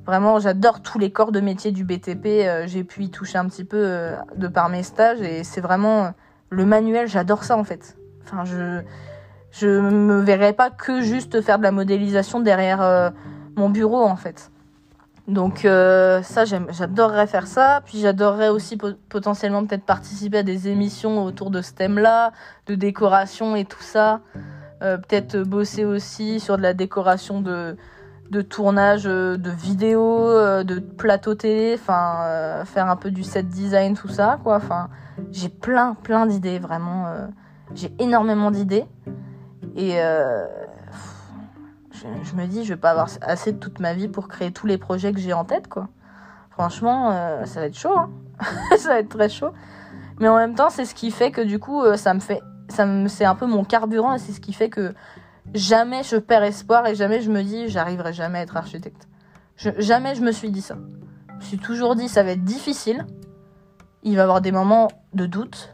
Vraiment, 0.06 0.40
j'adore 0.40 0.82
tous 0.82 1.00
les 1.00 1.12
corps 1.12 1.32
de 1.32 1.40
métier 1.40 1.72
du 1.72 1.84
BTP. 1.84 2.26
Euh, 2.26 2.68
j'ai 2.68 2.84
pu 2.84 3.04
y 3.04 3.10
toucher 3.10 3.38
un 3.38 3.48
petit 3.48 3.64
peu 3.64 3.78
euh, 3.78 4.16
de 4.36 4.48
par 4.48 4.70
mes 4.70 4.84
stages 4.84 5.22
et 5.22 5.44
c'est 5.44 5.62
vraiment 5.62 6.06
euh, 6.06 6.10
le 6.50 6.66
manuel. 6.66 7.08
J'adore 7.08 7.44
ça 7.44 7.58
en 7.58 7.64
fait. 7.64 7.98
Enfin, 8.24 8.46
je 8.46 8.82
je 9.52 9.68
me 9.68 10.22
verrais 10.22 10.54
pas 10.54 10.70
que 10.70 11.02
juste 11.02 11.42
faire 11.42 11.58
de 11.58 11.64
la 11.64 11.72
modélisation 11.72 12.40
derrière 12.40 13.12
mon 13.56 13.72
bureau 13.72 14.04
en 14.04 14.16
fait. 14.16 14.52
Donc 15.28 15.62
ça, 15.62 16.46
j'adorerais 16.46 17.26
faire 17.26 17.48
ça. 17.48 17.82
Puis 17.84 18.00
j'adorerais 18.00 18.50
aussi 18.50 18.78
potentiellement 18.78 19.66
peut-être 19.66 19.86
participer 19.86 20.38
à 20.38 20.44
des 20.44 20.68
émissions 20.68 21.24
autour 21.24 21.50
de 21.50 21.64
ce 21.64 21.74
thème-là, 21.74 22.32
de 22.68 22.76
décoration 22.76 23.56
et 23.56 23.66
tout 23.66 23.82
ça. 23.82 24.22
Peut-être 24.82 25.40
bosser 25.40 25.84
aussi 25.84 26.40
sur 26.40 26.58
de 26.58 26.62
la 26.62 26.76
décoration 26.76 27.42
de, 27.42 27.76
de 28.30 28.42
tournage 28.42 29.06
euh, 29.06 29.38
de 29.38 29.50
vidéos, 29.50 30.30
euh, 30.30 30.64
de 30.64 30.80
plateau 30.80 31.36
télé, 31.36 31.76
enfin 31.80 32.64
faire 32.66 32.90
un 32.90 32.96
peu 32.96 33.12
du 33.12 33.24
set 33.24 33.48
design, 33.48 33.96
tout 33.96 34.08
ça, 34.08 34.40
quoi. 34.44 34.56
Enfin, 34.58 34.90
j'ai 35.32 35.50
plein, 35.50 35.96
plein 35.96 36.26
d'idées, 36.26 36.60
vraiment. 36.60 37.08
j'ai 37.74 37.94
énormément 38.00 38.52
d'idées. 38.52 38.86
Et 39.76 39.98
je, 41.92 42.36
me 42.36 42.46
dis, 42.46 42.64
je 42.64 42.74
vais 42.74 42.80
pas 42.80 42.92
avoir 42.92 43.10
assez 43.22 43.52
de 43.52 43.58
toute 43.58 43.80
ma 43.80 43.94
vie 43.94 44.08
pour 44.08 44.28
créer 44.28 44.52
tous 44.52 44.68
les 44.68 44.78
projets 44.78 45.12
que 45.12 45.20
j'ai 45.20 45.34
en 45.34 45.46
tête, 45.46 45.68
quoi. 45.68 45.90
Franchement, 46.52 47.12
ça 47.46 47.62
va 47.62 47.66
être 47.68 47.78
chaud, 47.78 47.98
hein. 47.98 48.10
ça 48.78 48.90
va 48.90 49.00
être 49.00 49.10
très 49.10 49.30
chaud. 49.30 49.52
Mais 50.20 50.28
en 50.28 50.36
même 50.36 50.56
temps, 50.56 50.70
c'est 50.70 50.86
ce 50.86 50.94
qui 50.96 51.12
fait 51.12 51.32
que 51.32 51.42
du 51.42 51.60
coup, 51.60 51.84
ça 51.96 52.14
me 52.14 52.20
fait 52.20 52.42
c'est 53.08 53.26
un 53.26 53.36
peu 53.36 53.46
mon 53.46 53.64
carburant 53.64 54.14
et 54.14 54.20
c'est 54.20 54.32
ce 54.32 54.40
qui 54.40 54.54
fait 54.54 54.70
que 54.70 54.94
jamais 55.54 56.04
je 56.04 56.18
perds 56.18 56.44
espoir 56.44 56.86
et 56.88 56.96
jamais 56.96 57.22
je 57.22 57.32
me 57.32 57.44
dis 57.44 57.70
j'arriverai 57.70 58.14
jamais 58.14 58.40
à 58.40 58.42
être 58.42 58.58
architecte. 58.58 59.08
jamais 59.78 60.16
je 60.16 60.22
me 60.22 60.32
suis 60.32 60.52
dit 60.52 60.62
ça. 60.62 60.76
Je 61.30 61.36
me 61.36 61.42
suis 61.42 61.58
toujours 61.58 61.96
dit 61.96 62.08
ça 62.08 62.24
va 62.24 62.32
être 62.32 62.44
difficile. 62.44 63.06
Il 64.04 64.16
va 64.16 64.22
y 64.22 64.24
avoir 64.24 64.42
des 64.42 64.52
moments 64.52 64.88
de 65.14 65.26
doute. 65.26 65.72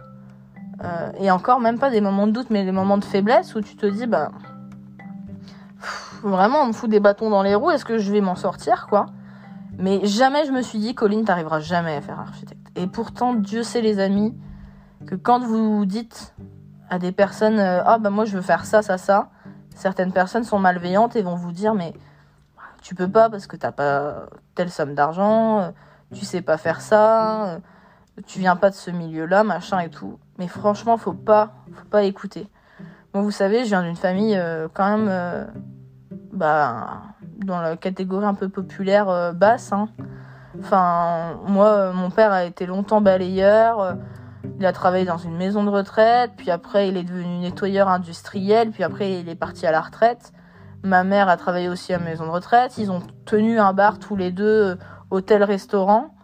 Euh, 0.84 1.12
et 1.20 1.32
encore 1.32 1.60
même 1.60 1.80
pas 1.80 1.90
des 1.90 2.02
moments 2.02 2.28
de 2.28 2.34
doute 2.34 2.50
mais 2.50 2.66
des 2.66 2.74
moments 2.74 2.98
de 2.98 3.06
faiblesse 3.06 3.56
où 3.56 3.62
tu 3.62 3.78
te 3.78 3.86
dis 3.86 4.08
bah 4.08 4.32
vraiment 6.22 6.64
on 6.64 6.68
me 6.68 6.74
fout 6.74 6.90
des 6.90 7.00
bâtons 7.00 7.30
dans 7.30 7.44
les 7.44 7.56
roues 7.56 7.72
est-ce 7.72 7.86
que 7.86 7.98
je 7.98 8.12
vais 8.12 8.20
m'en 8.20 8.36
sortir 8.36 8.88
quoi? 8.90 9.06
Mais 9.78 10.06
jamais 10.06 10.46
je 10.46 10.52
me 10.52 10.62
suis 10.62 10.78
dit 10.78 10.94
Colline 10.94 11.24
t'arriveras 11.24 11.62
jamais 11.62 11.96
à 11.96 12.02
faire 12.02 12.20
architecte 12.20 12.68
et 12.76 12.88
pourtant 12.88 13.34
Dieu 13.34 13.64
sait 13.64 13.80
les 13.80 14.00
amis 14.00 14.36
que 15.08 15.16
quand 15.16 15.40
vous 15.40 15.86
dites 15.86 16.36
à 16.90 17.00
des 17.00 17.14
personnes 17.14 17.60
euh, 17.60 17.82
ah 17.86 17.98
bah 17.98 18.10
moi 18.10 18.26
je 18.26 18.36
veux 18.36 18.42
faire 18.42 18.66
ça 18.66 18.82
ça 18.82 18.98
ça 18.98 19.30
certaines 19.76 20.12
personnes 20.12 20.44
sont 20.44 20.60
malveillantes 20.60 21.16
et 21.16 21.22
vont 21.22 21.36
vous 21.36 21.52
dire 21.52 21.76
mais 21.76 21.94
tu 22.82 22.96
peux 22.96 23.10
pas 23.10 23.30
parce 23.30 23.48
que 23.48 23.56
t'as 23.56 23.72
pas 23.72 24.26
telle 24.56 24.72
somme 24.72 24.96
d'argent 24.96 25.60
euh, 25.60 25.70
tu 26.14 26.26
sais 26.26 26.42
pas 26.42 26.58
faire 26.58 26.82
ça 26.82 27.46
euh, 27.46 27.60
tu 28.26 28.40
viens 28.40 28.56
pas 28.56 28.70
de 28.70 28.76
ce 28.76 28.92
milieu 28.92 29.26
là 29.26 29.44
machin 29.44 29.80
et 29.80 29.90
tout 29.90 30.20
mais 30.38 30.48
franchement 30.48 30.98
faut 30.98 31.14
pas 31.14 31.54
faut 31.74 31.86
pas 31.86 32.04
écouter 32.04 32.50
moi 33.14 33.22
vous 33.24 33.32
savez 33.32 33.64
je 33.64 33.70
viens 33.70 33.84
d'une 33.84 33.96
famille 33.96 34.42
quand 34.74 34.98
même 34.98 35.48
bah 36.32 37.02
dans 37.46 37.60
la 37.60 37.76
catégorie 37.76 38.26
un 38.26 38.34
peu 38.34 38.48
populaire 38.48 39.34
basse 39.34 39.74
hein. 39.74 39.90
enfin 40.60 41.40
moi 41.46 41.92
mon 41.92 42.10
père 42.10 42.32
a 42.32 42.46
été 42.46 42.66
longtemps 42.66 43.02
balayeur 43.02 43.98
il 44.60 44.66
a 44.66 44.72
travaillé 44.72 45.06
dans 45.06 45.18
une 45.18 45.36
maison 45.36 45.64
de 45.64 45.70
retraite, 45.70 46.32
puis 46.38 46.52
après 46.52 46.88
il 46.88 46.98
est 46.98 47.04
devenu 47.04 47.38
nettoyeur 47.38 47.88
industriel, 47.88 48.72
puis 48.72 48.84
après 48.84 49.20
il 49.20 49.30
est 49.30 49.36
parti 49.36 49.66
à 49.66 49.72
la 49.72 49.82
retraite. 49.82 50.32
Ma 50.84 51.04
mère 51.04 51.30
a 51.30 51.38
travaillé 51.38 51.68
aussi 51.68 51.94
à 51.94 52.00
maison 52.00 52.26
de 52.26 52.32
retraite. 52.32 52.78
Ils 52.78 52.92
ont 52.92 53.02
tenu 53.26 53.60
un 53.60 53.74
bar 53.74 53.98
tous 53.98 54.16
les 54.16 54.32
deux, 54.32 54.46
euh, 54.46 54.76
hôtel-restaurant. 55.10 56.16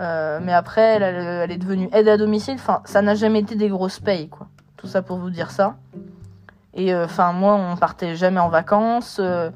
Euh, 0.00 0.40
mais 0.42 0.52
après, 0.52 0.98
elle, 1.00 1.50
est 1.50 1.58
devenue 1.58 1.88
aide 1.92 2.08
à 2.08 2.16
domicile. 2.16 2.54
Enfin, 2.54 2.82
ça 2.84 3.02
n'a 3.02 3.14
jamais 3.14 3.40
été 3.40 3.54
des 3.54 3.68
grosses 3.68 4.00
payes, 4.00 4.28
quoi. 4.28 4.48
Tout 4.76 4.88
ça 4.88 5.02
pour 5.02 5.18
vous 5.18 5.30
dire 5.30 5.50
ça. 5.50 5.76
Et 6.74 6.92
euh, 6.92 7.04
enfin, 7.04 7.32
moi, 7.32 7.54
on 7.54 7.76
partait 7.76 8.16
jamais 8.16 8.40
en 8.40 8.48
vacances. 8.48 9.18
Euh, 9.20 9.50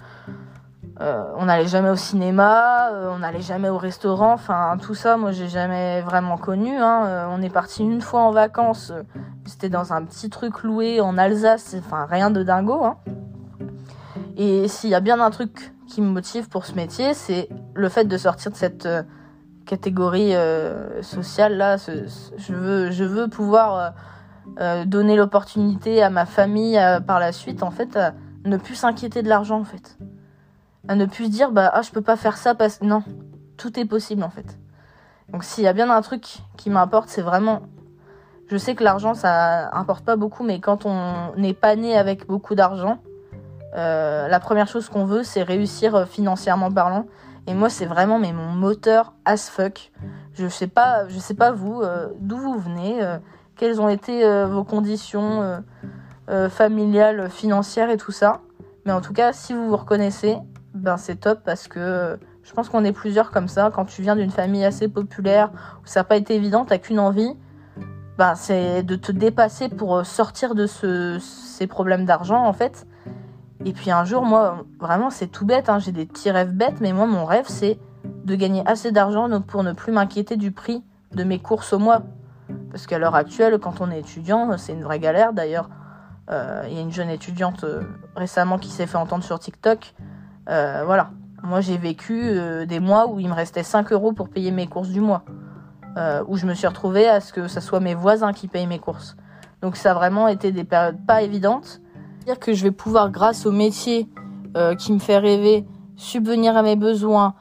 on 0.98 1.44
n'allait 1.44 1.66
jamais 1.66 1.90
au 1.90 1.96
cinéma, 1.96 2.90
euh, 2.90 3.12
on 3.14 3.18
n'allait 3.18 3.42
jamais 3.42 3.68
au 3.68 3.76
restaurant, 3.76 4.32
enfin 4.32 4.78
tout 4.80 4.94
ça, 4.94 5.16
moi 5.16 5.30
j'ai 5.32 5.48
jamais 5.48 6.00
vraiment 6.00 6.38
connu. 6.38 6.74
Hein. 6.74 7.04
Euh, 7.06 7.26
on 7.30 7.42
est 7.42 7.50
parti 7.50 7.82
une 7.82 8.00
fois 8.00 8.22
en 8.22 8.30
vacances, 8.30 8.92
c'était 9.44 9.68
dans 9.68 9.92
un 9.92 10.04
petit 10.04 10.30
truc 10.30 10.62
loué 10.62 11.00
en 11.00 11.18
Alsace, 11.18 11.76
enfin 11.78 12.06
rien 12.08 12.30
de 12.30 12.42
dingo. 12.42 12.82
Hein. 12.84 12.96
Et 14.36 14.68
s'il 14.68 14.90
y 14.90 14.94
a 14.94 15.00
bien 15.00 15.20
un 15.20 15.30
truc 15.30 15.74
qui 15.86 16.00
me 16.00 16.08
motive 16.08 16.48
pour 16.48 16.64
ce 16.64 16.74
métier, 16.74 17.12
c'est 17.14 17.48
le 17.74 17.88
fait 17.88 18.04
de 18.04 18.16
sortir 18.16 18.50
de 18.52 18.56
cette 18.56 18.88
catégorie 19.66 20.34
sociale 21.00 21.56
là. 21.56 21.76
je 21.76 22.54
veux, 22.54 22.90
je 22.90 23.04
veux 23.04 23.28
pouvoir 23.28 23.94
donner 24.84 25.16
l'opportunité 25.16 26.02
à 26.02 26.10
ma 26.10 26.26
famille 26.26 26.78
par 27.06 27.18
la 27.18 27.32
suite, 27.32 27.62
en 27.62 27.70
fait, 27.70 27.96
à 27.96 28.12
ne 28.44 28.58
plus 28.58 28.74
s'inquiéter 28.74 29.22
de 29.22 29.28
l'argent, 29.28 29.60
en 29.60 29.64
fait 29.64 29.96
ne 30.94 31.06
plus 31.06 31.30
dire 31.30 31.50
bah 31.50 31.70
ah 31.72 31.82
je 31.82 31.90
peux 31.90 32.02
pas 32.02 32.16
faire 32.16 32.36
ça 32.36 32.54
parce 32.54 32.80
non. 32.82 33.02
Tout 33.56 33.80
est 33.80 33.86
possible 33.86 34.22
en 34.22 34.30
fait. 34.30 34.58
Donc 35.30 35.42
s'il 35.42 35.64
y 35.64 35.66
a 35.66 35.72
bien 35.72 35.90
un 35.90 36.02
truc 36.02 36.38
qui 36.56 36.70
m'importe 36.70 37.08
c'est 37.08 37.22
vraiment 37.22 37.62
je 38.48 38.56
sais 38.56 38.74
que 38.76 38.84
l'argent 38.84 39.14
ça 39.14 39.70
importe 39.76 40.04
pas 40.04 40.16
beaucoup 40.16 40.44
mais 40.44 40.60
quand 40.60 40.86
on 40.86 41.34
n'est 41.36 41.54
pas 41.54 41.74
né 41.74 41.96
avec 41.96 42.26
beaucoup 42.26 42.54
d'argent 42.54 42.98
euh, 43.76 44.28
la 44.28 44.40
première 44.40 44.68
chose 44.68 44.88
qu'on 44.88 45.04
veut 45.04 45.22
c'est 45.22 45.42
réussir 45.42 45.94
euh, 45.94 46.04
financièrement 46.06 46.70
parlant. 46.70 47.06
Et 47.46 47.54
moi 47.54 47.68
c'est 47.68 47.86
vraiment 47.86 48.18
mais 48.18 48.32
mon 48.32 48.48
moteur 48.52 49.12
as 49.24 49.48
fuck. 49.50 49.92
Je 50.34 50.48
sais 50.48 50.66
pas 50.66 51.06
je 51.08 51.18
sais 51.18 51.34
pas 51.34 51.52
vous 51.52 51.80
euh, 51.82 52.08
d'où 52.18 52.36
vous 52.36 52.58
venez 52.58 53.00
quelles 53.56 53.80
ont 53.80 53.88
été 53.88 54.22
vos 54.46 54.64
conditions 54.64 55.62
familiales 56.50 57.30
financières 57.30 57.90
et 57.90 57.96
tout 57.96 58.12
ça. 58.12 58.40
Mais 58.84 58.92
en 58.92 59.00
tout 59.00 59.12
cas 59.12 59.32
si 59.32 59.54
vous 59.54 59.68
vous 59.68 59.76
reconnaissez 59.76 60.38
ben 60.76 60.96
c'est 60.96 61.16
top 61.16 61.40
parce 61.44 61.68
que 61.68 62.18
je 62.42 62.52
pense 62.52 62.68
qu'on 62.68 62.84
est 62.84 62.92
plusieurs 62.92 63.30
comme 63.30 63.48
ça. 63.48 63.70
Quand 63.74 63.84
tu 63.84 64.02
viens 64.02 64.16
d'une 64.16 64.30
famille 64.30 64.64
assez 64.64 64.88
populaire 64.88 65.50
où 65.82 65.86
ça 65.86 66.00
n'a 66.00 66.04
pas 66.04 66.16
été 66.16 66.34
évident, 66.34 66.64
t'as 66.64 66.78
qu'une 66.78 67.00
envie, 67.00 67.34
bah, 68.18 68.34
c'est 68.34 68.82
de 68.82 68.96
te 68.96 69.12
dépasser 69.12 69.68
pour 69.68 70.06
sortir 70.06 70.54
de 70.54 70.66
ce, 70.66 71.18
ces 71.20 71.66
problèmes 71.66 72.04
d'argent 72.04 72.44
en 72.44 72.52
fait. 72.52 72.86
Et 73.64 73.72
puis 73.72 73.90
un 73.90 74.04
jour, 74.04 74.24
moi, 74.24 74.64
vraiment, 74.78 75.10
c'est 75.10 75.26
tout 75.26 75.44
bête, 75.44 75.68
hein, 75.68 75.78
j'ai 75.78 75.92
des 75.92 76.06
petits 76.06 76.30
rêves 76.30 76.52
bêtes, 76.52 76.80
mais 76.80 76.92
moi, 76.92 77.06
mon 77.06 77.24
rêve, 77.24 77.46
c'est 77.48 77.78
de 78.04 78.34
gagner 78.34 78.62
assez 78.66 78.92
d'argent 78.92 79.40
pour 79.40 79.64
ne 79.64 79.72
plus 79.72 79.92
m'inquiéter 79.92 80.36
du 80.36 80.52
prix 80.52 80.84
de 81.12 81.24
mes 81.24 81.38
courses 81.38 81.72
au 81.72 81.78
mois. 81.78 82.02
Parce 82.70 82.86
qu'à 82.86 82.98
l'heure 82.98 83.14
actuelle, 83.14 83.58
quand 83.58 83.80
on 83.80 83.90
est 83.90 83.98
étudiant, 83.98 84.56
c'est 84.56 84.72
une 84.72 84.84
vraie 84.84 85.00
galère. 85.00 85.32
D'ailleurs, 85.32 85.68
euh, 86.30 86.64
il 86.68 86.74
y 86.74 86.78
a 86.78 86.80
une 86.80 86.92
jeune 86.92 87.08
étudiante 87.08 87.64
euh, 87.64 87.82
récemment 88.14 88.58
qui 88.58 88.68
s'est 88.68 88.86
fait 88.86 88.98
entendre 88.98 89.24
sur 89.24 89.38
TikTok. 89.38 89.94
Euh, 90.48 90.82
voilà. 90.84 91.10
Moi, 91.42 91.60
j'ai 91.60 91.76
vécu 91.76 92.32
des 92.66 92.80
mois 92.80 93.08
où 93.08 93.20
il 93.20 93.28
me 93.28 93.34
restait 93.34 93.62
5 93.62 93.92
euros 93.92 94.12
pour 94.12 94.28
payer 94.28 94.50
mes 94.50 94.66
courses 94.66 94.88
du 94.88 95.00
mois. 95.00 95.22
où 96.28 96.36
je 96.36 96.46
me 96.46 96.54
suis 96.54 96.66
retrouvée 96.66 97.06
à 97.08 97.20
ce 97.20 97.32
que 97.32 97.46
ce 97.46 97.60
soit 97.60 97.78
mes 97.78 97.94
voisins 97.94 98.32
qui 98.32 98.48
payent 98.48 98.66
mes 98.66 98.80
courses. 98.80 99.16
Donc 99.62 99.76
ça 99.76 99.92
a 99.92 99.94
vraiment 99.94 100.28
été 100.28 100.50
des 100.50 100.64
périodes 100.64 100.98
pas 101.06 101.22
évidentes. 101.22 101.80
Dire 102.24 102.38
que 102.40 102.52
je 102.52 102.64
vais 102.64 102.72
pouvoir, 102.72 103.10
grâce 103.10 103.46
au 103.46 103.52
métier 103.52 104.08
qui 104.78 104.92
me 104.92 104.98
fait 104.98 105.18
rêver, 105.18 105.66
subvenir 105.96 106.56
à 106.56 106.62
mes 106.62 106.74
besoins, 106.74 107.34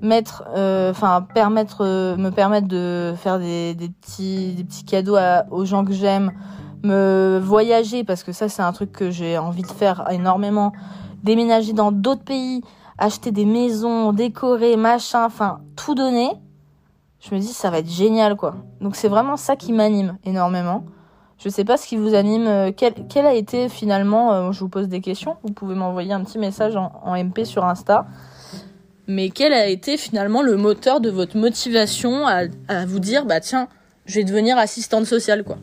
mettre, 0.00 0.44
enfin 0.54 1.26
permettre, 1.34 1.84
me 2.16 2.30
permettre 2.30 2.68
de 2.68 3.12
faire 3.16 3.38
des, 3.38 3.76
petits, 4.00 4.54
des 4.54 4.64
petits 4.64 4.84
cadeaux 4.84 5.18
aux 5.50 5.64
gens 5.66 5.84
que 5.84 5.92
j'aime, 5.92 6.32
me 6.82 7.40
voyager 7.42 8.04
parce 8.04 8.22
que 8.22 8.32
ça 8.32 8.48
c'est 8.48 8.62
un 8.62 8.72
truc 8.72 8.92
que 8.92 9.10
j'ai 9.10 9.38
envie 9.38 9.62
de 9.62 9.68
faire 9.68 10.06
énormément, 10.10 10.72
déménager 11.22 11.72
dans 11.72 11.92
d'autres 11.92 12.24
pays, 12.24 12.62
acheter 12.98 13.30
des 13.30 13.44
maisons, 13.44 14.12
décorer, 14.12 14.76
machin, 14.76 15.24
enfin 15.24 15.60
tout 15.76 15.94
donner. 15.94 16.30
Je 17.20 17.34
me 17.34 17.40
dis 17.40 17.48
ça 17.48 17.70
va 17.70 17.78
être 17.78 17.90
génial 17.90 18.36
quoi. 18.36 18.56
Donc 18.80 18.96
c'est 18.96 19.08
vraiment 19.08 19.36
ça 19.36 19.56
qui 19.56 19.72
m'anime 19.72 20.16
énormément. 20.24 20.84
Je 21.42 21.48
sais 21.48 21.64
pas 21.64 21.76
ce 21.76 21.86
qui 21.86 21.96
vous 21.96 22.14
anime. 22.14 22.46
Euh, 22.46 22.70
quel, 22.76 23.26
a 23.26 23.34
été 23.34 23.68
finalement, 23.68 24.32
euh, 24.32 24.52
je 24.52 24.60
vous 24.60 24.68
pose 24.68 24.88
des 24.88 25.00
questions, 25.00 25.36
vous 25.42 25.52
pouvez 25.52 25.74
m'envoyer 25.74 26.12
un 26.12 26.22
petit 26.22 26.38
message 26.38 26.76
en, 26.76 26.92
en 27.02 27.16
MP 27.16 27.44
sur 27.44 27.64
Insta. 27.64 28.06
Mais 29.06 29.30
quel 29.30 29.52
a 29.52 29.66
été 29.66 29.96
finalement 29.96 30.42
le 30.42 30.56
moteur 30.56 31.00
de 31.00 31.10
votre 31.10 31.36
motivation 31.36 32.26
à, 32.26 32.42
à 32.68 32.86
vous 32.86 33.00
dire 33.00 33.24
bah 33.24 33.40
tiens, 33.40 33.68
je 34.04 34.16
vais 34.16 34.24
devenir 34.24 34.58
assistante 34.58 35.06
sociale 35.06 35.42
quoi? 35.44 35.56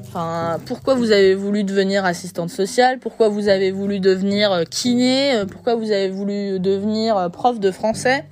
Enfin, 0.00 0.58
pourquoi 0.66 0.94
vous 0.94 1.12
avez 1.12 1.34
voulu 1.34 1.64
devenir 1.64 2.04
assistante 2.04 2.50
sociale? 2.50 2.98
Pourquoi 2.98 3.28
vous 3.28 3.48
avez 3.48 3.70
voulu 3.70 4.00
devenir 4.00 4.52
euh, 4.52 4.64
kiné? 4.64 5.34
Euh, 5.34 5.46
Pourquoi 5.46 5.74
vous 5.74 5.90
avez 5.90 6.08
voulu 6.08 6.58
devenir 6.58 7.16
euh, 7.16 7.28
prof 7.28 7.60
de 7.60 7.70
français? 7.70 8.24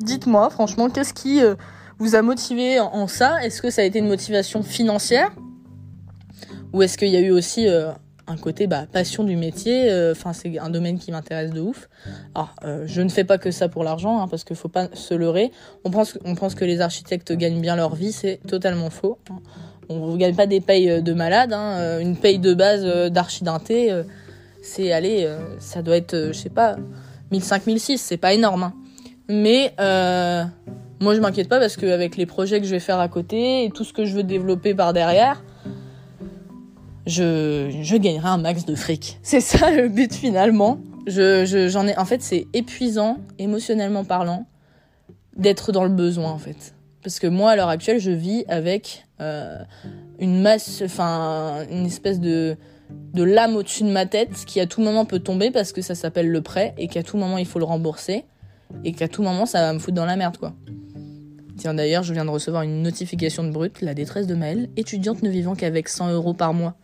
Dites-moi, 0.00 0.50
franchement, 0.50 0.88
qu'est-ce 0.88 1.14
qui 1.14 1.40
vous 1.98 2.14
a 2.14 2.22
motivé 2.22 2.78
en 2.80 3.08
ça? 3.08 3.42
Est-ce 3.42 3.62
que 3.62 3.70
ça 3.70 3.82
a 3.82 3.84
été 3.84 3.98
une 3.98 4.08
motivation 4.08 4.62
financière? 4.62 5.30
Ou 6.72 6.82
est-ce 6.82 6.98
qu'il 6.98 7.08
y 7.08 7.16
a 7.16 7.20
eu 7.20 7.30
aussi 7.30 7.66
un 7.66 8.36
côté 8.36 8.66
bah, 8.66 8.84
passion 8.92 9.24
du 9.24 9.36
métier? 9.36 9.90
Enfin, 10.12 10.34
c'est 10.34 10.58
un 10.58 10.68
domaine 10.68 10.98
qui 10.98 11.12
m'intéresse 11.12 11.50
de 11.50 11.62
ouf. 11.62 11.88
Alors, 12.34 12.54
je 12.84 13.00
ne 13.00 13.08
fais 13.08 13.24
pas 13.24 13.38
que 13.38 13.50
ça 13.50 13.70
pour 13.70 13.84
l'argent, 13.84 14.20
hein, 14.20 14.28
parce 14.28 14.44
qu'il 14.44 14.54
faut 14.54 14.68
pas 14.68 14.88
se 14.92 15.14
leurrer. 15.14 15.50
On 15.84 15.90
pense, 15.90 16.18
on 16.26 16.34
pense 16.34 16.54
que 16.54 16.66
les 16.66 16.82
architectes 16.82 17.32
gagnent 17.32 17.62
bien 17.62 17.74
leur 17.74 17.94
vie, 17.94 18.12
c'est 18.12 18.38
totalement 18.46 18.90
faux. 18.90 19.18
On 19.88 20.12
ne 20.12 20.16
gagne 20.16 20.34
pas 20.34 20.46
des 20.46 20.60
payes 20.60 20.90
euh, 20.90 21.00
de 21.00 21.12
malade. 21.12 21.52
Hein. 21.52 21.78
Euh, 21.78 22.00
une 22.00 22.16
paye 22.16 22.38
de 22.38 22.54
base 22.54 22.82
euh, 22.84 23.08
d'archidinté, 23.08 23.92
c'est 24.62 24.92
aller, 24.92 25.28
ça 25.58 25.82
doit 25.82 25.96
être, 25.96 26.28
je 26.32 26.32
sais 26.32 26.48
pas, 26.48 26.76
1005, 27.30 27.66
1006, 27.66 27.98
c'est 27.98 28.16
pas 28.16 28.34
énorme. 28.34 28.64
Hein. 28.64 28.74
Mais 29.28 29.72
moi, 30.98 31.14
je 31.14 31.20
m'inquiète 31.20 31.48
pas 31.48 31.60
parce 31.60 31.76
qu'avec 31.76 32.16
les 32.16 32.26
projets 32.26 32.60
que 32.60 32.66
je 32.66 32.72
vais 32.72 32.80
faire 32.80 32.98
à 32.98 33.08
côté 33.08 33.64
et 33.64 33.70
tout 33.70 33.84
ce 33.84 33.92
que 33.92 34.04
je 34.04 34.14
veux 34.14 34.22
développer 34.22 34.74
par 34.74 34.92
derrière, 34.92 35.42
je, 37.06 37.70
je 37.82 37.96
gagnerai 37.96 38.28
un 38.28 38.38
max 38.38 38.64
de 38.64 38.74
fric. 38.74 39.18
C'est 39.22 39.40
ça 39.40 39.70
le 39.70 39.88
but 39.88 40.12
finalement. 40.12 40.78
Je, 41.06 41.68
j'en 41.70 41.86
ai, 41.86 41.96
en 41.96 42.04
fait, 42.04 42.20
c'est 42.20 42.48
épuisant, 42.52 43.18
émotionnellement 43.38 44.02
parlant, 44.02 44.44
d'être 45.36 45.70
dans 45.70 45.84
le 45.84 45.90
besoin 45.90 46.32
en 46.32 46.38
fait. 46.38 46.74
Parce 47.06 47.20
que 47.20 47.28
moi, 47.28 47.52
à 47.52 47.56
l'heure 47.56 47.68
actuelle, 47.68 48.00
je 48.00 48.10
vis 48.10 48.44
avec 48.48 49.06
euh, 49.20 49.62
une 50.18 50.42
masse, 50.42 50.82
enfin, 50.84 51.64
une 51.70 51.86
espèce 51.86 52.18
de, 52.18 52.56
de 53.14 53.22
lame 53.22 53.54
au-dessus 53.54 53.84
de 53.84 53.90
ma 53.90 54.06
tête 54.06 54.44
qui 54.44 54.58
à 54.58 54.66
tout 54.66 54.80
moment 54.80 55.04
peut 55.04 55.20
tomber 55.20 55.52
parce 55.52 55.70
que 55.70 55.82
ça 55.82 55.94
s'appelle 55.94 56.28
le 56.28 56.42
prêt 56.42 56.74
et 56.78 56.88
qu'à 56.88 57.04
tout 57.04 57.16
moment 57.16 57.38
il 57.38 57.46
faut 57.46 57.60
le 57.60 57.64
rembourser 57.64 58.24
et 58.82 58.90
qu'à 58.90 59.06
tout 59.06 59.22
moment 59.22 59.46
ça 59.46 59.60
va 59.60 59.72
me 59.72 59.78
foutre 59.78 59.94
dans 59.94 60.04
la 60.04 60.16
merde, 60.16 60.36
quoi. 60.36 60.54
Tiens, 61.56 61.74
d'ailleurs, 61.74 62.02
je 62.02 62.12
viens 62.12 62.24
de 62.24 62.30
recevoir 62.30 62.64
une 62.64 62.82
notification 62.82 63.44
de 63.44 63.52
brut, 63.52 63.82
la 63.82 63.94
détresse 63.94 64.26
de 64.26 64.34
Maëlle, 64.34 64.68
étudiante 64.76 65.22
ne 65.22 65.30
vivant 65.30 65.54
qu'avec 65.54 65.88
100 65.88 66.10
euros 66.10 66.34
par 66.34 66.54
mois. 66.54 66.74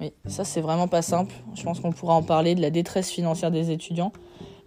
Oui, 0.00 0.12
ça 0.26 0.42
c'est 0.42 0.60
vraiment 0.60 0.88
pas 0.88 1.02
simple. 1.02 1.32
Je 1.54 1.62
pense 1.62 1.78
qu'on 1.78 1.92
pourra 1.92 2.14
en 2.14 2.24
parler 2.24 2.56
de 2.56 2.60
la 2.60 2.70
détresse 2.70 3.08
financière 3.08 3.52
des 3.52 3.70
étudiants. 3.70 4.12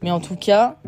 Mais 0.01 0.11
en 0.11 0.21
tout 0.21 0.37
cas, 0.37 0.79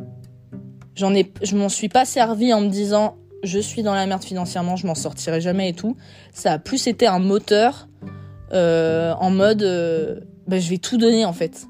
j'en 0.95 1.13
ai, 1.13 1.33
je 1.43 1.57
m'en 1.57 1.67
suis 1.67 1.89
pas 1.89 2.05
servi 2.05 2.53
en 2.53 2.61
me 2.61 2.69
disant 2.69 3.17
je 3.43 3.59
suis 3.59 3.83
dans 3.83 3.93
la 3.93 4.05
merde 4.05 4.23
financièrement, 4.23 4.75
je 4.75 4.87
m'en 4.87 4.95
sortirai 4.95 5.41
jamais 5.41 5.69
et 5.69 5.73
tout. 5.73 5.95
Ça 6.33 6.53
a 6.53 6.59
plus 6.59 6.87
été 6.87 7.07
un 7.07 7.19
moteur 7.19 7.87
euh, 8.53 9.13
en 9.19 9.31
mode 9.31 9.63
euh, 9.63 10.19
bah, 10.47 10.59
je 10.59 10.69
vais 10.69 10.77
tout 10.77 10.97
donner 10.97 11.25
en 11.25 11.33
fait. 11.33 11.65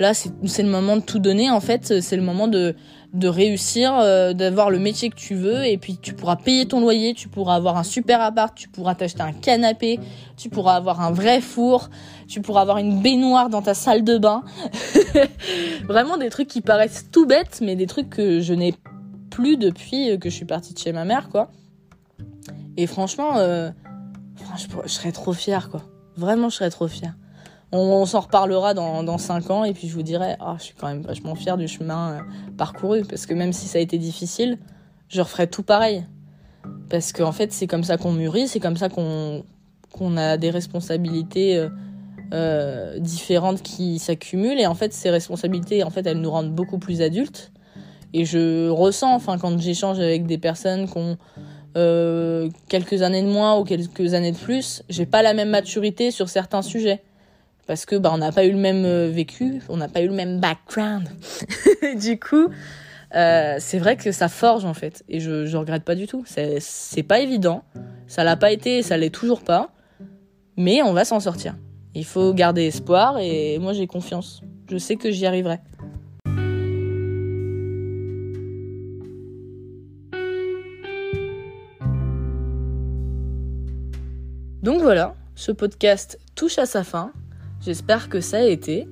Là, 0.00 0.14
c'est 0.14 0.62
le 0.62 0.68
moment 0.68 0.96
de 0.96 1.02
tout 1.02 1.20
donner 1.20 1.50
en 1.50 1.60
fait. 1.60 2.00
C'est 2.00 2.16
le 2.16 2.22
moment 2.22 2.48
de, 2.48 2.74
réussir, 3.22 3.94
euh, 3.94 4.32
d'avoir 4.32 4.68
le 4.70 4.80
métier 4.80 5.10
que 5.10 5.14
tu 5.14 5.36
veux 5.36 5.64
et 5.64 5.76
puis 5.78 5.96
tu 6.00 6.12
pourras 6.12 6.34
payer 6.34 6.66
ton 6.66 6.80
loyer, 6.80 7.14
tu 7.14 7.28
pourras 7.28 7.54
avoir 7.54 7.76
un 7.76 7.84
super 7.84 8.20
appart, 8.20 8.52
tu 8.52 8.68
pourras 8.68 8.96
t'acheter 8.96 9.22
un 9.22 9.32
canapé, 9.32 10.00
tu 10.36 10.48
pourras 10.48 10.74
avoir 10.74 11.02
un 11.02 11.12
vrai 11.12 11.40
four, 11.40 11.88
tu 12.26 12.40
pourras 12.40 12.62
avoir 12.62 12.78
une 12.78 13.00
baignoire 13.00 13.48
dans 13.48 13.62
ta 13.62 13.74
salle 13.74 14.02
de 14.02 14.18
bain. 14.18 14.42
Vraiment 15.88 16.16
des 16.16 16.30
trucs 16.30 16.48
qui 16.48 16.62
paraissent 16.62 17.06
tout 17.12 17.26
bêtes 17.26 17.60
mais 17.62 17.76
des 17.76 17.86
trucs 17.86 18.10
que 18.10 18.40
je 18.40 18.54
n'ai 18.54 18.74
plus 19.32 19.56
depuis 19.56 20.18
que 20.18 20.28
je 20.28 20.34
suis 20.34 20.44
partie 20.44 20.74
de 20.74 20.78
chez 20.78 20.92
ma 20.92 21.04
mère, 21.04 21.30
quoi. 21.30 21.50
Et 22.76 22.86
franchement, 22.86 23.38
euh, 23.38 23.70
je, 24.56 24.88
serais 24.88 25.10
trop 25.10 25.32
fière, 25.32 25.70
quoi. 25.70 25.82
Vraiment, 26.16 26.50
je 26.50 26.56
serais 26.56 26.70
trop 26.70 26.86
fière. 26.86 27.16
On, 27.72 28.04
s'en 28.04 28.20
reparlera 28.20 28.74
dans, 28.74 29.02
dans 29.02 29.16
5 29.16 29.50
ans 29.50 29.64
et 29.64 29.72
puis 29.72 29.88
je 29.88 29.94
vous 29.94 30.02
dirai, 30.02 30.36
ah, 30.40 30.56
je 30.58 30.64
suis 30.64 30.74
quand 30.74 30.88
même 30.88 31.00
vachement 31.00 31.34
fière 31.34 31.56
du 31.56 31.66
chemin 31.66 32.12
euh, 32.12 32.20
parcouru 32.58 33.02
parce 33.08 33.24
que 33.24 33.32
même 33.32 33.54
si 33.54 33.66
ça 33.66 33.78
a 33.78 33.80
été 33.80 33.96
difficile, 33.96 34.58
je 35.08 35.22
referai 35.22 35.46
tout 35.46 35.62
pareil. 35.62 36.04
Parce 36.90 37.12
qu'en 37.12 37.32
fait, 37.32 37.50
c'est 37.50 37.66
comme 37.66 37.82
ça 37.82 37.96
qu'on 37.96 38.12
mûrit, 38.12 38.46
c'est 38.46 38.60
comme 38.60 38.76
ça 38.76 38.90
qu'on 38.90 39.42
a 40.18 40.36
des 40.36 40.50
responsabilités 40.50 41.66
euh, 42.34 42.98
différentes 42.98 43.62
qui 43.62 43.98
s'accumulent 43.98 44.60
et 44.60 44.66
en 44.66 44.74
fait, 44.74 44.92
ces 44.92 45.08
responsabilités, 45.08 45.82
en 45.82 45.90
fait, 45.90 46.06
elles 46.06 46.20
nous 46.20 46.30
rendent 46.30 46.54
beaucoup 46.54 46.78
plus 46.78 47.00
adultes 47.00 47.52
et 48.12 48.24
je 48.24 48.68
ressens, 48.68 49.14
enfin, 49.14 49.38
quand 49.38 49.58
j'échange 49.58 49.98
avec 49.98 50.26
des 50.26 50.38
personnes 50.38 50.86
qui 50.88 50.98
ont 50.98 51.16
euh, 51.76 52.50
quelques 52.68 53.02
années 53.02 53.22
de 53.22 53.28
moins 53.28 53.58
ou 53.58 53.64
quelques 53.64 54.14
années 54.14 54.32
de 54.32 54.36
plus, 54.36 54.82
j'ai 54.88 55.06
pas 55.06 55.22
la 55.22 55.32
même 55.32 55.48
maturité 55.48 56.10
sur 56.10 56.28
certains 56.28 56.62
sujets. 56.62 57.02
Parce 57.66 57.86
que 57.86 57.96
bah, 57.96 58.10
on 58.12 58.18
n'a 58.18 58.32
pas 58.32 58.44
eu 58.44 58.52
le 58.52 58.58
même 58.58 58.84
euh, 58.84 59.08
vécu, 59.08 59.62
on 59.68 59.78
n'a 59.78 59.88
pas 59.88 60.02
eu 60.02 60.08
le 60.08 60.14
même 60.14 60.40
background. 60.40 61.08
du 62.00 62.18
coup, 62.18 62.48
euh, 63.14 63.56
c'est 63.58 63.78
vrai 63.78 63.96
que 63.96 64.12
ça 64.12 64.28
forge 64.28 64.64
en 64.64 64.74
fait. 64.74 65.04
Et 65.08 65.20
je, 65.20 65.46
je 65.46 65.56
regrette 65.56 65.84
pas 65.84 65.94
du 65.94 66.06
tout. 66.06 66.24
C'est 66.26 67.02
pas 67.04 67.20
évident. 67.20 67.62
Ça 68.08 68.24
l'a 68.24 68.36
pas 68.36 68.52
été 68.52 68.82
ça 68.82 68.96
l'est 68.96 69.14
toujours 69.14 69.42
pas. 69.42 69.70
Mais 70.58 70.82
on 70.82 70.92
va 70.92 71.04
s'en 71.04 71.20
sortir. 71.20 71.54
Il 71.94 72.04
faut 72.04 72.34
garder 72.34 72.66
espoir 72.66 73.18
et 73.18 73.58
moi 73.58 73.72
j'ai 73.72 73.86
confiance. 73.86 74.42
Je 74.68 74.76
sais 74.76 74.96
que 74.96 75.10
j'y 75.10 75.24
arriverai. 75.24 75.60
Donc 84.62 84.80
voilà, 84.80 85.16
ce 85.34 85.50
podcast 85.50 86.20
touche 86.36 86.56
à 86.58 86.66
sa 86.66 86.84
fin. 86.84 87.10
J'espère 87.64 88.08
que 88.08 88.20
ça 88.20 88.36
a 88.36 88.42
été, 88.42 88.86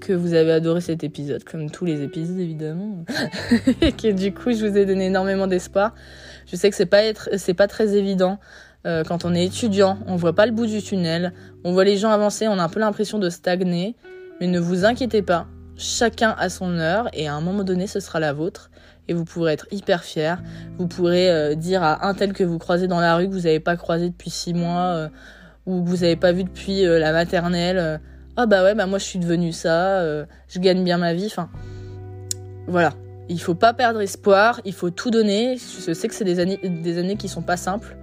que 0.00 0.12
vous 0.12 0.34
avez 0.34 0.52
adoré 0.52 0.80
cet 0.80 1.02
épisode, 1.02 1.42
comme 1.42 1.68
tous 1.68 1.84
les 1.84 2.00
épisodes 2.02 2.38
évidemment, 2.38 3.04
et 3.80 3.90
que 3.90 4.12
du 4.12 4.32
coup 4.32 4.52
je 4.52 4.64
vous 4.64 4.76
ai 4.78 4.86
donné 4.86 5.06
énormément 5.06 5.48
d'espoir. 5.48 5.94
Je 6.46 6.54
sais 6.54 6.70
que 6.70 6.76
c'est 6.76 6.86
pas 6.86 7.02
c'est 7.38 7.54
pas 7.54 7.66
très 7.66 7.96
évident 7.96 8.38
euh, 8.86 9.02
quand 9.02 9.24
on 9.24 9.34
est 9.34 9.44
étudiant, 9.44 9.98
on 10.06 10.14
voit 10.14 10.32
pas 10.32 10.46
le 10.46 10.52
bout 10.52 10.66
du 10.66 10.80
tunnel, 10.80 11.32
on 11.64 11.72
voit 11.72 11.84
les 11.84 11.96
gens 11.96 12.10
avancer, 12.10 12.46
on 12.46 12.60
a 12.60 12.62
un 12.62 12.68
peu 12.68 12.78
l'impression 12.78 13.18
de 13.18 13.28
stagner, 13.28 13.96
mais 14.40 14.46
ne 14.46 14.60
vous 14.60 14.84
inquiétez 14.84 15.22
pas, 15.22 15.48
chacun 15.76 16.34
a 16.38 16.48
son 16.48 16.78
heure 16.78 17.08
et 17.12 17.28
à 17.28 17.34
un 17.34 17.40
moment 17.40 17.64
donné 17.64 17.86
ce 17.86 18.00
sera 18.00 18.20
la 18.20 18.32
vôtre 18.32 18.70
et 19.08 19.14
vous 19.14 19.24
pourrez 19.24 19.52
être 19.52 19.66
hyper 19.70 20.02
fier. 20.02 20.42
Vous 20.78 20.86
pourrez 20.86 21.30
euh, 21.30 21.54
dire 21.54 21.82
à 21.82 22.06
un 22.06 22.14
tel 22.14 22.32
que 22.32 22.44
vous 22.44 22.58
croisez 22.58 22.88
dans 22.88 23.00
la 23.00 23.16
rue 23.16 23.28
que 23.28 23.32
vous 23.32 23.42
n'avez 23.42 23.60
pas 23.60 23.76
croisé 23.76 24.08
depuis 24.08 24.30
six 24.30 24.54
mois 24.54 24.92
euh, 24.94 25.08
ou 25.66 25.82
que 25.82 25.88
vous 25.88 25.98
n'avez 25.98 26.16
pas 26.16 26.32
vu 26.32 26.44
depuis 26.44 26.86
euh, 26.86 26.98
la 26.98 27.12
maternelle. 27.12 28.00
Ah 28.36 28.46
bah 28.46 28.62
ouais, 28.62 28.74
bah 28.74 28.86
moi 28.86 28.98
je 28.98 29.04
suis 29.04 29.18
devenue 29.18 29.52
ça, 29.52 30.02
je 30.48 30.58
gagne 30.58 30.84
bien 30.84 30.98
ma 30.98 31.14
vie. 31.14 31.26
Enfin, 31.26 31.48
voilà. 32.66 32.92
Il 33.28 33.40
faut 33.40 33.54
pas 33.54 33.72
perdre 33.72 34.02
espoir, 34.02 34.60
il 34.64 34.74
faut 34.74 34.90
tout 34.90 35.10
donner. 35.10 35.56
Je 35.56 35.92
sais 35.92 36.06
que 36.06 36.14
c'est 36.14 36.24
des 36.24 36.38
années, 36.38 36.58
des 36.62 36.98
années 36.98 37.16
qui 37.16 37.28
sont 37.28 37.42
pas 37.42 37.56
simples, 37.56 37.96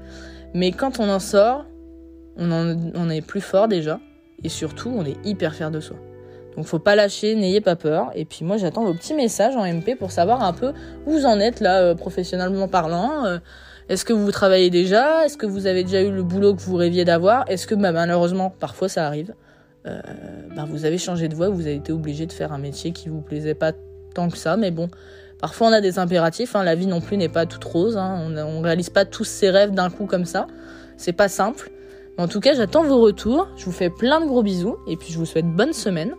mais 0.56 0.72
quand 0.72 1.00
on 1.00 1.08
en 1.08 1.20
sort, 1.20 1.66
on, 2.36 2.92
on 2.96 3.10
est 3.12 3.22
plus 3.22 3.42
fort 3.42 3.68
déjà. 3.68 4.00
Et 4.44 4.50
surtout, 4.50 4.92
on 4.94 5.06
est 5.06 5.24
hyper 5.24 5.54
fier 5.54 5.70
de 5.70 5.80
soi. 5.80 5.98
Donc 6.56 6.66
faut 6.66 6.80
pas 6.80 6.96
lâcher, 6.96 7.36
n'ayez 7.36 7.62
pas 7.62 7.76
peur. 7.76 8.12
Et 8.16 8.26
puis 8.26 8.46
moi 8.46 8.58
j'attends 8.58 8.84
vos 8.84 8.94
petits 8.94 9.14
messages 9.14 9.56
en 9.56 9.66
MP 9.66 9.96
pour 9.98 10.12
savoir 10.12 10.44
un 10.44 10.54
peu 10.54 10.74
où 11.06 11.12
vous 11.12 11.26
en 11.26 11.40
êtes 11.40 11.60
là, 11.60 11.82
euh, 11.82 11.96
professionnellement 11.96 12.68
parlant. 12.68 13.26
Euh, 13.26 13.40
est-ce 13.90 14.06
que 14.06 14.14
vous 14.14 14.32
travaillez 14.32 14.70
déjà? 14.70 15.26
Est-ce 15.26 15.38
que 15.38 15.46
vous 15.46 15.68
avez 15.68 15.84
déjà 15.84 16.02
eu 16.02 16.12
le 16.12 16.24
boulot 16.24 16.56
que 16.56 16.62
vous 16.62 16.76
rêviez 16.76 17.06
d'avoir? 17.06 17.44
Est-ce 17.50 17.68
que 17.68 17.76
bah, 17.76 17.92
malheureusement, 17.92 18.50
parfois 18.50 18.88
ça 18.88 19.06
arrive, 19.06 19.34
euh, 19.86 20.00
bah, 20.56 20.66
vous 20.68 20.86
avez 20.86 20.98
changé 20.98 21.28
de 21.28 21.36
voie, 21.36 21.50
vous 21.50 21.68
avez 21.68 21.76
été 21.76 21.92
obligé 21.92 22.26
de 22.26 22.32
faire 22.32 22.54
un 22.54 22.58
métier 22.58 22.92
qui 22.92 23.10
vous 23.10 23.22
plaisait 23.22 23.56
pas 23.56 23.74
tant 24.16 24.30
que 24.30 24.38
ça, 24.38 24.56
mais 24.56 24.72
bon, 24.72 24.90
parfois 25.42 25.68
on 25.68 25.74
a 25.74 25.82
des 25.82 26.00
impératifs, 26.00 26.56
hein. 26.56 26.64
la 26.64 26.76
vie 26.76 26.86
non 26.86 27.02
plus 27.02 27.18
n'est 27.18 27.30
pas 27.30 27.46
toute 27.46 27.64
rose, 27.64 27.98
hein. 27.98 28.20
on, 28.26 28.38
on 28.38 28.62
réalise 28.62 28.90
pas 28.90 29.06
tous 29.06 29.24
ses 29.24 29.50
rêves 29.50 29.72
d'un 29.72 29.90
coup 29.90 30.06
comme 30.06 30.26
ça, 30.26 30.48
c'est 30.96 31.14
pas 31.14 31.28
simple. 31.28 31.72
En 32.18 32.28
tout 32.28 32.40
cas, 32.40 32.54
j'attends 32.54 32.84
vos 32.84 33.00
retours, 33.00 33.48
je 33.58 33.66
vous 33.66 33.72
fais 33.72 33.90
plein 33.90 34.22
de 34.22 34.28
gros 34.28 34.44
bisous, 34.44 34.78
et 34.88 34.96
puis 34.98 35.12
je 35.12 35.18
vous 35.18 35.26
souhaite 35.26 35.48
bonne 35.48 35.74
semaine. 35.74 36.14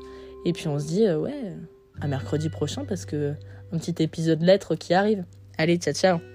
Et 0.45 0.53
puis 0.53 0.69
on 0.69 0.79
se 0.79 0.87
dit, 0.87 1.07
euh, 1.07 1.19
ouais, 1.19 1.57
à 2.01 2.09
mercredi 2.09 2.49
prochain 2.49 2.85
parce 2.85 3.05
que 3.05 3.35
un 3.73 3.79
petit 3.79 4.03
épisode 4.03 4.43
lettre 4.43 4.75
qui 4.75 4.95
arrive. 4.95 5.25
Allez, 5.59 5.77
ciao 5.79 5.95
ciao 5.95 6.34